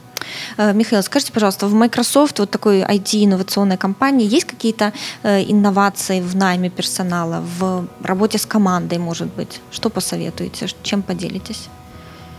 Э, 0.56 0.72
Михаил, 0.72 1.02
скажите, 1.02 1.32
пожалуйста, 1.32 1.66
в 1.66 1.74
Microsoft, 1.74 2.38
вот 2.38 2.50
такой 2.50 2.82
IT-инновационной 2.82 3.76
компании, 3.76 4.26
есть 4.26 4.46
какие-то 4.46 4.92
э, 5.22 5.42
инновации 5.42 6.20
в 6.20 6.36
найме 6.36 6.70
персонала, 6.70 7.44
в 7.58 7.86
работе 8.02 8.38
с 8.38 8.46
командой, 8.46 8.98
может 8.98 9.28
быть? 9.36 9.60
Что 9.70 9.90
посоветуете, 9.90 10.66
чем 10.82 11.02
поделитесь? 11.02 11.68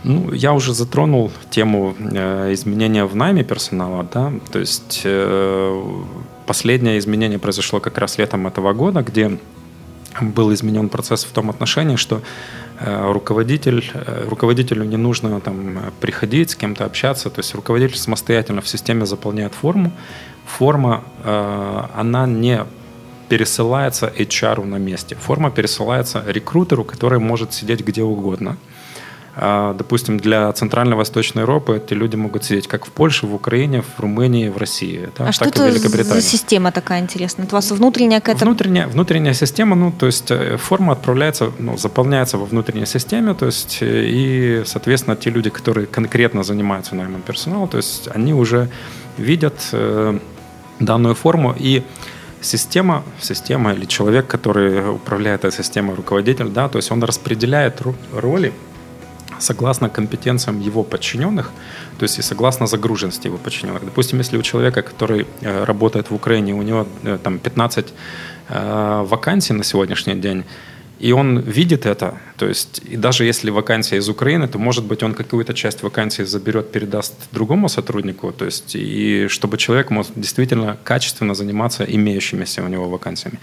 Ну, 0.04 0.32
я 0.32 0.52
уже 0.52 0.72
затронул 0.72 1.30
тему 1.50 1.94
э, 1.98 2.52
изменения 2.54 3.04
в 3.04 3.14
найме 3.14 3.44
персонала, 3.44 4.06
да, 4.12 4.32
то 4.50 4.58
есть 4.58 5.02
э, 5.04 5.82
последнее 6.46 6.98
изменение 6.98 7.38
произошло 7.38 7.80
как 7.80 7.98
раз 7.98 8.18
летом 8.18 8.46
этого 8.46 8.72
года, 8.72 9.02
где 9.02 9.38
был 10.20 10.52
изменен 10.52 10.88
процесс 10.88 11.24
в 11.24 11.32
том 11.32 11.50
отношении, 11.50 11.96
что 11.96 12.20
э, 12.78 13.12
руководитель, 13.12 13.90
э, 13.94 14.26
руководителю 14.28 14.84
не 14.84 14.96
нужно 14.96 15.40
там 15.40 15.78
приходить, 16.00 16.50
с 16.50 16.56
кем-то 16.56 16.84
общаться, 16.84 17.30
то 17.30 17.40
есть 17.40 17.54
руководитель 17.54 17.96
самостоятельно 17.96 18.60
в 18.60 18.68
системе 18.68 19.06
заполняет 19.06 19.54
форму, 19.54 19.92
форма, 20.46 21.04
э, 21.24 21.82
она 21.94 22.26
не 22.26 22.64
пересылается 23.28 24.12
HR 24.18 24.64
на 24.64 24.76
месте, 24.76 25.14
форма 25.14 25.50
пересылается 25.50 26.24
рекрутеру, 26.26 26.84
который 26.84 27.18
может 27.18 27.52
сидеть 27.52 27.80
где 27.80 28.02
угодно– 28.02 28.56
допустим, 29.36 30.18
для 30.18 30.52
Центрально-Восточной 30.52 31.42
Европы 31.42 31.76
эти 31.76 31.94
люди 31.94 32.16
могут 32.16 32.44
сидеть 32.44 32.66
как 32.66 32.84
в 32.86 32.90
Польше, 32.90 33.26
в 33.26 33.34
Украине, 33.34 33.82
в 33.82 34.00
Румынии, 34.00 34.48
в 34.48 34.56
России. 34.58 35.08
Да, 35.16 35.28
а 35.28 35.32
что 35.32 35.44
это 35.44 35.70
за 35.70 36.20
система 36.20 36.72
такая 36.72 37.00
интересная? 37.00 37.46
Это 37.46 37.54
у 37.54 37.58
вас 37.58 37.70
внутренняя 37.70 38.20
какая-то... 38.20 38.44
Внутренняя, 38.44 38.86
внутренняя 38.88 39.34
система, 39.34 39.76
ну, 39.76 39.92
то 39.92 40.06
есть 40.06 40.30
э, 40.30 40.56
форма 40.56 40.92
отправляется, 40.92 41.52
ну, 41.58 41.76
заполняется 41.78 42.38
во 42.38 42.44
внутренней 42.44 42.86
системе, 42.86 43.34
то 43.34 43.46
есть 43.46 43.78
э, 43.80 44.04
и, 44.06 44.62
соответственно, 44.66 45.16
те 45.16 45.30
люди, 45.30 45.50
которые 45.50 45.86
конкретно 45.86 46.42
занимаются 46.42 46.94
наймом 46.94 47.22
персонала, 47.22 47.68
то 47.68 47.76
есть 47.76 48.08
они 48.14 48.34
уже 48.34 48.68
видят 49.16 49.54
э, 49.72 50.18
данную 50.80 51.14
форму 51.14 51.54
и 51.56 51.82
система, 52.40 53.04
система 53.20 53.72
или 53.72 53.84
человек, 53.84 54.26
который 54.26 54.90
управляет 54.90 55.44
этой 55.44 55.56
системой, 55.56 55.94
руководитель, 55.94 56.48
да, 56.48 56.68
то 56.68 56.78
есть 56.78 56.90
он 56.90 57.02
распределяет 57.02 57.82
роли 58.12 58.52
согласно 59.40 59.88
компетенциям 59.88 60.60
его 60.60 60.82
подчиненных, 60.82 61.50
то 61.98 62.04
есть 62.04 62.18
и 62.18 62.22
согласно 62.22 62.66
загруженности 62.66 63.28
его 63.28 63.38
подчиненных. 63.38 63.84
Допустим, 63.84 64.18
если 64.18 64.38
у 64.38 64.42
человека, 64.42 64.82
который 64.82 65.26
э, 65.40 65.64
работает 65.64 66.10
в 66.10 66.14
Украине, 66.14 66.54
у 66.54 66.62
него 66.62 66.86
э, 67.02 67.18
там 67.22 67.38
15 67.38 67.86
э, 68.48 69.04
вакансий 69.08 69.54
на 69.54 69.64
сегодняшний 69.64 70.14
день, 70.14 70.44
и 71.00 71.12
он 71.12 71.38
видит 71.38 71.86
это, 71.86 72.14
то 72.36 72.46
есть, 72.46 72.82
и 72.92 72.96
даже 72.96 73.24
если 73.24 73.50
вакансия 73.50 73.96
из 73.96 74.08
Украины, 74.08 74.48
то, 74.48 74.58
может 74.58 74.84
быть, 74.84 75.02
он 75.02 75.14
какую-то 75.14 75.54
часть 75.54 75.82
вакансии 75.82 76.24
заберет, 76.24 76.72
передаст 76.72 77.14
другому 77.32 77.68
сотруднику, 77.68 78.32
то 78.32 78.44
есть, 78.44 78.76
и 78.76 79.26
чтобы 79.28 79.56
человек 79.56 79.90
мог 79.90 80.06
действительно 80.14 80.76
качественно 80.84 81.34
заниматься 81.34 81.84
имеющимися 81.84 82.62
у 82.62 82.68
него 82.68 82.88
вакансиями. 82.88 83.38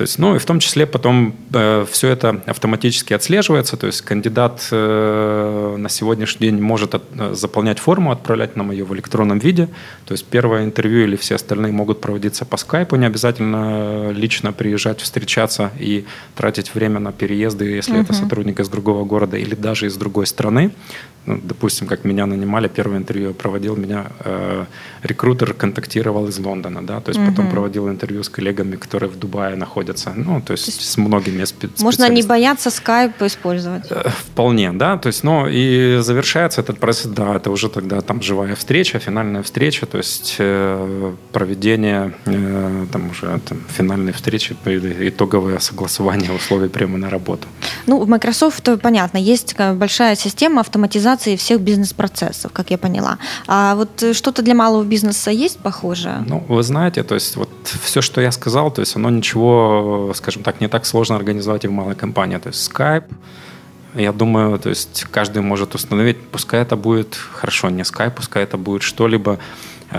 То 0.00 0.04
есть, 0.04 0.18
ну 0.18 0.34
и 0.34 0.38
в 0.38 0.46
том 0.46 0.60
числе 0.60 0.86
потом 0.86 1.34
э, 1.52 1.84
все 1.90 2.08
это 2.08 2.40
автоматически 2.46 3.12
отслеживается, 3.12 3.76
то 3.76 3.86
есть 3.86 4.00
кандидат 4.00 4.66
э, 4.70 5.76
на 5.76 5.90
сегодняшний 5.90 6.46
день 6.46 6.58
может 6.58 6.94
от, 6.94 7.02
э, 7.18 7.34
заполнять 7.34 7.78
форму, 7.78 8.10
отправлять 8.10 8.56
нам 8.56 8.70
ее 8.70 8.84
в 8.86 8.94
электронном 8.94 9.38
виде, 9.40 9.68
то 10.06 10.12
есть 10.12 10.24
первое 10.24 10.64
интервью 10.64 11.04
или 11.04 11.16
все 11.16 11.34
остальные 11.34 11.72
могут 11.72 12.00
проводиться 12.00 12.46
по 12.46 12.56
скайпу, 12.56 12.96
не 12.96 13.04
обязательно 13.04 14.10
лично 14.12 14.54
приезжать, 14.54 15.02
встречаться 15.02 15.70
и 15.78 16.06
тратить 16.34 16.74
время 16.74 16.98
на 16.98 17.12
переезды, 17.12 17.66
если 17.66 17.96
uh-huh. 17.96 18.04
это 18.04 18.14
сотрудник 18.14 18.58
из 18.58 18.70
другого 18.70 19.04
города 19.04 19.36
или 19.36 19.54
даже 19.54 19.84
из 19.84 19.96
другой 19.98 20.26
страны. 20.26 20.70
Ну, 21.26 21.38
допустим, 21.42 21.86
как 21.86 22.04
меня 22.04 22.24
нанимали, 22.24 22.68
первое 22.68 22.96
интервью 22.96 23.34
проводил 23.34 23.76
меня 23.76 24.06
э, 24.20 24.64
рекрутер, 25.02 25.52
контактировал 25.52 26.26
из 26.28 26.38
Лондона, 26.38 26.80
да, 26.82 27.00
то 27.00 27.10
есть 27.10 27.20
угу. 27.20 27.30
потом 27.30 27.50
проводил 27.50 27.90
интервью 27.90 28.22
с 28.22 28.30
коллегами, 28.30 28.76
которые 28.76 29.10
в 29.10 29.18
Дубае 29.18 29.54
находятся, 29.54 29.89
ну, 30.14 30.40
то 30.40 30.52
есть, 30.52 30.66
то 30.66 30.70
есть 30.70 30.90
с 30.90 30.96
многими 30.96 31.44
специалистами. 31.44 31.84
Можно 31.84 32.08
не 32.08 32.22
бояться 32.22 32.70
скайп 32.70 33.22
использовать? 33.22 33.90
Э, 33.90 34.08
вполне, 34.08 34.72
да, 34.72 34.96
то 34.96 35.08
есть, 35.08 35.24
ну, 35.24 35.46
и 35.48 35.98
завершается 36.02 36.60
этот 36.60 36.78
процесс, 36.78 37.06
да, 37.06 37.36
это 37.36 37.50
уже 37.50 37.68
тогда 37.68 38.00
там 38.00 38.22
живая 38.22 38.54
встреча, 38.54 38.98
финальная 38.98 39.42
встреча, 39.42 39.86
то 39.86 39.98
есть 39.98 40.36
э, 40.38 41.12
проведение 41.32 42.12
э, 42.26 42.86
там 42.92 43.10
уже 43.10 43.40
там, 43.48 43.58
финальной 43.76 44.12
встречи, 44.12 44.56
итоговое 44.64 45.58
согласование 45.58 46.32
условий 46.32 46.68
приема 46.68 46.98
на 46.98 47.10
работу. 47.10 47.46
Ну, 47.86 48.00
в 48.00 48.08
Microsoft, 48.08 48.68
понятно, 48.82 49.18
есть 49.18 49.56
большая 49.58 50.16
система 50.16 50.60
автоматизации 50.60 51.00
автоматизации 51.00 51.36
всех 51.36 51.60
бизнес-процессов, 51.60 52.52
как 52.52 52.70
я 52.70 52.78
поняла. 52.78 53.18
А 53.46 53.74
вот 53.74 54.02
э, 54.02 54.12
что-то 54.14 54.42
для 54.42 54.54
малого 54.54 54.84
бизнеса 54.84 55.30
есть 55.30 55.58
похожее? 55.58 56.24
Ну, 56.26 56.44
вы 56.48 56.62
знаете, 56.62 57.02
то 57.02 57.14
есть 57.14 57.36
вот 57.36 57.48
все, 57.84 58.00
что 58.00 58.20
я 58.20 58.32
сказал, 58.32 58.70
то 58.70 58.80
есть 58.80 58.96
оно 58.96 59.10
ничего, 59.10 59.69
скажем 60.14 60.42
так, 60.42 60.60
не 60.60 60.68
так 60.68 60.86
сложно 60.86 61.16
организовать 61.16 61.64
и 61.64 61.68
в 61.68 61.72
малой 61.72 61.94
компании. 61.94 62.38
То 62.38 62.48
есть 62.48 62.70
Skype, 62.70 63.04
я 63.94 64.12
думаю, 64.12 64.58
то 64.58 64.68
есть 64.68 65.06
каждый 65.10 65.42
может 65.42 65.74
установить, 65.74 66.18
пускай 66.30 66.62
это 66.62 66.76
будет 66.76 67.16
хорошо, 67.32 67.70
не 67.70 67.82
Skype, 67.82 68.12
пускай 68.12 68.44
это 68.44 68.56
будет 68.56 68.82
что-либо, 68.82 69.38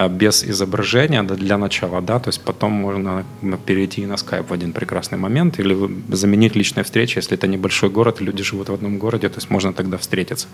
без 0.09 0.43
изображения 0.43 1.23
для 1.23 1.57
начала, 1.57 2.01
да, 2.01 2.19
то 2.19 2.29
есть 2.29 2.41
потом 2.41 2.71
можно 2.71 3.23
перейти 3.65 4.05
на 4.05 4.13
Skype 4.13 4.47
в 4.47 4.53
один 4.53 4.73
прекрасный 4.73 5.17
момент 5.17 5.59
или 5.59 5.75
заменить 6.09 6.55
личные 6.55 6.83
встречи, 6.83 7.17
если 7.17 7.37
это 7.37 7.47
небольшой 7.47 7.89
город, 7.89 8.21
люди 8.21 8.43
живут 8.43 8.69
в 8.69 8.73
одном 8.73 8.97
городе, 8.99 9.29
то 9.29 9.37
есть 9.37 9.49
можно 9.49 9.73
тогда 9.73 9.97
встретиться. 9.97 10.47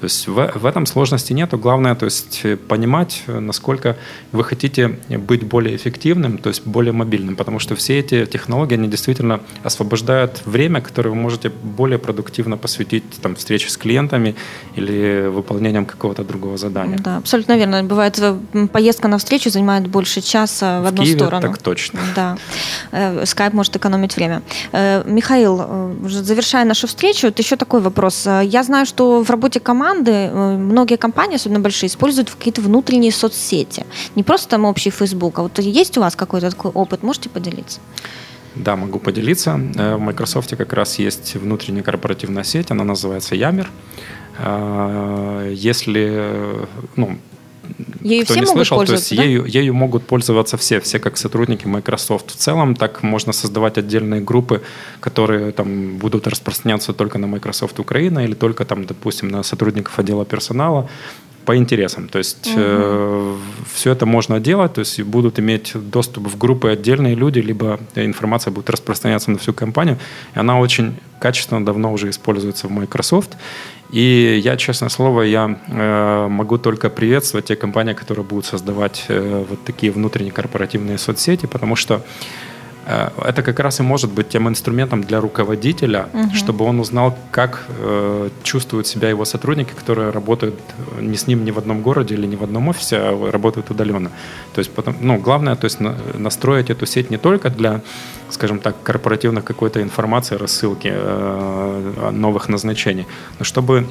То 0.00 0.04
есть 0.04 0.28
в, 0.28 0.52
в 0.54 0.66
этом 0.66 0.86
сложности 0.86 1.32
нету, 1.32 1.58
главное, 1.58 1.94
то 1.94 2.04
есть 2.04 2.42
понимать, 2.68 3.22
насколько 3.26 3.96
вы 4.32 4.44
хотите 4.44 4.98
быть 5.08 5.44
более 5.44 5.74
эффективным, 5.76 6.38
то 6.38 6.50
есть 6.50 6.66
более 6.66 6.92
мобильным, 6.92 7.36
потому 7.36 7.58
что 7.58 7.74
все 7.74 7.98
эти 7.98 8.26
технологии, 8.26 8.74
они 8.74 8.88
действительно 8.88 9.40
освобождают 9.64 10.42
время, 10.44 10.80
которое 10.80 11.10
вы 11.10 11.16
можете 11.16 11.48
более 11.48 11.98
продуктивно 11.98 12.56
посвятить 12.56 13.04
там, 13.22 13.34
встрече 13.34 13.70
с 13.70 13.76
клиентами 13.76 14.34
или 14.76 15.28
выполнением 15.28 15.86
какого-то 15.86 16.24
другого 16.24 16.56
задания. 16.56 16.98
Да, 16.98 17.16
абсолютно 17.16 17.56
верно. 17.56 17.82
Бывает 17.82 18.18
э, 18.18 18.36
поездка 18.82 19.08
на 19.08 19.18
встречу 19.18 19.48
занимает 19.48 19.86
больше 19.86 20.20
часа 20.20 20.80
в, 20.80 20.82
в 20.82 20.86
одну 20.86 21.02
Киеве, 21.04 21.18
сторону. 21.18 21.42
Так 21.42 21.58
точно. 21.58 22.00
Да. 22.16 22.36
Скайп 23.24 23.52
может 23.54 23.76
экономить 23.76 24.16
время. 24.16 24.42
Э, 24.72 25.04
Михаил, 25.06 25.60
э, 25.60 26.08
завершая 26.08 26.64
нашу 26.64 26.86
встречу, 26.86 27.28
вот 27.28 27.38
еще 27.38 27.54
такой 27.56 27.80
вопрос. 27.80 28.26
Э, 28.26 28.42
я 28.44 28.64
знаю, 28.64 28.86
что 28.86 29.22
в 29.22 29.30
работе 29.30 29.60
команды 29.60 30.30
многие 30.32 30.96
компании, 30.96 31.36
особенно 31.36 31.60
большие, 31.60 31.86
используют 31.86 32.30
какие-то 32.30 32.60
внутренние 32.60 33.12
соцсети. 33.12 33.86
Не 34.16 34.24
просто 34.24 34.48
там 34.48 34.64
общий 34.64 34.90
Facebook, 34.90 35.38
а 35.38 35.42
вот 35.42 35.60
есть 35.60 35.96
у 35.96 36.00
вас 36.00 36.16
какой-то 36.16 36.50
такой 36.50 36.72
опыт? 36.72 37.04
Можете 37.04 37.28
поделиться? 37.28 37.78
Да, 38.56 38.74
могу 38.74 38.98
поделиться. 38.98 39.60
В 39.74 39.98
Microsoft 39.98 40.56
как 40.56 40.72
раз 40.72 40.98
есть 40.98 41.36
внутренняя 41.36 41.84
корпоративная 41.84 42.44
сеть, 42.44 42.72
она 42.72 42.84
называется 42.84 43.36
Yammer. 43.36 43.66
Если 45.54 46.66
ну, 46.96 47.18
Ею 48.02 48.24
Кто 48.24 48.34
все 48.34 48.40
не 48.40 48.46
могут 48.46 48.66
слышал, 48.66 48.84
то 48.84 48.92
есть 48.92 49.16
да? 49.16 49.22
ею, 49.22 49.44
ею 49.44 49.74
могут 49.74 50.06
пользоваться 50.06 50.56
все, 50.56 50.80
все 50.80 50.98
как 50.98 51.16
сотрудники 51.16 51.66
Microsoft 51.66 52.32
в 52.32 52.36
целом. 52.36 52.74
Так 52.74 53.02
можно 53.02 53.32
создавать 53.32 53.78
отдельные 53.78 54.20
группы, 54.20 54.62
которые 55.00 55.52
там 55.52 55.98
будут 55.98 56.26
распространяться 56.26 56.92
только 56.92 57.18
на 57.18 57.26
Microsoft 57.26 57.78
Украина 57.78 58.24
или 58.24 58.34
только 58.34 58.64
там, 58.64 58.84
допустим, 58.84 59.28
на 59.28 59.42
сотрудников 59.42 59.98
отдела 59.98 60.24
персонала 60.24 60.88
по 61.44 61.56
интересам. 61.56 62.08
То 62.08 62.18
есть 62.18 62.46
угу. 62.48 62.56
э, 62.58 63.36
все 63.74 63.92
это 63.92 64.06
можно 64.06 64.40
делать, 64.40 64.74
то 64.74 64.80
есть 64.80 65.00
будут 65.02 65.38
иметь 65.38 65.72
доступ 65.74 66.28
в 66.28 66.38
группы 66.38 66.70
отдельные 66.70 67.14
люди, 67.14 67.40
либо 67.40 67.80
информация 67.94 68.50
будет 68.50 68.70
распространяться 68.70 69.30
на 69.30 69.38
всю 69.38 69.52
компанию. 69.52 69.98
И 70.34 70.38
она 70.38 70.58
очень 70.58 70.94
качественно 71.20 71.64
давно 71.64 71.92
уже 71.92 72.10
используется 72.10 72.68
в 72.68 72.70
Microsoft. 72.70 73.36
И 73.92 74.40
я, 74.42 74.56
честное 74.56 74.88
слово, 74.88 75.22
я 75.22 75.58
э, 75.68 76.26
могу 76.28 76.56
только 76.56 76.88
приветствовать 76.88 77.46
те 77.46 77.56
компании, 77.56 77.92
которые 77.92 78.24
будут 78.24 78.46
создавать 78.46 79.04
э, 79.08 79.44
вот 79.48 79.64
такие 79.64 79.92
внутренние 79.92 80.32
корпоративные 80.32 80.96
соцсети, 80.96 81.44
потому 81.44 81.76
что 81.76 82.00
это 82.86 83.42
как 83.42 83.60
раз 83.60 83.80
и 83.80 83.82
может 83.82 84.10
быть 84.12 84.28
тем 84.28 84.48
инструментом 84.48 85.02
для 85.02 85.20
руководителя, 85.20 86.08
угу. 86.12 86.34
чтобы 86.34 86.64
он 86.64 86.80
узнал, 86.80 87.16
как 87.30 87.64
э, 87.68 88.28
чувствуют 88.42 88.86
себя 88.86 89.08
его 89.08 89.24
сотрудники, 89.24 89.72
которые 89.72 90.10
работают 90.10 90.54
э, 90.98 91.02
не 91.02 91.16
с 91.16 91.26
ним 91.26 91.44
ни 91.44 91.50
в 91.50 91.58
одном 91.58 91.82
городе 91.82 92.14
или 92.14 92.26
ни 92.26 92.36
в 92.36 92.42
одном 92.42 92.68
офисе, 92.68 92.96
а 92.96 93.30
работают 93.30 93.70
удаленно. 93.70 94.10
То 94.54 94.58
есть, 94.58 94.70
потом, 94.72 94.96
ну, 95.00 95.18
главное, 95.18 95.54
то 95.54 95.66
есть 95.66 95.80
на, 95.80 95.96
настроить 96.14 96.70
эту 96.70 96.86
сеть 96.86 97.10
не 97.10 97.18
только 97.18 97.50
для, 97.50 97.80
скажем 98.30 98.58
так, 98.58 98.74
корпоративных 98.82 99.44
какой-то 99.44 99.80
информации, 99.80 100.36
рассылки 100.36 100.90
э, 100.92 102.10
новых 102.12 102.48
назначений, 102.48 103.06
но 103.38 103.44
чтобы 103.44 103.86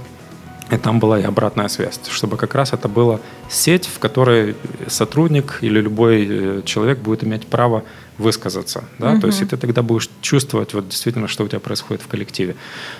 и 0.71 0.77
там 0.77 0.99
была 0.99 1.19
и 1.19 1.23
обратная 1.23 1.67
связь, 1.67 1.99
чтобы 2.09 2.37
как 2.37 2.55
раз 2.55 2.73
это 2.73 2.87
была 2.87 3.19
сеть, 3.49 3.87
в 3.87 3.99
которой 3.99 4.55
сотрудник 4.87 5.59
или 5.61 5.81
любой 5.81 6.27
э, 6.29 6.61
человек 6.65 6.99
будет 6.99 7.23
иметь 7.23 7.45
право 7.47 7.83
высказаться, 8.17 8.83
да, 8.99 9.11
угу. 9.11 9.21
то 9.21 9.27
есть 9.27 9.41
и 9.41 9.45
ты 9.45 9.57
тогда 9.57 9.81
будешь 9.81 10.09
чувствовать 10.21 10.73
вот 10.73 10.87
действительно, 10.87 11.27
что 11.27 11.43
у 11.43 11.47
тебя 11.47 11.59
происходит 11.59 12.01
в 12.01 12.07
коллективе. 12.07 12.55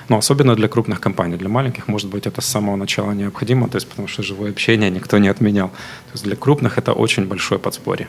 Но 0.10 0.18
особенно 0.18 0.56
для 0.56 0.68
крупных 0.68 1.00
компаний, 1.00 1.38
для 1.38 1.50
маленьких, 1.50 1.88
может 1.88 2.10
быть, 2.10 2.28
это 2.28 2.42
с 2.42 2.46
самого 2.46 2.76
начала 2.76 3.12
необходимо, 3.12 3.70
то 3.70 3.78
есть 3.78 3.88
потому 3.88 4.08
что 4.08 4.24
живое 4.24 4.52
общение 4.52 4.90
никто 4.90 5.18
не 5.18 5.30
отменял. 5.30 5.70
То 5.70 6.14
есть 6.14 6.24
для 6.24 6.36
крупных 6.36 6.78
это 6.78 6.94
очень 6.94 7.26
большое 7.26 7.60
подспорье. 7.60 8.08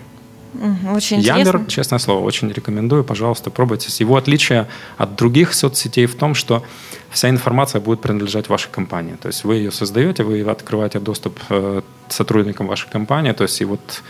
Очень 0.95 1.21
Ямер, 1.21 1.65
честное 1.67 1.99
слово, 1.99 2.25
очень 2.25 2.51
рекомендую. 2.53 3.05
Пожалуйста, 3.05 3.51
пробуйте. 3.51 3.89
Его 4.01 4.17
отличие 4.17 4.69
от 4.99 5.17
других 5.17 5.55
соцсетей 5.55 6.07
в 6.07 6.15
том, 6.15 6.35
что 6.35 6.63
вся 7.11 7.31
информация 7.31 7.81
будет 7.81 8.01
принадлежать 8.01 8.49
вашей 8.49 8.71
компании. 8.71 9.17
То 9.21 9.29
есть 9.29 9.45
вы 9.45 9.57
ее 9.57 9.71
создаете, 9.71 10.25
вы 10.25 10.41
открываете 10.43 10.99
доступ 10.99 11.39
э, 11.49 11.81
сотрудникам 12.09 12.67
вашей 12.67 12.91
компании. 12.91 13.33
То 13.33 13.45
есть 13.45 13.61
и 13.61 13.65
вот 13.65 14.03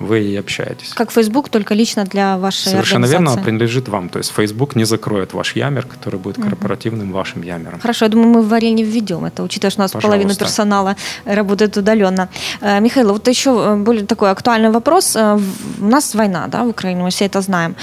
вы 0.00 0.22
и 0.22 0.36
общаетесь. 0.36 0.92
Как 0.94 1.12
Facebook, 1.12 1.48
только 1.48 1.74
лично 1.74 2.04
для 2.04 2.38
вашей 2.38 2.70
Совершенно 2.70 3.06
верно, 3.06 3.36
принадлежит 3.36 3.88
вам. 3.88 4.08
То 4.08 4.18
есть 4.18 4.32
Facebook 4.32 4.74
не 4.74 4.84
закроет 4.84 5.34
ваш 5.34 5.56
Ямер, 5.56 5.86
который 5.86 6.18
будет 6.18 6.36
корпоративным 6.36 7.12
вашим 7.12 7.42
Ямером. 7.42 7.80
Хорошо, 7.80 8.06
я 8.06 8.10
думаю, 8.10 8.28
мы 8.28 8.42
в 8.42 8.48
варенье 8.48 8.84
введем 8.84 9.24
это, 9.24 9.42
учитывая, 9.42 9.70
что 9.70 9.80
у 9.80 9.84
нас 9.84 9.92
Пожалуйста. 9.92 10.08
половина 10.08 10.34
персонала 10.34 10.96
работает 11.24 11.76
удаленно. 11.76 12.28
Э, 12.62 12.80
Михаил, 12.80 13.12
вот 13.12 13.28
еще 13.28 13.50
э, 13.50 13.76
более 13.76 14.06
такой 14.06 14.30
актуальный 14.30 14.70
вопрос. 14.70 15.16
Э, 15.16 15.38
У 15.80 15.86
нас 15.86 16.14
война, 16.14 16.46
да, 16.48 16.64
в 16.64 16.68
Украине, 16.68 17.02
мы 17.02 17.10
все 17.10 17.26
это 17.26 17.42
знаем. 17.42 17.74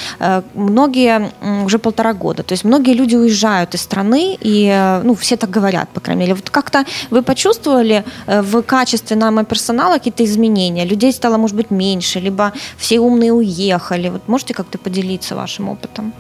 Многие 0.56 1.32
уже 1.66 1.78
полтора 1.78 2.14
года, 2.14 2.44
то 2.44 2.54
есть 2.54 2.66
многие 2.66 2.94
люди 2.94 3.16
уезжают 3.16 3.76
из 3.76 3.82
страны, 3.82 4.38
и, 4.42 5.02
ну, 5.04 5.14
все 5.14 5.38
так 5.38 5.50
говорят, 5.50 5.90
по 5.94 6.00
крайней 6.00 6.22
мере. 6.22 6.34
Вот 6.34 6.50
как-то 6.50 6.86
вы 7.12 7.22
почувствовали 7.22 8.04
в 8.28 8.62
качестве 8.62 9.16
найма 9.18 9.44
персонала 9.44 9.94
какие-то 9.94 10.24
изменения? 10.24 10.86
Людей 10.86 11.12
стало, 11.12 11.38
может 11.38 11.56
быть, 11.56 11.72
меньше, 11.72 12.07
либо 12.16 12.54
все 12.78 13.00
умные 13.00 13.32
уехали? 13.32 14.10
Вот 14.10 14.28
можете 14.28 14.54
как-то 14.54 14.78
поделиться 14.78 15.36
вашим 15.36 15.70
опытом? 15.70 16.14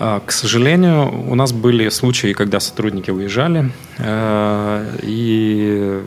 А, 0.00 0.20
К 0.24 0.32
сожалению, 0.32 1.30
у 1.30 1.34
нас 1.34 1.52
были 1.52 1.88
случаи, 1.90 2.32
когда 2.32 2.60
сотрудники 2.60 3.10
уезжали, 3.10 3.72
э, 3.98 4.98
и, 5.02 6.02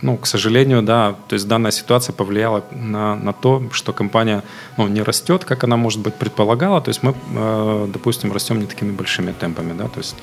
ну, 0.00 0.16
к 0.16 0.26
сожалению, 0.26 0.82
да, 0.82 1.16
то 1.28 1.34
есть 1.34 1.48
данная 1.48 1.72
ситуация 1.72 2.12
повлияла 2.12 2.62
на, 2.70 3.16
на 3.16 3.32
то, 3.32 3.62
что 3.72 3.92
компания 3.92 4.42
ну, 4.78 4.86
не 4.86 5.02
растет, 5.02 5.44
как 5.44 5.64
она, 5.64 5.76
может 5.76 6.00
быть, 6.00 6.14
предполагала, 6.14 6.80
то 6.80 6.90
есть 6.90 7.02
мы, 7.02 7.14
э, 7.34 7.88
допустим, 7.92 8.32
растем 8.32 8.60
не 8.60 8.66
такими 8.66 8.92
большими 8.92 9.32
темпами, 9.32 9.72
да, 9.76 9.88
то 9.88 9.98
есть 9.98 10.14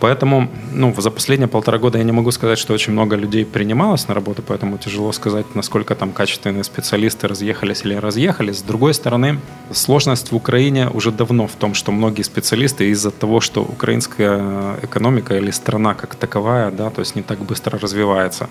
Поэтому 0.00 0.48
ну, 0.72 0.94
за 0.98 1.10
последние 1.10 1.48
полтора 1.48 1.78
года 1.78 1.98
я 1.98 2.04
не 2.04 2.12
могу 2.12 2.30
сказать, 2.30 2.58
что 2.58 2.72
очень 2.72 2.92
много 2.92 3.16
людей 3.16 3.44
принималось 3.44 4.08
на 4.08 4.14
работу, 4.14 4.42
поэтому 4.42 4.78
тяжело 4.78 5.12
сказать, 5.12 5.54
насколько 5.54 5.94
там 5.94 6.12
качественные 6.12 6.64
специалисты 6.64 7.28
разъехались 7.28 7.84
или 7.84 7.94
разъехались. 7.94 8.58
С 8.58 8.62
другой 8.62 8.94
стороны, 8.94 9.38
сложность 9.72 10.32
в 10.32 10.36
Украине 10.36 10.88
уже 10.88 11.10
давно 11.10 11.46
в 11.46 11.54
том, 11.54 11.74
что 11.74 11.92
многие 11.92 12.22
специалисты 12.22 12.90
из-за 12.90 13.10
того, 13.10 13.40
что 13.40 13.62
украинская 13.62 14.76
экономика 14.82 15.36
или 15.36 15.50
страна 15.50 15.94
как 15.94 16.14
таковая, 16.14 16.70
да, 16.70 16.90
то 16.90 17.00
есть 17.00 17.14
не 17.16 17.22
так 17.22 17.38
быстро 17.38 17.78
развивается, 17.78 18.48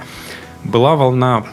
была 0.64 0.96
волна 0.96 1.46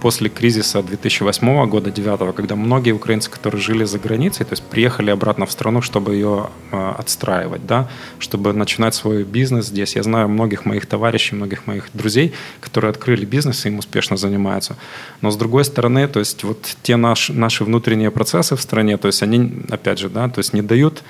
после 0.00 0.28
кризиса 0.28 0.82
2008 0.82 1.68
года, 1.68 1.90
2009, 1.90 2.34
когда 2.34 2.56
многие 2.56 2.92
украинцы, 2.92 3.30
которые 3.30 3.60
жили 3.60 3.84
за 3.84 3.98
границей, 3.98 4.44
то 4.44 4.52
есть 4.52 4.62
приехали 4.62 5.10
обратно 5.10 5.46
в 5.46 5.52
страну, 5.52 5.82
чтобы 5.82 6.14
ее 6.14 6.50
э, 6.72 6.92
отстраивать, 6.98 7.66
да, 7.66 7.88
чтобы 8.18 8.52
начинать 8.52 8.94
свой 8.94 9.24
бизнес 9.24 9.66
здесь. 9.66 9.96
Я 9.96 10.02
знаю 10.02 10.28
многих 10.28 10.64
моих 10.64 10.86
товарищей, 10.86 11.36
многих 11.36 11.66
моих 11.66 11.88
друзей, 11.92 12.32
которые 12.60 12.90
открыли 12.90 13.24
бизнес 13.24 13.66
и 13.66 13.68
им 13.68 13.78
успешно 13.78 14.16
занимаются. 14.16 14.76
Но 15.20 15.30
с 15.30 15.36
другой 15.36 15.64
стороны, 15.64 16.08
то 16.08 16.18
есть 16.18 16.44
вот 16.44 16.76
те 16.82 16.96
наши, 16.96 17.32
наши 17.32 17.64
внутренние 17.64 18.10
процессы 18.10 18.56
в 18.56 18.60
стране, 18.60 18.96
то 18.96 19.06
есть 19.06 19.22
они, 19.22 19.62
опять 19.70 19.98
же, 19.98 20.08
да, 20.08 20.28
то 20.28 20.40
есть 20.40 20.52
не 20.52 20.62
дают 20.62 21.02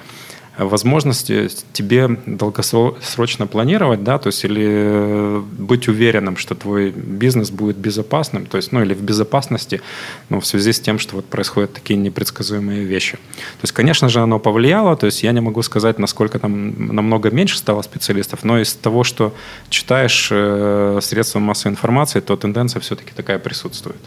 возможности 0.64 1.48
тебе 1.72 2.08
долгосрочно 2.26 3.46
планировать, 3.46 4.04
да, 4.04 4.18
то 4.18 4.28
есть 4.28 4.44
или 4.44 5.40
быть 5.58 5.88
уверенным, 5.88 6.36
что 6.36 6.54
твой 6.54 6.90
бизнес 6.90 7.50
будет 7.50 7.76
безопасным, 7.76 8.46
то 8.46 8.56
есть, 8.56 8.72
ну, 8.72 8.82
или 8.82 8.94
в 8.94 9.02
безопасности, 9.02 9.80
ну, 10.28 10.40
в 10.40 10.46
связи 10.46 10.72
с 10.72 10.80
тем, 10.80 10.98
что 10.98 11.16
вот 11.16 11.24
происходят 11.24 11.72
такие 11.72 11.98
непредсказуемые 11.98 12.84
вещи. 12.84 13.12
То 13.12 13.62
есть, 13.62 13.72
конечно 13.72 14.08
же, 14.08 14.20
оно 14.20 14.38
повлияло, 14.38 14.96
то 14.96 15.06
есть 15.06 15.22
я 15.22 15.32
не 15.32 15.40
могу 15.40 15.62
сказать, 15.62 15.98
насколько 15.98 16.38
там 16.38 16.94
намного 16.94 17.30
меньше 17.30 17.58
стало 17.58 17.82
специалистов, 17.82 18.44
но 18.44 18.60
из 18.60 18.74
того, 18.74 19.04
что 19.04 19.34
читаешь 19.68 20.28
э, 20.30 20.98
средства 21.02 21.38
массовой 21.38 21.72
информации, 21.72 22.20
то 22.20 22.36
тенденция 22.36 22.80
все-таки 22.80 23.12
такая 23.14 23.38
присутствует. 23.38 24.00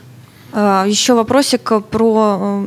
А, 0.56 0.86
Еще 0.88 1.14
вопросик 1.14 1.72
про 1.90 2.64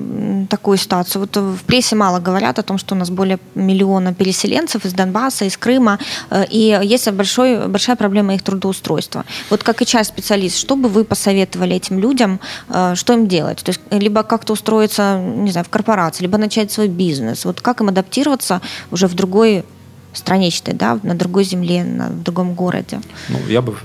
такую 0.51 0.77
ситуацию. 0.77 1.21
Вот 1.21 1.37
в 1.37 1.63
прессе 1.65 1.95
мало 1.95 2.19
говорят 2.19 2.59
о 2.59 2.63
том, 2.63 2.79
что 2.79 2.95
у 2.95 2.99
нас 2.99 3.11
более 3.11 3.39
миллиона 3.55 4.13
переселенцев 4.13 4.85
из 4.85 4.93
Донбасса, 4.93 5.45
из 5.45 5.57
Крыма, 5.57 5.99
э, 6.31 6.45
и 6.51 6.79
есть 6.83 7.11
большой, 7.13 7.69
большая 7.69 7.97
проблема 7.97 8.35
их 8.35 8.43
трудоустройства. 8.43 9.25
Вот 9.51 9.63
как 9.63 9.83
HR-специалист, 9.83 10.57
что 10.57 10.77
бы 10.77 10.89
вы 10.89 11.05
посоветовали 11.05 11.77
этим 11.77 11.99
людям, 12.01 12.41
э, 12.69 12.95
что 12.97 13.13
им 13.13 13.29
делать? 13.29 13.63
То 13.63 13.71
есть 13.71 13.81
либо 13.91 14.23
как-то 14.25 14.53
устроиться, 14.53 15.21
не 15.21 15.51
знаю, 15.51 15.65
в 15.65 15.69
корпорации, 15.69 16.23
либо 16.23 16.39
начать 16.39 16.73
свой 16.73 16.89
бизнес. 16.89 17.45
Вот 17.45 17.61
как 17.61 17.81
им 17.81 17.89
адаптироваться 17.89 18.61
уже 18.91 19.07
в 19.07 19.15
другой 19.15 19.65
стране, 20.13 20.51
считай, 20.51 20.75
да, 20.75 20.99
на 21.03 21.15
другой 21.15 21.45
земле, 21.45 21.85
на, 21.85 22.09
в 22.09 22.23
другом 22.23 22.55
городе? 22.55 23.01
Ну, 23.29 23.39
я 23.49 23.63
бы 23.63 23.77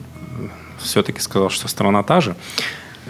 все-таки 0.80 1.20
сказал, 1.22 1.50
что 1.50 1.68
страна 1.68 2.04
та 2.04 2.22
же. 2.22 2.36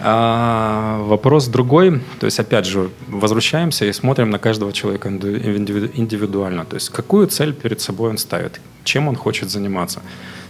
А, 0.04 0.98
вопрос 1.04 1.46
другой, 1.46 2.00
то 2.18 2.26
есть 2.26 2.40
опять 2.40 2.66
же 2.66 2.90
возвращаемся 3.06 3.84
и 3.84 3.92
смотрим 3.92 4.30
на 4.30 4.38
каждого 4.38 4.72
человека 4.72 5.08
индивидуально, 5.08 6.64
то 6.64 6.74
есть 6.74 6.88
какую 6.90 7.28
цель 7.28 7.52
перед 7.52 7.80
собой 7.80 8.10
он 8.10 8.18
ставит, 8.18 8.60
чем 8.82 9.06
он 9.06 9.14
хочет 9.14 9.50
заниматься. 9.50 10.02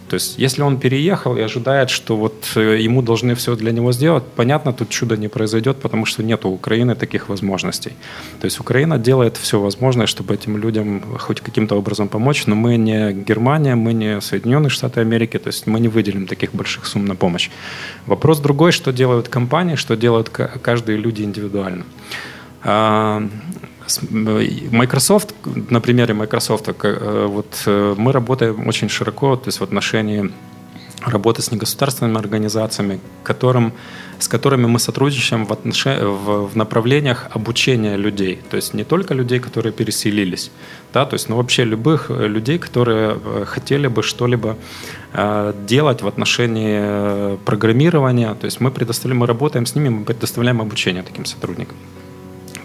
То 0.09 0.15
есть, 0.15 0.39
если 0.39 0.63
он 0.63 0.79
переехал 0.79 1.37
и 1.37 1.41
ожидает, 1.41 1.91
что 1.91 2.17
вот 2.17 2.53
э, 2.57 2.79
ему 2.81 3.03
должны 3.03 3.35
все 3.35 3.57
для 3.57 3.73
него 3.73 3.93
сделать, 3.93 4.25
понятно, 4.37 4.73
тут 4.73 4.89
чудо 4.89 5.17
не 5.17 5.29
произойдет, 5.29 5.77
потому 5.77 6.07
что 6.07 6.23
нет 6.23 6.45
у 6.45 6.51
Украины 6.51 6.95
таких 6.95 7.29
возможностей. 7.29 7.93
То 8.41 8.45
есть 8.45 8.61
Украина 8.61 8.99
делает 8.99 9.37
все 9.37 9.59
возможное, 9.59 10.07
чтобы 10.07 10.35
этим 10.35 10.57
людям 10.57 11.03
хоть 11.19 11.41
каким-то 11.41 11.77
образом 11.77 12.09
помочь, 12.09 12.47
но 12.47 12.55
мы 12.55 12.77
не 12.77 13.13
Германия, 13.13 13.75
мы 13.75 13.93
не 13.93 14.21
Соединенные 14.21 14.71
Штаты 14.71 15.01
Америки, 15.01 15.39
то 15.39 15.49
есть 15.49 15.67
мы 15.67 15.81
не 15.81 15.89
выделим 15.89 16.27
таких 16.27 16.55
больших 16.55 16.87
сумм 16.87 17.07
на 17.07 17.15
помощь. 17.15 17.51
Вопрос 18.07 18.41
другой, 18.41 18.73
что 18.73 18.93
делают 18.93 19.29
компании, 19.29 19.77
что 19.77 19.97
делают 19.97 20.29
каждые 20.29 20.99
люди 20.99 21.23
индивидуально. 21.23 21.85
А, 24.01 24.41
Microsoft, 24.71 25.35
на 25.71 25.81
примере 25.81 26.15
Microsoft, 26.15 26.69
вот 26.69 27.63
мы 27.67 28.13
работаем 28.13 28.67
очень 28.69 28.89
широко, 28.89 29.37
то 29.37 29.49
есть 29.49 29.61
в 29.61 29.65
отношении 29.65 30.31
работы 31.07 31.43
с 31.43 31.51
негосударственными 31.51 32.19
организациями, 32.19 33.01
которым, 33.25 33.73
с 34.19 34.29
которыми 34.29 34.67
мы 34.67 34.79
сотрудничаем 34.79 35.45
в, 35.47 35.53
отнош... 35.53 35.87
в, 35.87 36.49
в 36.49 36.57
направлениях 36.57 37.27
обучения 37.31 37.97
людей. 37.97 38.41
То 38.51 38.57
есть 38.57 38.75
не 38.75 38.85
только 38.85 39.15
людей, 39.15 39.41
которые 39.41 39.73
переселились, 39.73 40.51
да, 40.93 41.05
то 41.05 41.15
есть, 41.15 41.29
но 41.29 41.37
вообще 41.37 41.65
любых 41.65 42.11
людей, 42.11 42.59
которые 42.59 43.19
хотели 43.47 43.89
бы 43.89 44.03
что-либо 44.03 44.57
э, 45.13 45.53
делать 45.67 46.03
в 46.03 46.07
отношении 46.07 47.37
программирования. 47.45 48.35
То 48.35 48.45
есть 48.47 48.61
мы 48.61 48.71
предоставляем, 48.71 49.21
мы 49.21 49.27
работаем 49.27 49.67
с 49.67 49.75
ними, 49.75 49.89
мы 49.89 50.05
предоставляем 50.05 50.61
обучение 50.61 51.03
таким 51.03 51.25
сотрудникам. 51.25 51.77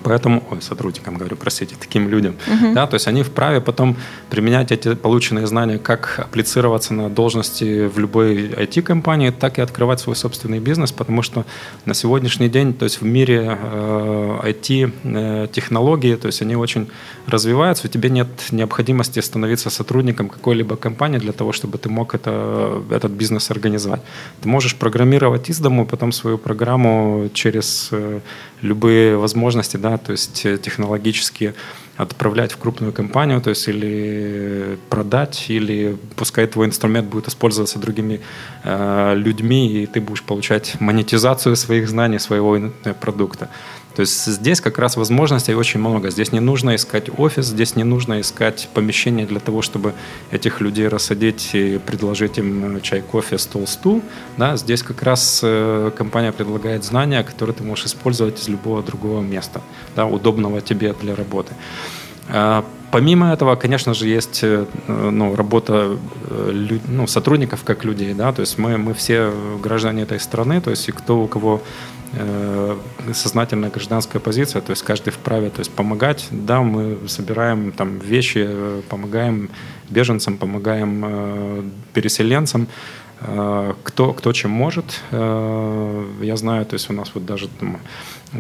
Поэтому, 0.08 0.42
ой, 0.52 0.62
сотрудникам 0.62 1.18
говорю, 1.18 1.36
простите, 1.36 1.76
таким 1.78 2.08
людям, 2.08 2.38
uh-huh. 2.48 2.74
да, 2.74 2.88
то 2.88 2.94
есть 2.94 3.08
они 3.10 3.24
вправе 3.24 3.60
потом 3.60 3.98
применять 4.30 4.72
эти 4.72 4.96
полученные 4.96 5.48
знания, 5.48 5.80
как 5.80 6.20
апплицироваться 6.20 6.94
на 6.94 7.10
должности 7.10 7.88
в 7.88 8.00
любой 8.00 8.48
IT-компании, 8.48 9.32
так 9.32 9.60
и 9.60 9.62
открывать 9.62 10.00
свой 10.00 10.16
собственный 10.16 10.60
бизнес, 10.60 10.94
потому 10.94 11.24
что 11.24 11.46
на 11.86 11.94
сегодняшний 11.94 12.48
день, 12.48 12.74
то 12.74 12.86
есть 12.86 13.02
в 13.02 13.06
мире 13.06 13.58
э, 13.62 14.40
IT-технологии, 14.44 16.14
э, 16.14 16.18
то 16.18 16.28
есть 16.28 16.42
они 16.42 16.56
очень 16.56 16.88
развиваются, 17.26 17.88
у 17.88 17.90
тебя 17.90 18.10
нет 18.10 18.28
необходимости 18.52 19.20
становиться 19.20 19.70
сотрудником 19.70 20.30
какой-либо 20.30 20.78
компании 20.78 21.20
для 21.20 21.34
того, 21.34 21.52
чтобы 21.52 21.78
ты 21.78 21.90
мог 21.90 22.16
это, 22.16 22.82
этот 22.92 23.12
бизнес 23.12 23.52
организовать. 23.52 24.02
Ты 24.42 24.48
можешь 24.48 24.76
программировать 24.76 25.50
из 25.50 25.60
дому, 25.60 25.86
потом 25.86 26.14
свою 26.14 26.38
программу 26.38 27.30
через 27.34 27.90
э, 27.92 28.22
любые 28.62 29.18
возможности, 29.18 29.78
да, 29.78 29.98
то 29.98 30.12
есть 30.12 30.42
технологически 30.62 31.54
отправлять 31.98 32.52
в 32.52 32.58
крупную 32.58 32.94
компанию, 32.94 33.42
то 33.42 33.50
есть 33.50 33.68
или 33.68 34.78
продать, 34.90 35.46
или 35.50 35.98
пускай 36.16 36.46
твой 36.48 36.68
инструмент 36.68 37.08
будет 37.08 37.28
использоваться 37.28 37.80
другими 37.80 38.22
э, 38.64 39.16
людьми, 39.16 39.84
и 39.84 39.86
ты 39.88 40.00
будешь 40.00 40.24
получать 40.24 40.80
монетизацию 40.80 41.56
своих 41.56 41.90
знаний, 41.90 42.20
своего 42.20 42.72
продукта. 43.02 43.50
То 43.98 44.02
есть 44.02 44.26
здесь 44.28 44.62
как 44.62 44.78
раз 44.78 44.96
возможностей 44.96 45.56
очень 45.56 45.80
много. 45.80 46.12
Здесь 46.12 46.32
не 46.32 46.40
нужно 46.40 46.76
искать 46.76 47.10
офис, 47.18 47.48
здесь 47.48 47.76
не 47.76 47.84
нужно 47.84 48.22
искать 48.22 48.70
помещение 48.76 49.26
для 49.26 49.40
того, 49.40 49.64
чтобы 49.64 49.96
этих 50.30 50.62
людей 50.62 50.88
рассадить 50.88 51.50
и 51.56 51.80
предложить 51.80 52.38
им 52.38 52.80
чай, 52.82 53.02
кофе, 53.02 53.40
стол, 53.40 53.66
стул. 53.66 54.04
Да, 54.38 54.56
здесь 54.56 54.84
как 54.84 55.02
раз 55.02 55.40
э, 55.42 55.90
компания 55.98 56.32
предлагает 56.32 56.84
знания, 56.84 57.24
которые 57.24 57.56
ты 57.56 57.64
можешь 57.64 57.86
использовать 57.86 58.40
из 58.40 58.48
любого 58.48 58.84
другого 58.84 59.22
места, 59.24 59.64
да, 59.96 60.06
удобного 60.06 60.62
тебе 60.62 60.94
для 60.94 61.16
работы. 61.16 61.56
Помимо 62.92 63.34
этого, 63.34 63.56
конечно 63.56 63.94
же, 63.94 64.08
есть 64.08 64.40
э, 64.44 64.66
ну, 64.88 65.36
работа 65.36 65.98
э, 66.30 66.80
ну, 66.88 67.08
сотрудников 67.08 67.64
как 67.64 67.84
людей, 67.86 68.14
да, 68.14 68.32
то 68.32 68.42
есть 68.42 68.58
мы, 68.58 68.78
мы 68.78 68.94
все 68.94 69.32
граждане 69.62 70.04
этой 70.04 70.20
страны, 70.20 70.62
то 70.62 70.70
есть 70.70 70.88
и 70.88 70.92
кто 70.94 71.22
у 71.22 71.28
кого 71.28 71.62
э, 72.14 72.78
сознательная 73.14 73.70
гражданская 73.70 74.22
позиция, 74.22 74.62
то 74.62 74.72
есть 74.72 74.84
каждый 74.84 75.12
вправе 75.12 75.50
то 75.50 75.60
есть 75.60 75.72
помогать, 75.72 76.28
да, 76.32 76.62
мы 76.62 76.98
собираем 77.08 77.72
там 77.74 78.00
вещи, 78.00 78.50
помогаем 78.90 79.50
беженцам, 79.90 80.38
помогаем 80.38 81.04
э, 81.06 81.64
переселенцам, 81.94 82.68
э, 83.22 83.74
кто, 83.84 84.14
кто 84.14 84.34
чем 84.34 84.52
может. 84.52 85.02
Э, 85.12 86.06
я 86.22 86.38
знаю, 86.38 86.66
то 86.66 86.76
есть 86.76 86.90
у 86.90 86.94
нас 86.94 87.12
вот 87.14 87.26
даже 87.26 87.48
там, 87.48 87.80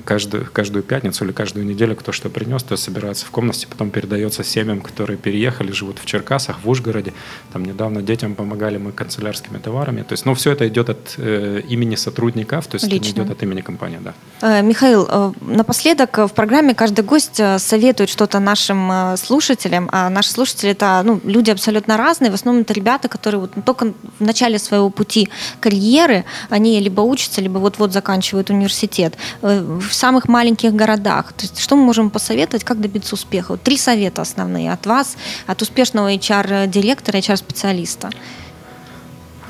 каждую, 0.06 0.48
каждую 0.52 0.84
пятницу 0.84 1.26
или 1.26 1.32
каждую 1.32 1.66
неделю 1.66 1.96
кто 1.96 2.12
что 2.12 2.30
принес, 2.30 2.64
то 2.64 2.78
собирается 2.78 3.26
в 3.26 3.32
комнате, 3.32 3.68
потом 3.68 3.90
передается 3.90 4.44
семьям, 4.44 4.82
которые 4.82 5.18
переехали, 5.18 5.72
живут 5.72 6.00
в 6.00 6.06
Черкасах, 6.06 6.58
в 6.64 6.70
Ужгороде. 6.70 7.14
Там 7.54 7.66
недавно 7.66 8.02
детям 8.02 8.36
помогали 8.36 8.78
мы 8.78 8.92
канцелярскими 8.92 9.58
товарами. 9.58 10.04
То 10.04 10.14
есть, 10.14 10.26
ну, 10.26 10.34
все 10.34 10.52
это 10.52 10.68
идет 10.68 10.90
от 10.90 11.16
э, 11.18 11.62
имени 11.68 11.96
сотрудников, 11.96 12.68
то 12.68 12.76
есть 12.76 12.86
Лично. 12.88 12.98
это 12.98 13.22
идет 13.22 13.32
от 13.32 13.44
имени 13.44 13.62
компании, 13.62 14.00
да. 14.04 14.14
Э, 14.42 14.62
Михаил, 14.62 15.08
э, 15.10 15.32
напоследок 15.42 16.18
в 16.18 16.30
программе 16.30 16.74
каждый 16.74 17.04
гость 17.06 17.40
э, 17.40 17.60
советует 17.60 18.10
что-то 18.10 18.40
нашим 18.40 18.92
э, 18.92 19.18
слушателям, 19.18 19.90
а 19.92 20.10
наши 20.10 20.32
слушатели 20.32 20.72
это 20.72 21.02
ну, 21.04 21.20
люди 21.24 21.52
абсолютно 21.52 21.98
разные, 21.98 22.32
в 22.32 22.34
основном 22.34 22.64
это 22.64 22.74
ребята, 22.74 23.08
которые 23.08 23.42
вот 23.42 23.52
только 23.66 23.94
в 24.20 24.24
начале 24.24 24.60
своего 24.60 24.90
пути 24.90 25.30
карьеры, 25.60 26.26
они 26.50 26.80
либо 26.80 27.02
учатся, 27.02 27.42
либо 27.42 27.58
вот-вот 27.58 27.94
заканчивают 27.94 28.50
университет 28.50 29.18
э, 29.42 29.77
в 29.80 29.94
самых 29.94 30.28
маленьких 30.28 30.74
городах. 30.74 31.34
То 31.34 31.44
есть 31.44 31.60
что 31.60 31.76
мы 31.76 31.84
можем 31.84 32.10
посоветовать, 32.10 32.64
как 32.64 32.80
добиться 32.82 33.16
успеха? 33.16 33.58
Три 33.58 33.78
совета 33.78 34.22
основные 34.22 34.72
от 34.72 34.86
вас, 34.86 35.18
от 35.48 35.62
успешного 35.62 36.14
HR-директора, 36.14 37.18
HR-специалиста. 37.18 38.10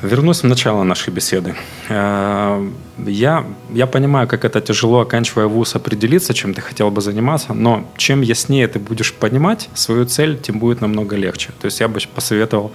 Вернусь 0.04 0.44
в 0.44 0.48
начало 0.48 0.84
нашей 0.84 1.12
беседы. 1.12 1.56
Э, 1.90 2.70
я, 3.06 3.46
я 3.74 3.88
понимаю, 3.88 4.28
как 4.28 4.46
это 4.46 4.62
тяжело, 4.62 5.00
оканчивая 5.00 5.48
вуз, 5.48 5.76
определиться, 5.76 6.36
чем 6.36 6.54
ты 6.54 6.62
хотел 6.62 6.92
бы 6.92 7.02
заниматься, 7.02 7.54
но 7.54 7.84
чем 7.98 8.22
яснее 8.22 8.68
ты 8.68 8.78
будешь 8.78 9.12
понимать 9.12 9.70
свою 9.74 10.06
цель, 10.06 10.38
тем 10.40 10.60
будет 10.60 10.82
намного 10.82 11.16
легче. 11.16 11.50
То 11.60 11.66
есть 11.66 11.80
я 11.80 11.88
бы 11.88 12.00
посоветовал 12.14 12.72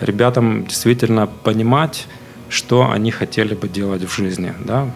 ребятам 0.00 0.64
действительно 0.64 1.26
понимать, 1.26 2.06
что 2.48 2.88
они 2.88 3.10
хотели 3.10 3.54
бы 3.54 3.68
делать 3.68 4.04
в 4.04 4.14
жизни. 4.14 4.52
Да? 4.64 4.86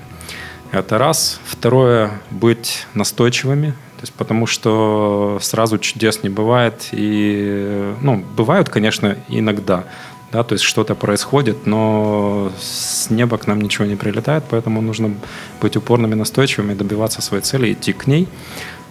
Это 0.75 0.99
раз. 0.99 1.39
Второе, 1.45 2.11
быть 2.33 2.87
настойчивыми, 2.95 3.71
то 3.71 4.01
есть 4.01 4.13
потому 4.13 4.47
что 4.47 5.39
сразу 5.41 5.79
чудес 5.79 6.25
не 6.25 6.29
бывает. 6.29 6.89
И, 6.91 7.95
ну, 8.01 8.25
бывают, 8.37 8.69
конечно, 8.71 9.17
иногда, 9.29 9.85
да, 10.33 10.43
то 10.43 10.55
есть 10.55 10.65
что-то 10.65 10.97
происходит, 10.97 11.65
но 11.65 12.51
с 12.59 13.09
неба 13.09 13.39
к 13.39 13.47
нам 13.47 13.61
ничего 13.61 13.85
не 13.85 13.95
прилетает, 13.95 14.43
поэтому 14.51 14.81
нужно 14.81 15.15
быть 15.61 15.77
упорными, 15.77 16.15
настойчивыми, 16.15 16.75
добиваться 16.75 17.23
своей 17.23 17.45
цели, 17.45 17.73
идти 17.73 17.93
к 17.93 18.09
ней. 18.09 18.27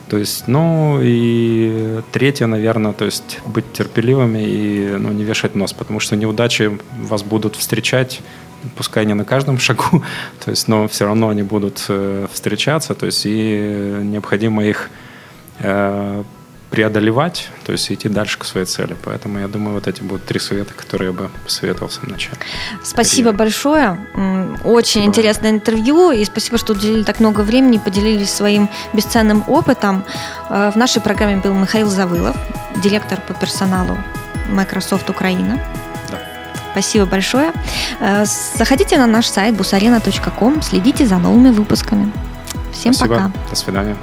То 0.08 0.18
есть, 0.18 0.48
ну 0.48 1.00
и 1.02 2.00
третье, 2.14 2.46
наверное, 2.46 2.94
то 2.94 3.04
есть 3.04 3.40
быть 3.46 3.74
терпеливыми 3.74 4.40
и 4.40 4.96
ну, 4.98 5.12
не 5.12 5.26
вешать 5.26 5.54
нос, 5.54 5.74
потому 5.74 6.00
что 6.00 6.16
неудачи 6.16 6.80
вас 6.98 7.24
будут 7.24 7.58
встречать 7.58 8.22
пускай 8.76 9.06
не 9.06 9.14
на 9.14 9.26
каждом 9.26 9.60
шагу, 9.60 10.04
то 10.46 10.52
есть, 10.52 10.68
но 10.68 10.88
все 10.88 11.06
равно 11.06 11.30
они 11.30 11.44
будут 11.44 11.86
э, 11.90 12.28
встречаться, 12.32 12.94
то 12.94 13.06
есть 13.06 13.26
и 13.26 14.00
необходимо 14.02 14.64
их 14.64 14.90
э, 15.60 16.24
преодолевать, 16.74 17.50
то 17.66 17.72
есть 17.72 17.92
идти 17.92 18.10
дальше 18.10 18.40
к 18.40 18.46
своей 18.46 18.66
цели. 18.66 18.96
Поэтому 19.06 19.38
я 19.38 19.48
думаю, 19.48 19.76
вот 19.76 19.88
эти 19.88 20.02
будут 20.02 20.26
три 20.26 20.40
совета, 20.40 20.74
которые 20.74 21.12
я 21.12 21.14
бы 21.14 21.30
посоветовал 21.44 21.88
в 21.88 21.94
самом 21.94 22.14
начале. 22.14 22.38
Спасибо 22.84 23.30
Карьеры. 23.30 23.38
большое. 23.38 24.08
Очень 24.64 24.84
спасибо. 24.84 25.06
интересное 25.06 25.52
интервью. 25.52 26.12
И 26.12 26.26
спасибо, 26.26 26.58
что 26.58 26.74
уделили 26.74 27.04
так 27.04 27.20
много 27.20 27.42
времени, 27.42 27.78
поделились 27.78 28.32
своим 28.32 28.70
бесценным 28.92 29.44
опытом. 29.48 30.04
Э, 30.50 30.72
в 30.74 30.76
нашей 30.76 31.00
программе 31.00 31.38
был 31.38 31.54
Михаил 31.54 31.90
Завылов, 31.90 32.36
директор 32.84 33.22
по 33.22 33.36
персоналу 33.36 33.96
Microsoft 34.50 35.08
Украина. 35.12 35.60
Спасибо 36.74 37.06
большое. 37.06 37.52
Э, 38.00 38.26
заходите 38.58 38.98
на 38.98 39.06
наш 39.08 39.28
сайт 39.28 39.56
busarena.com, 39.56 40.62
следите 40.64 41.06
за 41.06 41.18
новыми 41.18 41.52
выпусками. 41.52 42.12
Всем 42.72 42.94
Спасибо. 42.94 43.16
пока. 43.16 43.32
До 43.50 43.56
свидания. 43.56 43.96